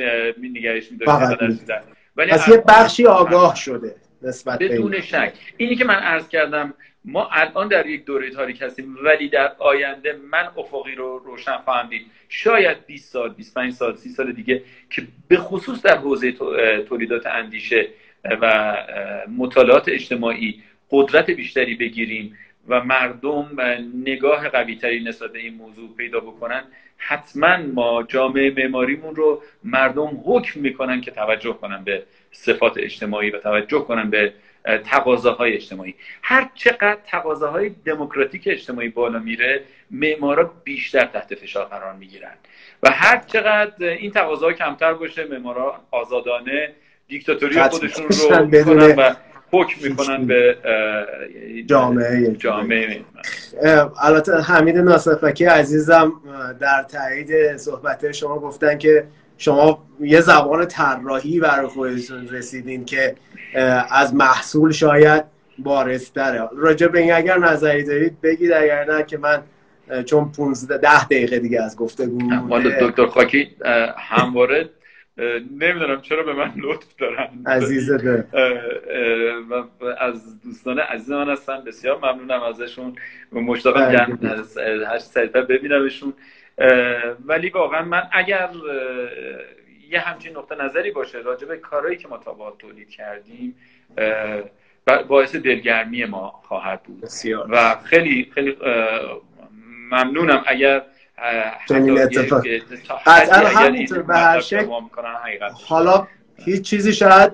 نگرش 0.42 0.92
میداشت 0.92 1.72
ولی 2.16 2.32
از 2.32 2.50
یه 2.50 2.64
بخشی 2.68 3.06
آگاه 3.06 3.56
شده 3.56 3.96
نسبت 4.22 4.60
بدون 4.60 5.02
شک. 5.02 5.34
اینی 5.58 5.76
که 5.76 5.86
من 5.86 5.96
عرض 5.96 6.28
کردم 6.28 6.74
ما 7.06 7.30
الان 7.32 7.68
در 7.68 7.86
یک 7.86 8.06
دوره 8.06 8.30
تاریک 8.30 8.62
هستیم 8.62 8.98
ولی 9.04 9.30
در 9.30 9.52
آینده 9.60 10.20
من 10.32 10.48
افقی 10.58 10.96
رو 10.96 11.20
روشن 11.26 11.58
خواهم 11.58 11.90
دید 11.90 12.06
شاید 12.30 12.86
20 12.86 13.14
سال 13.14 13.30
25 13.30 13.74
سال 13.74 13.96
30 13.96 14.10
سال 14.10 14.32
دیگه 14.32 14.62
که 14.90 15.08
به 15.28 15.38
خصوص 15.38 15.82
در 15.82 15.98
حوزه 15.98 16.32
تولیدات 16.90 17.28
اندیشه 17.28 17.88
و 18.42 18.76
مطالعات 19.38 19.90
اجتماعی 19.90 20.64
قدرت 20.92 21.30
بیشتری 21.30 21.76
بگیریم. 21.76 22.38
و 22.70 22.84
مردم 22.84 23.50
نگاه 24.06 24.50
قوی 24.50 24.76
تری 24.76 25.04
نسبت 25.04 25.32
به 25.32 25.40
این 25.40 25.54
موضوع 25.54 25.96
پیدا 25.98 26.20
بکنن 26.20 26.64
حتما 26.98 27.58
ما 27.58 28.04
جامعه 28.04 28.54
معماریمون 28.58 29.16
رو 29.16 29.44
مردم 29.64 30.22
حکم 30.26 30.60
می‌کنن 30.60 31.02
که 31.02 31.12
توجه 31.12 31.54
کنن 31.54 31.84
به 31.84 32.04
صفات 32.32 32.74
اجتماعی 32.78 33.30
و 33.30 33.40
توجه 33.40 33.80
کنن 33.80 34.10
به 34.10 34.34
تقاضاهای 34.78 35.54
اجتماعی. 35.54 35.96
هر 36.22 36.50
چقدر 36.56 36.98
تقاضاهای 37.08 37.70
دموکراتیک 37.86 38.44
اجتماعی 38.46 38.90
بالا 38.90 39.20
میره 39.20 39.64
معمارا 39.92 40.54
بیشتر 40.64 41.06
تحت 41.06 41.36
فشار 41.36 41.66
قرار 41.66 41.94
می‌گیرن. 41.94 42.34
و 42.84 42.92
هر 42.92 43.24
چقدر 43.28 43.88
این 43.88 44.12
تقاضاها 44.12 44.54
کمتر 44.54 44.94
باشه 44.94 45.26
معمارا 45.26 45.82
آزادانه 45.92 46.72
دیکتاتوری 47.08 47.62
خودشون 47.62 48.06
رو 48.08 48.46
می‌کنن 48.46 48.96
و 48.96 49.14
حکم 49.52 49.90
می‌کنن 49.90 50.28
به 50.28 50.58
جامعه 51.66 52.32
جامعه 52.32 53.02
البته 54.02 54.36
حمید 54.36 54.78
ناصفکی 54.78 55.46
عزیزم 55.46 56.14
در 56.60 56.84
تایید 56.84 57.58
صحبت 57.58 58.12
شما 58.12 58.40
گفتن 58.40 58.78
که 58.78 59.08
شما 59.38 59.84
یه 60.00 60.22
زبان 60.22 60.66
طراحی 60.66 61.40
برای 61.40 61.68
خودتون 61.68 62.28
رسیدین 62.28 62.86
که 62.86 63.16
از 63.92 64.14
محصول 64.16 64.72
شاید 64.72 65.24
بارستره 65.60 66.50
راجع 66.58 66.88
به 66.88 67.00
این 67.00 67.14
اگر 67.14 67.38
نظری 67.38 67.84
دارید 67.84 68.22
بگید 68.22 68.52
اگر 68.52 68.86
نه 68.92 69.04
که 69.04 69.18
من 69.18 69.44
چون 70.06 70.32
15 70.32 70.78
ده 70.78 71.06
دقیقه 71.06 71.40
دیگه 71.40 71.62
از 71.62 71.76
گفتگو 71.76 72.20
دکتر 72.82 73.06
خاکی 73.06 73.48
همواره 73.98 74.70
نمی‌دونم 75.52 76.02
چرا 76.02 76.24
به 76.24 76.34
من 76.34 76.54
لطف 76.58 76.96
دارن. 76.98 77.30
عزیزه 77.46 78.26
از 80.00 80.42
دوستان 80.42 80.80
عزیز 80.80 81.12
من 81.12 81.30
هستن. 81.30 81.64
بسیار 81.64 81.98
ممنونم 81.98 82.42
ازشون. 82.42 82.96
و 83.34 83.40
مشتاقم 83.40 84.20
هر 84.88 85.00
سریعتر 85.00 85.42
ببینمشون. 85.42 86.14
ولی 87.26 87.50
واقعا 87.50 87.86
من 87.86 88.04
اگر 88.12 88.50
یه 89.90 90.00
همچین 90.00 90.38
نقطه 90.38 90.56
نظری 90.64 90.92
باشه 90.92 91.18
راجع 91.18 91.48
به 91.48 91.58
کارهایی 91.58 91.98
که 91.98 92.08
ما 92.08 92.18
تا 92.18 92.56
تولید 92.60 92.90
کردیم 92.90 93.56
باعث 95.08 95.36
دلگرمی 95.36 96.06
ما 96.06 96.30
خواهد 96.44 96.84
بود. 96.84 97.02
بسیار. 97.02 97.48
و 97.50 97.76
خیلی 97.76 98.32
خیلی 98.34 98.58
ممنونم 99.92 100.44
اگر 100.48 100.82
اتفاق. 101.70 102.46
قطعا 103.06 103.48
همینطور 103.48 104.02
به 104.02 104.16
هر 104.16 104.40
شکل 104.40 104.68
حالا 105.68 106.08
هیچ 106.36 106.62
چیزی 106.62 106.94
شاید 106.94 107.32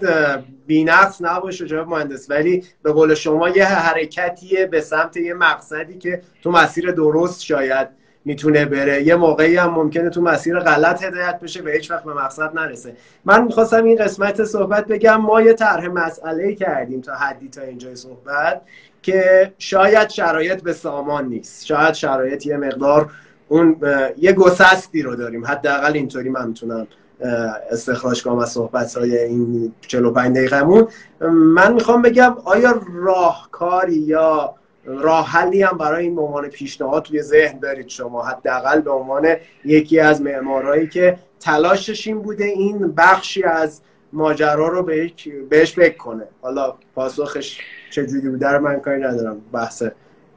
بینقص 0.68 1.22
نباشه 1.22 1.66
جواب 1.66 1.88
مهندس 1.88 2.30
ولی 2.30 2.64
به 2.84 2.92
قول 2.92 3.14
شما 3.14 3.50
یه 3.50 3.66
حرکتیه 3.66 4.66
به 4.66 4.82
سمت 4.82 5.18
یه 5.18 5.34
مقصدی 5.34 5.98
که 5.98 6.22
تو 6.44 6.52
مسیر 6.52 6.92
درست 6.92 7.44
شاید 7.44 7.88
می‌تونه 8.26 8.66
بره. 8.66 9.04
یه 9.04 9.16
موقعی 9.16 9.58
هم 9.58 9.70
ممکنه 9.70 10.10
تو 10.10 10.22
مسیر 10.22 10.60
غلط 10.60 11.04
هدایت 11.04 11.40
بشه 11.40 11.64
و 11.64 11.68
هیچ 11.68 11.92
وقت 11.92 12.04
به 12.04 12.14
مقصد 12.14 12.56
نرسه. 12.56 12.96
من 13.26 13.44
می‌خواستم 13.44 13.84
این 13.84 14.04
قسمت 14.04 14.44
صحبت 14.44 14.88
بگم 14.88 15.16
ما 15.16 15.42
یه 15.42 15.54
طرح 15.54 15.88
مسئله 15.88 16.56
کردیم 16.56 17.02
تا 17.02 17.16
حدی 17.16 17.50
تا 17.50 17.62
اینجای 17.62 17.96
صحبت 17.96 18.62
که 19.02 19.54
شاید 19.58 20.10
شرایط 20.10 20.64
به 20.64 20.74
سامان 20.74 21.26
نیست. 21.26 21.66
شاید 21.66 21.94
شرایط 21.94 22.46
یه 22.46 22.58
مقدار 22.58 23.12
اون 23.48 23.78
یه 24.18 24.34
گسستی 24.34 25.02
رو 25.02 25.16
داریم. 25.16 25.46
حداقل 25.46 25.94
اینطوری 25.94 26.30
من 26.30 26.48
می‌تونم 26.48 26.88
استخراج 27.72 28.28
از 28.28 28.52
صحبت 28.52 28.98
های 28.98 29.18
این 29.18 29.74
45 29.88 30.36
دقیقه 30.38 30.64
من 31.30 31.74
می‌خوام 31.74 32.02
بگم 32.02 32.38
آیا 32.46 32.82
راهکاری 32.94 33.94
یا 33.94 34.56
راه 34.86 35.28
حلی 35.28 35.62
هم 35.62 35.78
برای 35.78 36.04
این 36.04 36.20
عنوان 36.20 36.48
پیشنهاد 36.48 37.04
توی 37.04 37.22
ذهن 37.22 37.60
دارید 37.60 37.88
شما؟ 37.88 38.24
حداقل 38.24 38.82
به 38.82 38.92
عنوان 38.92 39.36
یکی 39.66 40.00
از 40.00 40.22
معمارهایی 40.22 40.88
که 40.88 41.20
تلاشش 41.40 42.08
این 42.08 42.22
بوده 42.22 42.44
این 42.44 42.92
بخشی 42.92 43.44
از 43.44 43.82
ماجرا 44.14 44.68
رو 44.68 44.84
بهش 45.50 45.74
فکر 45.74 45.98
کنه. 45.98 46.24
حالا 46.42 46.74
پاسخش 46.96 47.60
چجوری 47.92 48.30
بوده 48.30 48.50
رو 48.50 48.60
من 48.60 48.80
کاری 48.80 49.02
ندارم. 49.02 49.42
بحث 49.52 49.84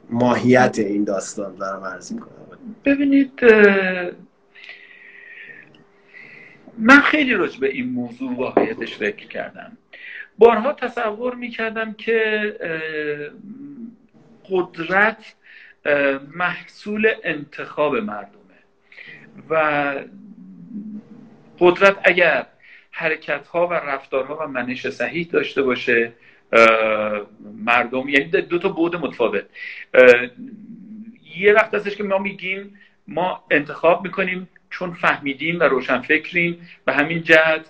ماهیت 0.09 0.79
این 0.79 1.03
داستان 1.03 1.55
دارم 1.55 1.83
عرض 1.83 2.11
کنم 2.11 2.48
ببینید 2.85 3.43
من 6.77 7.01
خیلی 7.01 7.33
راجع 7.33 7.59
به 7.59 7.69
این 7.69 7.89
موضوع 7.89 8.35
واقعیتش 8.35 8.93
فکر 8.93 9.27
کردم. 9.27 9.77
بارها 10.37 10.73
تصور 10.73 11.35
می‌کردم 11.35 11.93
که 11.93 12.55
قدرت 14.49 15.35
محصول 16.35 17.07
انتخاب 17.23 17.95
مردمه 17.95 18.39
و 19.49 19.93
قدرت 21.59 21.97
اگر 22.03 22.45
حرکت 22.91 23.47
ها 23.47 23.67
و 23.67 23.73
رفتارها 23.73 24.37
و 24.37 24.47
منش 24.47 24.89
صحیح 24.89 25.27
داشته 25.31 25.61
باشه 25.61 26.13
مردم 27.65 28.09
یعنی 28.09 28.25
دو 28.25 28.59
تا 28.59 28.69
بود 28.69 28.95
متفاوت. 28.95 29.45
یه 31.37 31.53
وقت 31.53 31.73
هستش 31.73 31.95
که 31.95 32.03
ما 32.03 32.17
میگیم 32.17 32.79
ما 33.07 33.43
انتخاب 33.51 34.03
می‌کنیم 34.03 34.49
چون 34.69 34.93
فهمیدیم 34.93 35.59
و 35.59 35.63
روشن 35.63 36.01
فکریم 36.01 36.69
به 36.85 36.93
همین 36.93 37.23
جهت 37.23 37.65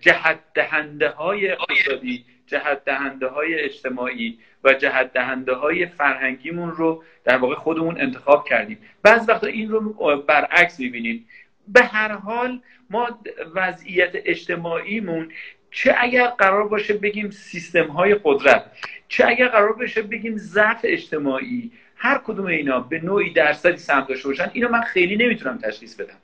جهت 0.00 0.38
دهنده 0.54 1.08
های 1.08 1.52
آزادی 1.52 2.24
جهت 2.46 2.84
دهنده 2.84 3.26
های 3.26 3.54
اجتماعی 3.60 4.38
و 4.64 4.72
جهت 4.72 5.12
دهنده 5.12 5.54
های 5.54 5.86
فرهنگیمون 5.86 6.70
رو 6.70 7.04
در 7.24 7.36
واقع 7.36 7.54
خودمون 7.54 8.00
انتخاب 8.00 8.48
کردیم. 8.48 8.78
بعض 9.02 9.28
وقتا 9.28 9.46
این 9.46 9.68
رو 9.68 9.80
برعکس 10.28 10.80
می‌بینیم. 10.80 11.28
به 11.68 11.82
هر 11.82 12.12
حال 12.12 12.60
ما 12.90 13.20
وضعیت 13.54 14.10
اجتماعیمون 14.14 15.32
چه 15.70 15.94
اگر 15.98 16.26
قرار 16.26 16.68
باشه 16.68 16.94
بگیم 16.94 17.30
سیستم 17.30 17.86
های 17.86 18.16
قدرت 18.24 18.64
چه 19.08 19.26
اگر 19.26 19.48
قرار 19.48 19.72
باشه 19.72 20.02
بگیم 20.02 20.36
ضعف 20.36 20.80
اجتماعی 20.84 21.72
هر 21.96 22.20
کدوم 22.24 22.46
اینا 22.46 22.80
به 22.80 23.00
نوعی 23.00 23.30
درصدی 23.30 23.76
سهم 23.76 24.00
داشته 24.08 24.28
باشن 24.28 24.50
اینو 24.52 24.68
من 24.68 24.80
خیلی 24.80 25.16
نمی‌تونم 25.16 25.58
تشخیص 25.58 25.94
بدم. 25.94 26.18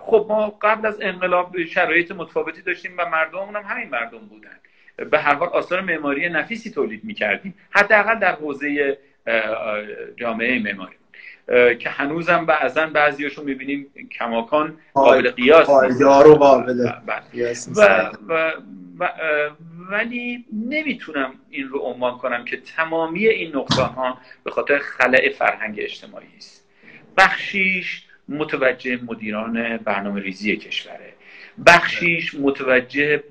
خب 0.00 0.26
ما 0.28 0.58
قبل 0.62 0.86
از 0.86 1.00
انقلاب 1.00 1.64
شرایط 1.64 2.12
متفاوتی 2.12 2.62
داشتیم 2.62 2.92
و 2.98 3.10
مردممون 3.10 3.56
هم 3.56 3.62
همین 3.62 3.88
مردم 3.88 4.18
بودن. 4.18 4.50
به 5.10 5.18
هر 5.18 5.34
حال 5.34 5.48
آثار 5.48 5.80
معماری 5.80 6.28
نفیسی 6.28 6.70
تولید 6.70 7.04
می‌کردیم. 7.04 7.54
حداقل 7.70 8.18
در 8.18 8.32
حوزه 8.32 8.98
جامعه 10.16 10.58
معماری. 10.62 10.96
که 11.78 11.90
هنوزم 11.90 12.46
بعضا 12.46 12.86
بعضیاشون 12.86 13.44
می‌بینیم 13.44 13.86
کماکان 14.18 14.78
قابل 14.94 15.30
قیاس 15.30 15.68
و 15.68 15.72
قابل 16.34 16.86
و, 17.76 17.90
و, 18.28 18.50
و, 18.98 19.08
ولی 19.90 20.44
نمی‌تونم 20.52 21.34
این 21.50 21.68
رو 21.68 21.78
عنوان 21.78 22.18
کنم 22.18 22.44
که 22.44 22.56
تمامی 22.56 23.28
این 23.28 23.56
نقصان 23.56 23.90
ها 23.90 24.18
به 24.44 24.50
خاطر 24.50 24.78
خلع 24.78 25.28
فرهنگ 25.28 25.76
اجتماعی 25.78 26.36
است. 26.36 26.68
بخشیش 27.16 28.02
متوجه 28.28 29.04
مدیران 29.04 29.76
برنامه 29.76 30.20
ریزی 30.20 30.56
کشوره. 30.56 31.12
بخشیش 31.66 32.34
متوجه 32.34 33.22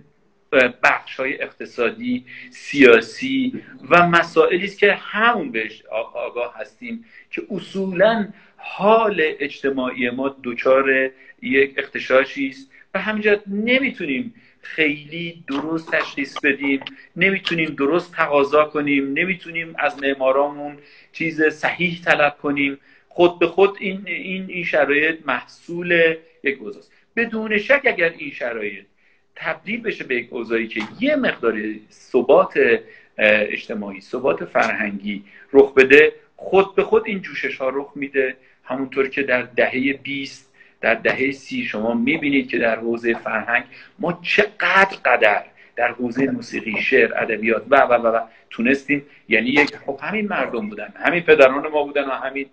بخش 0.83 1.15
های 1.19 1.41
اقتصادی 1.41 2.25
سیاسی 2.49 3.63
و 3.89 4.07
مسائلی 4.07 4.65
است 4.65 4.79
که 4.79 4.93
همون 4.93 5.51
بهش 5.51 5.85
آگاه 6.13 6.55
هستیم 6.57 7.05
که 7.31 7.41
اصولا 7.49 8.27
حال 8.57 9.21
اجتماعی 9.39 10.09
ما 10.09 10.35
دچار 10.43 11.11
یک 11.41 11.73
اختشاشی 11.77 12.47
است. 12.47 12.71
و 12.93 12.99
همینجا 12.99 13.41
نمی‌تونیم 13.47 14.33
خیلی 14.61 15.43
درست 15.47 15.91
تشخیص 15.91 16.39
بدیم 16.43 16.79
نمی‌تونیم 17.15 17.69
درست 17.69 18.13
تقاضا 18.15 18.65
کنیم. 18.65 19.13
نمی‌تونیم 19.13 19.75
از 19.77 20.03
معمارامون 20.03 20.77
چیز 21.11 21.43
صحیح 21.43 22.01
طلب 22.05 22.37
کنیم. 22.37 22.77
خود 23.07 23.39
به 23.39 23.47
خود 23.47 23.77
این 23.79 24.01
این 24.05 24.45
این 24.49 24.63
شرایط 24.63 25.19
محصول 25.25 26.15
یک 26.43 26.61
اوضاع 26.61 26.83
بدون 27.15 27.57
شک 27.57 27.81
اگر 27.85 28.09
این 28.17 28.31
شرایط 28.31 28.85
تبدیل 29.35 29.81
بشه 29.81 30.03
به 30.03 30.15
یک 30.15 30.33
اوضاعی 30.33 30.67
که 30.67 30.81
یه 30.99 31.15
مقدار 31.15 31.61
ثبات 31.91 32.79
اجتماعی 33.17 34.01
ثبات 34.01 34.45
فرهنگی 34.45 35.23
رخ 35.53 35.73
بده 35.73 36.13
خود 36.35 36.75
به 36.75 36.83
خود 36.83 37.03
این 37.05 37.21
جوشش 37.21 37.57
ها 37.57 37.69
رخ 37.69 37.91
میده. 37.95 38.37
همونطور 38.63 39.07
که 39.07 39.23
در 39.23 39.41
دهه 39.41 39.93
20 39.93 40.48
در 40.81 40.93
دهه 40.93 41.31
سی 41.31 41.63
شما 41.63 41.93
می‌بینید 41.93 42.49
که 42.49 42.57
در 42.57 42.75
حوزه 42.75 43.13
فرهنگ 43.13 43.63
ما 43.99 44.19
چقدر 44.21 44.97
قدر 45.05 45.43
در 45.75 45.91
حوزه 45.91 46.25
موسیقی 46.25 46.81
شعر 46.81 47.17
ادبیات 47.17 47.63
و 47.69 47.75
و 47.75 47.93
و 47.93 48.19
تونستیم. 48.49 49.05
یعنی 49.29 49.49
یک 49.49 49.75
خب 49.85 49.99
همین 50.01 50.27
مردم 50.27 50.69
بودن 50.69 50.93
همین 50.95 51.23
پدران 51.23 51.67
ما 51.67 51.83
بودن 51.83 52.05
و 52.05 52.11
همین 52.11 52.45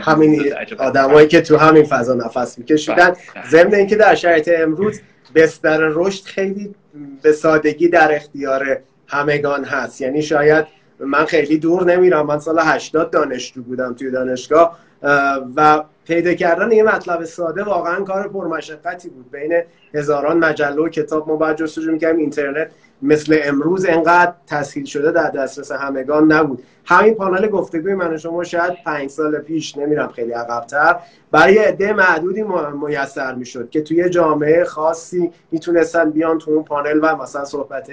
همین 0.00 0.54
آدمایی 0.78 1.28
که 1.28 1.40
تو 1.40 1.56
همین 1.56 1.84
فضا 1.84 2.14
نفس 2.14 2.58
میکشیدن. 2.58 2.94
بله، 2.94 3.16
بله. 3.34 3.46
ضمن 3.48 3.74
اینکه 3.74 3.96
در 3.96 4.14
شرایط 4.14 4.50
امروز 4.54 5.00
بستر 5.34 5.78
رشد 5.80 6.24
خیلی 6.24 6.74
به 7.22 7.32
سادگی 7.32 7.88
در 7.88 8.14
اختیار 8.14 8.78
همگان 9.06 9.64
هست. 9.64 10.00
یعنی 10.00 10.22
شاید 10.22 10.66
من 11.00 11.24
خیلی 11.24 11.58
دور 11.58 11.84
نمیرم. 11.84 12.26
من 12.26 12.38
سال 12.38 12.58
80 12.58 13.10
دانشجو 13.10 13.62
بودم 13.62 13.94
توی 13.94 14.10
دانشگاه 14.10 14.78
و 15.56 15.82
پیدا 16.06 16.34
کردن 16.34 16.72
یه 16.72 16.82
مطلب 16.82 17.24
ساده 17.24 17.64
واقعا 17.64 18.04
کار 18.04 18.28
پرمشقتی 18.28 19.08
بود. 19.08 19.30
بین 19.30 19.62
هزاران 19.94 20.38
مجله 20.38 20.82
و 20.82 20.88
کتاب 20.88 21.28
ما 21.28 21.36
باید 21.36 21.56
جستجو 21.56 21.92
می‌کردیم. 21.92 22.20
اینترنت 22.20 22.70
مثل 23.02 23.40
امروز 23.44 23.86
انقدر 23.86 24.32
تسهیل 24.46 24.84
شده 24.84 25.12
در 25.12 25.30
دسترس 25.30 25.72
همگان 25.72 26.32
نبود. 26.32 26.62
همین 26.84 27.14
پانل 27.14 27.48
گفتگوی 27.48 27.94
من 27.94 28.14
و 28.14 28.18
شما 28.18 28.44
شاید 28.44 28.72
پنج 28.84 29.10
سال 29.10 29.38
پیش 29.38 29.76
نمیرم 29.76 30.08
خیلی 30.08 30.32
عقبتر 30.32 30.96
برای 31.30 31.58
عده 31.58 31.92
معدودی 31.92 32.44
میسر 32.86 33.34
می‌شد 33.34 33.70
که 33.70 33.82
توی 33.82 34.08
جامعه 34.08 34.64
خاصی 34.64 35.32
می‌تونستن 35.50 36.10
بیان 36.10 36.38
تو 36.38 36.50
اون 36.50 36.64
پانل 36.64 37.00
و 37.02 37.16
مثلا 37.16 37.44
صحبت 37.44 37.90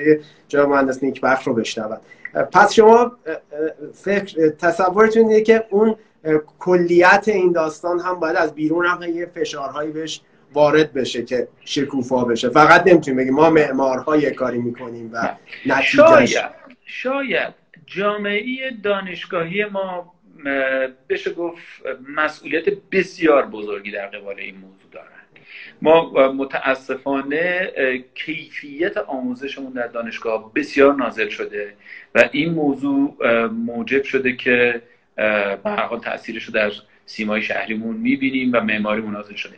جای 0.47 0.65
مهندس 0.65 1.03
نیکبخش 1.03 1.47
رو 1.47 1.53
بشنون. 1.53 1.97
پس 2.51 2.73
شما 2.73 3.11
فکر 3.93 4.49
تصورتون 4.49 5.21
اینه 5.21 5.41
که 5.41 5.65
اون 5.69 5.95
کلیت 6.59 7.23
این 7.27 7.51
داستان 7.51 7.99
هم 7.99 8.19
باید 8.19 8.35
از 8.35 8.55
بیرون 8.55 8.85
هم 8.85 9.03
یه 9.03 9.25
فشارهایی 9.25 9.91
بهش 9.91 10.21
وارد 10.53 10.93
بشه 10.93 11.25
که 11.25 11.47
شکوفا 11.65 12.25
بشه. 12.25 12.49
فقط 12.49 12.87
نمی‌تونیم 12.87 13.17
بگیم 13.17 13.33
ما 13.33 13.49
معمارهای 13.49 14.31
کاری 14.31 14.57
می‌کنیم 14.57 15.09
و 15.13 15.35
نتیجه 15.65 16.25
شاید 16.25 16.45
شاید 16.85 17.53
جامعه 17.85 18.71
دانشگاهی 18.83 19.65
ما 19.65 20.13
بشه 21.09 21.33
گفت 21.33 21.61
مسئولیت 22.15 22.65
بسیار 22.91 23.45
بزرگی 23.45 23.91
در 23.91 24.07
قبال 24.07 24.39
این 24.39 24.55
موضوع 24.55 24.91
دارن. 24.91 25.07
ما 25.81 26.31
متاسفانه 26.31 27.71
کیفیت 28.15 28.97
آموزشمون 28.97 29.73
در 29.73 29.87
دانشگاه 29.87 30.53
بسیار 30.53 30.95
نازل 30.95 31.29
شده 31.29 31.73
و 32.15 32.29
این 32.31 32.53
موضوع 32.53 33.17
موجب 33.47 34.03
شده 34.03 34.35
که 34.35 34.81
به 35.15 35.59
هر 35.65 35.85
حال 35.85 35.99
تاثیرش 35.99 36.43
رو 36.43 36.53
در 36.53 36.71
سیمای 37.05 37.41
شهریمون 37.41 37.95
می‌بینیم 37.95 38.53
و 38.53 38.61
معماری 38.61 39.01
مناظر 39.01 39.35
شده. 39.35 39.55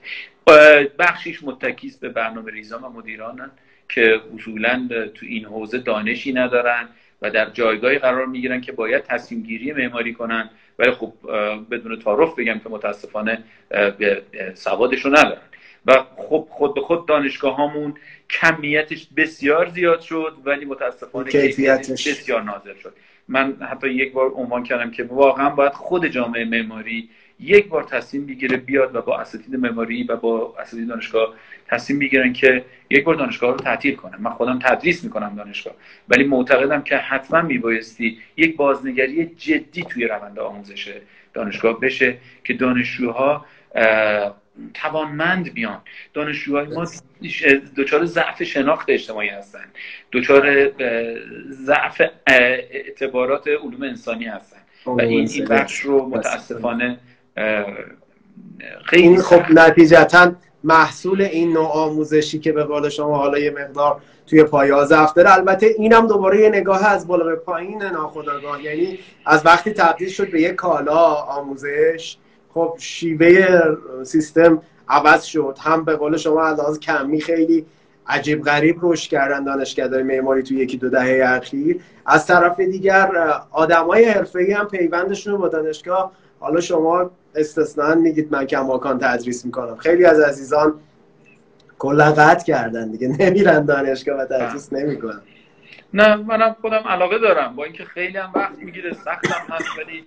بخشیش 0.99 1.43
متکیست 1.43 1.99
به 1.99 2.09
برنامه 2.09 2.51
ریزان 2.51 2.83
و 2.83 2.89
مدیرانن 2.89 3.51
که 3.89 4.21
اصولا 4.35 4.87
تو 5.13 5.25
این 5.25 5.45
حوزه 5.45 5.77
دانشی 5.77 6.33
ندارن 6.33 6.89
و 7.21 7.31
در 7.31 7.49
جایگاهی 7.49 7.99
قرار 7.99 8.25
می‌گیرن 8.25 8.61
که 8.61 8.71
باید 8.71 9.03
تصمیم 9.03 9.43
گیری 9.43 9.73
معماری 9.73 10.13
کنن. 10.13 10.49
ولی 10.79 10.91
خب 10.91 11.13
بدون 11.71 11.99
تعارف 11.99 12.39
بگم 12.39 12.59
که 12.59 12.69
متاسفانه 12.69 13.43
سوادش 14.53 15.05
رو 15.05 15.11
ندارن. 15.11 15.41
و 15.85 15.93
خب 16.17 16.47
خود 16.49 16.75
به 16.75 16.81
خود 16.81 17.07
دانشگاه 17.07 17.55
هامون 17.55 17.93
کمیتش 18.29 19.07
بسیار 19.17 19.69
زیاد 19.69 20.01
شد 20.01 20.37
ولی 20.45 20.65
متاسفانه 20.65 21.31
کیفیتش. 21.31 22.07
بسیار 22.07 22.41
نازل 22.41 22.73
شد. 22.83 22.93
من 23.27 23.55
حتی 23.71 23.89
یک 23.89 24.13
بار 24.13 24.31
عنوان 24.31 24.63
کردم 24.63 24.91
که 24.91 25.03
واقعا 25.03 25.49
باید 25.49 25.73
خود 25.73 26.07
جامعه 26.07 26.45
معماری 26.45 27.09
یک 27.39 27.67
بار 27.67 27.83
تصمیم 27.83 28.25
بگیره 28.25 28.57
بیاد 28.57 28.95
و 28.95 29.01
با 29.01 29.19
اساتید 29.19 29.55
معماری 29.55 30.03
و 30.03 30.15
با 30.15 30.55
اساتید 30.59 30.87
دانشگاه 30.87 31.33
تصمیم 31.67 31.99
بگیرن 31.99 32.33
که 32.33 32.65
یک 32.89 33.03
بار 33.03 33.15
دانشگاه 33.15 33.51
رو 33.51 33.57
تعطیل 33.57 33.95
کنن. 33.95 34.17
من 34.19 34.31
خودم 34.31 34.59
تدریس 34.59 35.03
می‌کنم 35.03 35.35
دانشگاه. 35.35 35.73
ولی 36.09 36.23
معتقدم 36.23 36.81
که 36.81 36.97
حتما 36.97 37.41
میبایستی 37.41 38.17
یک 38.37 38.55
بازنگری 38.55 39.25
جدی 39.25 39.83
توی 39.83 40.07
روند 40.07 40.39
آموزش 40.39 40.93
دانشگاه 41.33 41.79
بشه 41.79 42.17
که 42.43 42.53
دانشجوها 42.53 43.45
توانمند 44.73 45.53
بیان. 45.53 45.81
دانشجوهای 46.13 46.67
ما 46.67 46.85
دچار 47.77 48.05
ضعف 48.05 48.43
شناخت 48.43 48.89
اجتماعی 48.89 49.29
هستن. 49.29 49.65
دچار 50.11 50.71
ضعف 51.49 52.01
اعتبارات 52.27 53.47
علوم 53.47 53.83
انسانی 53.83 54.25
هستن. 54.25 54.57
و 54.85 55.01
این 55.01 55.29
این 55.29 55.45
بخش 55.45 55.79
رو 55.79 56.09
متاسفانه 56.09 56.97
خیلی 58.85 59.17
خب 59.17 59.41
نتیجتا 59.49 60.31
محصول 60.63 61.21
این 61.21 61.53
نوع 61.53 61.67
آموزشی 61.67 62.39
که 62.39 62.51
به 62.51 62.63
قول 62.63 62.89
شما 62.89 63.17
حالا 63.17 63.39
یه 63.39 63.51
مقدار 63.51 64.01
توی 64.27 64.43
پایه 64.43 64.83
ضعف 64.85 65.13
داره 65.13 65.33
البته 65.33 65.67
اینم 65.77 66.07
دوباره 66.07 66.41
یه 66.41 66.49
نگاه 66.49 66.87
از 66.87 67.07
بالا 67.07 67.25
به 67.25 67.35
پایین 67.35 67.83
ناخودآگاه. 67.83 68.63
یعنی 68.63 68.99
از 69.25 69.45
وقتی 69.45 69.71
تبدیل 69.71 70.09
شد 70.09 70.31
به 70.31 70.41
یه 70.41 70.51
کالا 70.51 71.13
آموزش 71.13 72.17
خب 72.55 72.75
شیوه 72.79 73.59
سیستم 74.03 74.61
عوض 74.89 75.23
شد. 75.23 75.57
هم 75.61 75.85
به 75.85 75.95
قول 75.95 76.17
شما 76.17 76.45
از 76.45 76.79
کمی 76.79 77.21
خیلی 77.21 77.65
عجیب 78.07 78.43
غریب 78.43 78.77
رشد 78.81 79.09
کردن 79.09 79.43
دانشگاه‌های 79.43 80.03
معماری 80.03 80.43
توی 80.43 80.57
یکی 80.57 80.77
دو 80.77 80.89
دهه 80.89 81.29
اخیر. 81.29 81.79
از 82.05 82.27
طرف 82.27 82.59
دیگر 82.59 83.11
آدمای 83.51 84.05
حرفه‌ای 84.05 84.51
هم 84.51 84.67
پیوندشون 84.67 85.37
با 85.37 85.47
دانشگاه 85.47 86.11
حالا 86.39 86.61
شما 86.61 87.11
استثنا 87.35 87.95
میگید 87.95 88.31
من 88.31 88.45
کماکان 88.45 88.99
تدریس 88.99 89.45
می‌کنم. 89.45 89.75
خیلی 89.75 90.05
از 90.05 90.19
عزیزان 90.19 90.73
کلا 91.79 92.11
قطع 92.11 92.45
کردن 92.45 92.91
دیگه. 92.91 93.07
نمیرن 93.07 93.65
دانشگاه 93.65 94.19
و 94.19 94.25
تدریس 94.25 94.73
نمی‌کنن. 94.73 95.21
نه 95.93 96.15
منم 96.15 96.55
خودم 96.61 96.83
علاقه 96.85 97.19
دارم. 97.19 97.55
با 97.55 97.63
اینکه 97.63 97.85
خیلی 97.85 98.17
هم 98.17 98.31
وقت 98.35 98.59
می‌گیره 98.59 98.93
سختم 98.93 99.53
هست 99.53 99.69
ولی 99.77 100.05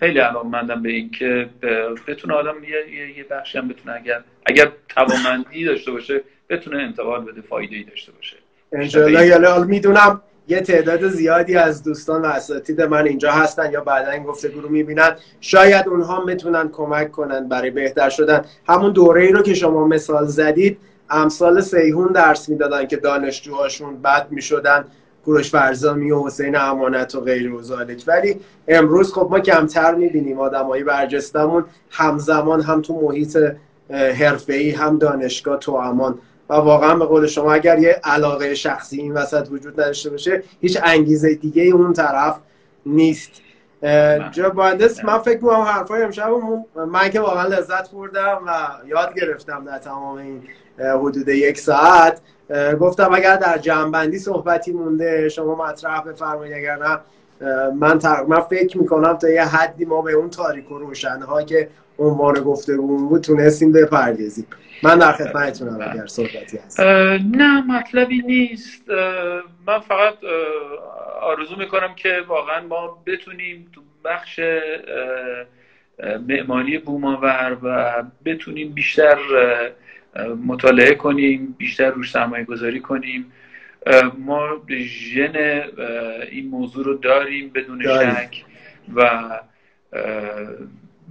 خیلی 0.00 0.20
مندم 0.44 0.82
به 0.82 0.88
اینکه 0.88 1.48
بتونه 2.06 2.34
آدم 2.34 2.54
یه, 2.64 3.18
یه 3.18 3.24
بخشی 3.30 3.58
هم 3.58 3.68
بتونه 3.68 3.96
اگر 3.96 4.20
اگر 4.46 4.72
توانمندی 4.88 5.64
داشته 5.64 5.90
باشه 5.90 6.20
بتونه 6.48 6.82
انتقال 6.82 7.24
بده 7.24 7.40
فایده 7.40 7.76
ای 7.76 7.84
داشته 7.84 8.12
باشه. 8.12 8.36
انشالله 8.72 9.26
یاله 9.26 9.64
می‌دونم 9.64 10.22
یه 10.48 10.60
تعداد 10.60 11.08
زیادی 11.08 11.56
از 11.56 11.84
دوستان 11.84 12.22
و 12.22 12.26
اساتید 12.26 12.82
من 12.82 13.06
اینجا 13.06 13.32
هستن 13.32 13.72
یا 13.72 13.80
بعدا 13.80 14.10
این 14.10 14.22
گفتگو 14.22 14.60
رو 14.60 14.68
می‌بینن. 14.68 15.16
شاید 15.40 15.88
اونها 15.88 16.24
می‌تونن 16.24 16.68
کمک 16.68 17.10
کنن 17.10 17.48
برای 17.48 17.70
بهتر 17.70 18.08
شدن. 18.08 18.44
همون 18.68 18.92
دوره 18.92 19.22
ای 19.22 19.32
رو 19.32 19.42
که 19.42 19.54
شما 19.54 19.86
مثال 19.86 20.26
زدید 20.26 20.78
امثال 21.10 21.60
سیهون 21.60 22.12
درس 22.12 22.48
می‌دادن 22.48 22.86
که 22.86 22.96
دانشجوهاشون 22.96 24.02
بد 24.02 24.26
می‌شدن. 24.30 24.84
کوروش 25.24 25.50
فرزامی 25.50 26.10
و 26.10 26.26
حسین 26.26 26.56
امانت 26.56 27.14
و 27.14 27.20
غیر 27.20 27.54
و 27.54 27.60
ولی 28.06 28.40
امروز 28.68 29.12
خب 29.12 29.28
ما 29.30 29.40
کمتر 29.40 29.94
می‌بینیم 29.94 30.38
آدمایی 30.38 30.84
برجستمون 30.84 31.64
همزمان 31.90 32.60
هم 32.60 32.82
تو 32.82 33.00
محیط 33.02 33.38
حرفه‌ای 33.90 34.70
هم 34.70 34.98
دانشگاه 34.98 35.58
تو 35.58 35.72
امان. 35.72 36.18
و 36.50 36.54
واقعا 36.54 36.94
به 36.96 37.04
قول 37.04 37.26
شما 37.26 37.52
اگر 37.52 37.78
یه 37.78 38.00
علاقه 38.04 38.54
شخصی 38.54 39.00
این 39.00 39.12
وسط 39.12 39.48
وجود 39.50 39.80
نداشته 39.80 40.10
باشه 40.10 40.42
هیچ 40.60 40.78
انگیزه 40.82 41.34
دیگه 41.34 41.62
اون 41.62 41.92
طرف 41.92 42.36
نیست. 42.86 43.30
جا 44.30 44.52
مهندس 44.54 45.04
من 45.04 45.18
فکر 45.18 45.36
می‌کنم 45.36 45.60
حرفای 45.60 46.02
امشب 46.02 46.30
من 46.76 47.10
که 47.10 47.20
واقعا 47.20 47.46
لذت 47.46 47.90
بردم 47.90 48.40
و 48.46 48.50
یاد 48.86 49.14
گرفتم 49.14 49.64
در 49.64 49.78
تمام 49.78 50.16
این 50.16 50.42
حدود 50.78 51.28
یک 51.28 51.58
ساعت. 51.58 52.20
گفتم 52.80 53.14
اگر 53.14 53.36
در 53.36 53.58
جنبندی 53.58 54.18
صحبتی 54.18 54.72
مونده 54.72 55.28
شما 55.28 55.54
مطرح 55.54 56.00
بفرمایید 56.00 56.56
اگر 56.56 56.76
نه 56.76 56.98
من, 57.74 58.00
من 58.28 58.40
فکر 58.40 58.78
می‌کنم 58.78 59.16
تا 59.16 59.28
یه 59.28 59.44
حدی 59.44 59.84
ما 59.84 60.02
به 60.02 60.12
اون 60.12 60.30
تاریک 60.30 60.72
و 60.72 60.78
روشنها 60.78 61.42
که 61.42 61.68
عنوان 62.02 62.34
گفتگو 62.34 63.08
بود 63.08 63.22
تونستیم 63.22 63.72
بپردازیم. 63.72 64.46
من 64.82 64.98
در 64.98 65.12
خدمتتونم 65.12 65.78
اگر 65.92 66.06
صحبتی 66.06 66.58
هست. 66.58 66.80
نه 66.80 67.60
مطلبی 67.66 68.22
نیست. 68.22 68.90
من 69.66 69.78
فقط 69.78 70.14
آرزو 71.20 71.56
می‌کنم 71.56 71.94
که 71.96 72.22
واقعا 72.28 72.66
ما 72.66 73.02
بتونیم 73.06 73.66
تو 73.72 73.80
بخش 74.04 74.40
معماری 76.28 76.78
بوماور 76.78 77.56
و 77.62 78.02
بتونیم 78.24 78.72
بیشتر 78.72 79.18
مطالعه 80.46 80.94
کنیم 80.94 81.54
بیشتر 81.58 81.90
روش 81.90 82.10
سرمایه 82.10 82.44
گذاری 82.44 82.80
کنیم 82.80 83.32
ما 84.18 84.48
ژن 84.70 85.62
این 86.30 86.48
موضوع 86.48 86.84
رو 86.84 86.94
داریم 86.94 87.50
بدون 87.54 87.82
شک 87.82 88.44
و 88.94 89.20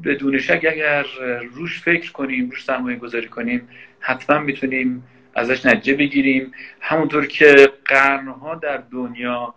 بدون 0.05 0.39
شک 0.39 0.65
اگر 0.71 1.05
روش 1.53 1.81
فکر 1.81 2.11
کنیم 2.11 2.49
روش 2.49 2.63
سرمایه 2.63 2.97
گذاری 2.97 3.27
کنیم 3.27 3.69
حتما 3.99 4.39
می‌تونیم 4.39 5.03
ازش 5.35 5.65
نتیجه 5.65 5.93
بگیریم. 5.93 6.51
همونطور 6.79 7.25
که 7.25 7.55
قرنها 7.85 8.55
در 8.55 8.83
دنیا 8.91 9.53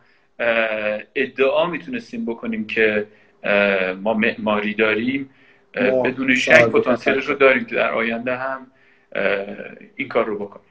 ادعا 1.15 1.67
می‌تونستیم 1.67 2.25
بکنیم 2.25 2.67
که 2.67 3.07
ما 4.03 4.15
معماری 4.15 4.75
داریم 4.75 5.31
بدون 5.75 6.35
شک 6.35 6.65
پتانسیلش 6.65 7.27
رو 7.27 7.35
داریم 7.35 7.65
که 7.65 7.75
در 7.75 7.93
آینده 7.93 8.37
هم 8.37 8.67
این 9.97 10.09
کار 10.09 10.25
رو 10.25 10.39
بکنیم. 10.39 10.67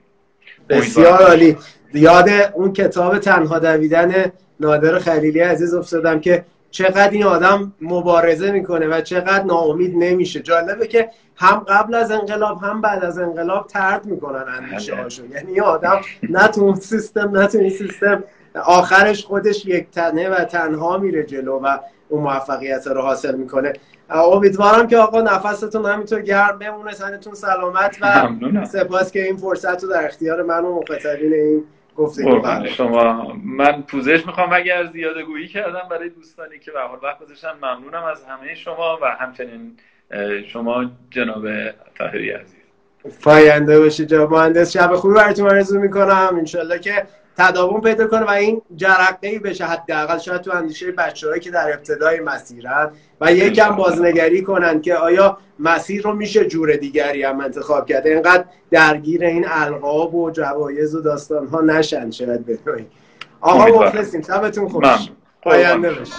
بسیار 0.69 1.21
عالی. 1.21 1.57
یاد 1.93 2.29
اون 2.53 2.73
کتاب 2.73 3.19
تنها 3.19 3.59
دویدن 3.59 4.31
نادر 4.59 4.99
خلیلی 4.99 5.39
عزیز 5.39 5.73
افتادم 5.73 6.19
که 6.19 6.45
چقدر 6.73 7.09
این 7.09 7.23
آدم 7.23 7.73
مبارزه 7.81 8.51
می‌کنه 8.51 8.87
و 8.87 9.01
چقدر 9.01 9.43
ناامید 9.43 9.93
نمیشه. 9.97 10.39
جالبه 10.39 10.87
که 10.87 11.09
هم 11.35 11.59
قبل 11.59 11.95
از 11.95 12.11
انقلاب 12.11 12.63
هم 12.63 12.81
بعد 12.81 13.03
از 13.03 13.17
انقلاب 13.17 13.67
ترد 13.67 14.05
می‌کنن 14.05 14.45
اندیشه 14.57 14.91
بله. 14.91 15.03
هاشو 15.03 15.23
یعنی 15.25 15.59
آدم 15.59 16.01
نه 16.29 16.47
تو 16.47 16.61
اون 16.61 16.75
سیستم 16.75 17.37
نه 17.37 17.47
تو 17.47 17.57
این 17.57 17.69
سیستم. 17.69 18.23
آخرش 18.65 19.25
خودش 19.25 19.65
یک 19.65 19.91
تنه 19.91 20.29
و 20.29 20.35
تنها 20.35 20.97
میره 20.97 21.23
جلو 21.23 21.59
و 21.59 21.77
اون 22.09 22.23
موفقیت 22.23 22.87
رو 22.87 23.01
حاصل 23.01 23.35
می‌کنه. 23.35 23.73
امیدوارم 24.09 24.87
که 24.87 24.97
آقا 24.97 25.21
نفستون 25.21 25.85
همینطور 25.85 26.21
گرم 26.21 26.59
بمونه 26.59 26.91
سنتون 26.91 27.33
سلامت 27.33 27.97
و 28.01 28.65
سپاس 28.65 29.11
که 29.11 29.25
این 29.25 29.37
فرصت 29.37 29.83
رو 29.83 29.89
در 29.89 30.05
اختیار 30.05 30.43
من 30.43 30.65
و 30.65 30.79
مخاطبین 30.79 31.33
این 31.33 31.63
گفتگو 31.97 32.65
شما 32.65 33.33
من 33.43 33.81
پوزش 33.81 34.25
می‌خوام 34.25 34.53
اگر 34.53 34.85
زیاده 34.85 35.23
گویی 35.23 35.47
کردم 35.47 35.87
برای 35.91 36.09
دوستانی 36.09 36.59
که 36.59 36.71
به 36.71 36.79
وقت 37.03 37.19
گذاشتن 37.19 37.53
ممنونم 37.61 38.03
از 38.03 38.23
همه 38.23 38.55
شما 38.55 38.99
و 39.01 39.05
همچنین 39.05 39.77
شما 40.47 40.91
جناب 41.09 41.47
طاهری 41.97 42.29
عزیز. 42.29 42.63
فاینده 43.19 43.79
باشید 43.79 44.07
جناب 44.07 44.33
مهندس. 44.33 44.73
شب 44.77 44.93
خوبی 44.93 45.13
براتون 45.13 45.49
آرزو 45.49 45.79
می‌کنم. 45.79 46.29
انشالله 46.37 46.79
که 46.79 47.03
تداوم 47.37 47.81
پیدا 47.81 48.07
کنه 48.07 48.21
و 48.21 48.29
این 48.29 48.61
جرقه 48.75 49.27
ای 49.27 49.39
بشه 49.39 49.65
حداقل 49.65 50.17
شاید 50.17 50.41
تو 50.41 50.51
اندیشه 50.51 50.91
بچه‌هایی 50.91 51.41
که 51.41 51.51
در 51.51 51.73
ابتدای 51.73 52.19
مسیرن 52.19 52.91
و 53.21 53.33
یکم 53.33 53.75
بازنگری 53.75 54.41
کنن 54.41 54.81
که 54.81 54.95
آیا 54.95 55.37
مسیر 55.59 56.03
رو 56.03 56.13
میشه 56.13 56.45
جور 56.45 56.75
دیگری 56.75 57.23
هم 57.23 57.39
انتخاب 57.39 57.85
کرد. 57.85 58.07
اینقدر 58.07 58.45
درگیر 58.71 59.23
این 59.23 59.45
القاب 59.47 60.15
و 60.15 60.31
جوایز 60.31 60.95
و 60.95 61.01
داستان 61.01 61.47
ها 61.47 61.61
نشن 61.61 62.11
شاید 62.11 62.45
به 62.45 62.59
آقا 63.41 63.65
مخلصیم. 63.65 64.21
شبتون 64.21 64.69
خوش. 64.69 65.09
پاینده 65.41 65.91
بشه 65.91 66.13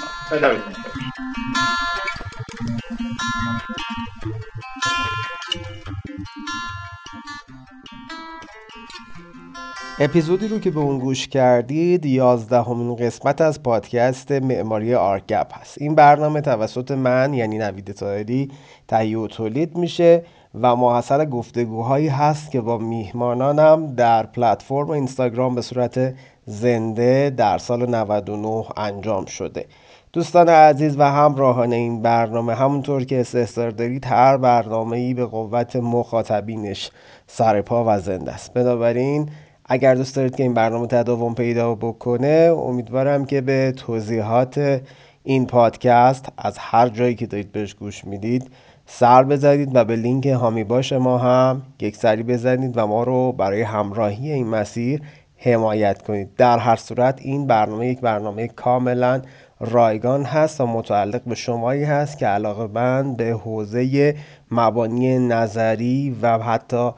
اپیزودی 9.98 10.48
رو 10.48 10.58
که 10.58 10.70
به 10.70 10.80
اون 10.80 10.98
گوش 10.98 11.28
کردید 11.28 12.06
یازدهمین 12.06 12.96
قسمت 12.96 13.40
از 13.40 13.62
پادکست 13.62 14.32
معماری 14.32 14.94
آرگپ 14.94 15.58
هست. 15.58 15.82
این 15.82 15.94
برنامه 15.94 16.40
توسط 16.40 16.90
من 16.90 17.34
یعنی 17.34 17.58
نوید 17.58 17.92
تایری 17.92 18.50
تهیه 18.88 19.18
و 19.18 19.26
تولید 19.26 19.76
میشه 19.76 20.22
و 20.60 20.76
محصل 20.76 21.24
گفتگوهایی 21.24 22.08
هست 22.08 22.50
که 22.50 22.60
با 22.60 22.78
میهمانانم 22.78 23.94
در 23.94 24.26
پلتفرم 24.26 24.90
اینستاگرام 24.90 25.54
به 25.54 25.62
صورت 25.62 26.14
زنده 26.46 27.30
در 27.30 27.58
سال 27.58 27.94
99 27.94 28.64
انجام 28.76 29.24
شده. 29.24 29.66
دوستان 30.14 30.48
عزیز 30.48 30.98
و 30.98 31.02
همراهان 31.02 31.72
این 31.72 32.02
برنامه 32.02 32.54
همونطور 32.54 33.04
که 33.04 33.20
استحضار 33.20 33.70
دارید 33.70 34.04
هر 34.06 34.36
برنامه 34.36 34.96
ای 34.96 35.14
به 35.14 35.26
قوت 35.26 35.76
مخاطبینش 35.76 36.90
سرپا 37.26 37.84
و 37.86 37.98
زنده 37.98 38.32
است. 38.32 38.54
بنابراین 38.54 39.28
اگر 39.64 39.94
دوست 39.94 40.16
دارید 40.16 40.36
که 40.36 40.42
این 40.42 40.54
برنامه 40.54 40.86
تداوم 40.86 41.34
پیدا 41.34 41.74
بکنه 41.74 42.54
امیدوارم 42.58 43.24
که 43.24 43.40
به 43.40 43.72
توضیحات 43.76 44.80
این 45.24 45.46
پادکست 45.46 46.28
از 46.38 46.58
هر 46.58 46.88
جایی 46.88 47.14
که 47.14 47.26
دارید 47.26 47.52
بهش 47.52 47.74
گوش 47.74 48.04
می‌دید 48.04 48.50
سر 48.86 49.24
بزنید 49.24 49.70
و 49.74 49.84
به 49.84 49.96
لینک 49.96 50.26
هامی 50.26 50.64
باش 50.64 50.92
ما 50.92 51.18
هم 51.18 51.62
یک 51.80 51.96
سری 51.96 52.22
بزنید 52.22 52.78
و 52.78 52.86
ما 52.86 53.02
رو 53.02 53.32
برای 53.32 53.62
همراهی 53.62 54.32
این 54.32 54.46
مسیر 54.46 55.02
حمایت 55.36 56.02
کنید. 56.02 56.36
در 56.36 56.58
هر 56.58 56.76
صورت 56.76 57.20
این 57.22 57.46
برنامه 57.46 57.88
یک 57.88 58.00
برنامه 58.00 58.48
کاملا 58.48 59.22
رایگان 59.64 60.24
هست 60.24 60.60
و 60.60 60.66
متعلق 60.66 61.20
به 61.26 61.34
شمایی 61.34 61.84
هست 61.84 62.18
که 62.18 62.26
علاقه 62.26 62.66
بند 62.66 63.16
به 63.16 63.30
حوزه 63.30 64.14
مبانی 64.50 65.18
نظری 65.18 66.16
و 66.22 66.38
حتی 66.38 66.90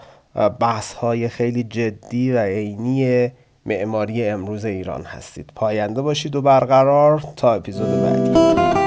بحث 0.61 0.93
های 0.93 1.29
خیلی 1.29 1.64
جدی 1.64 2.33
و 2.33 2.39
عینی 2.39 3.31
معماری 3.67 4.29
امروز 4.29 4.64
ایران 4.64 5.03
هستید. 5.03 5.51
پاینده 5.55 6.03
باشید 6.03 6.37
و 6.37 6.43
برقرار 6.43 7.25
تا 7.37 7.55
اپیزود 7.55 7.89
بعدی. 7.89 8.86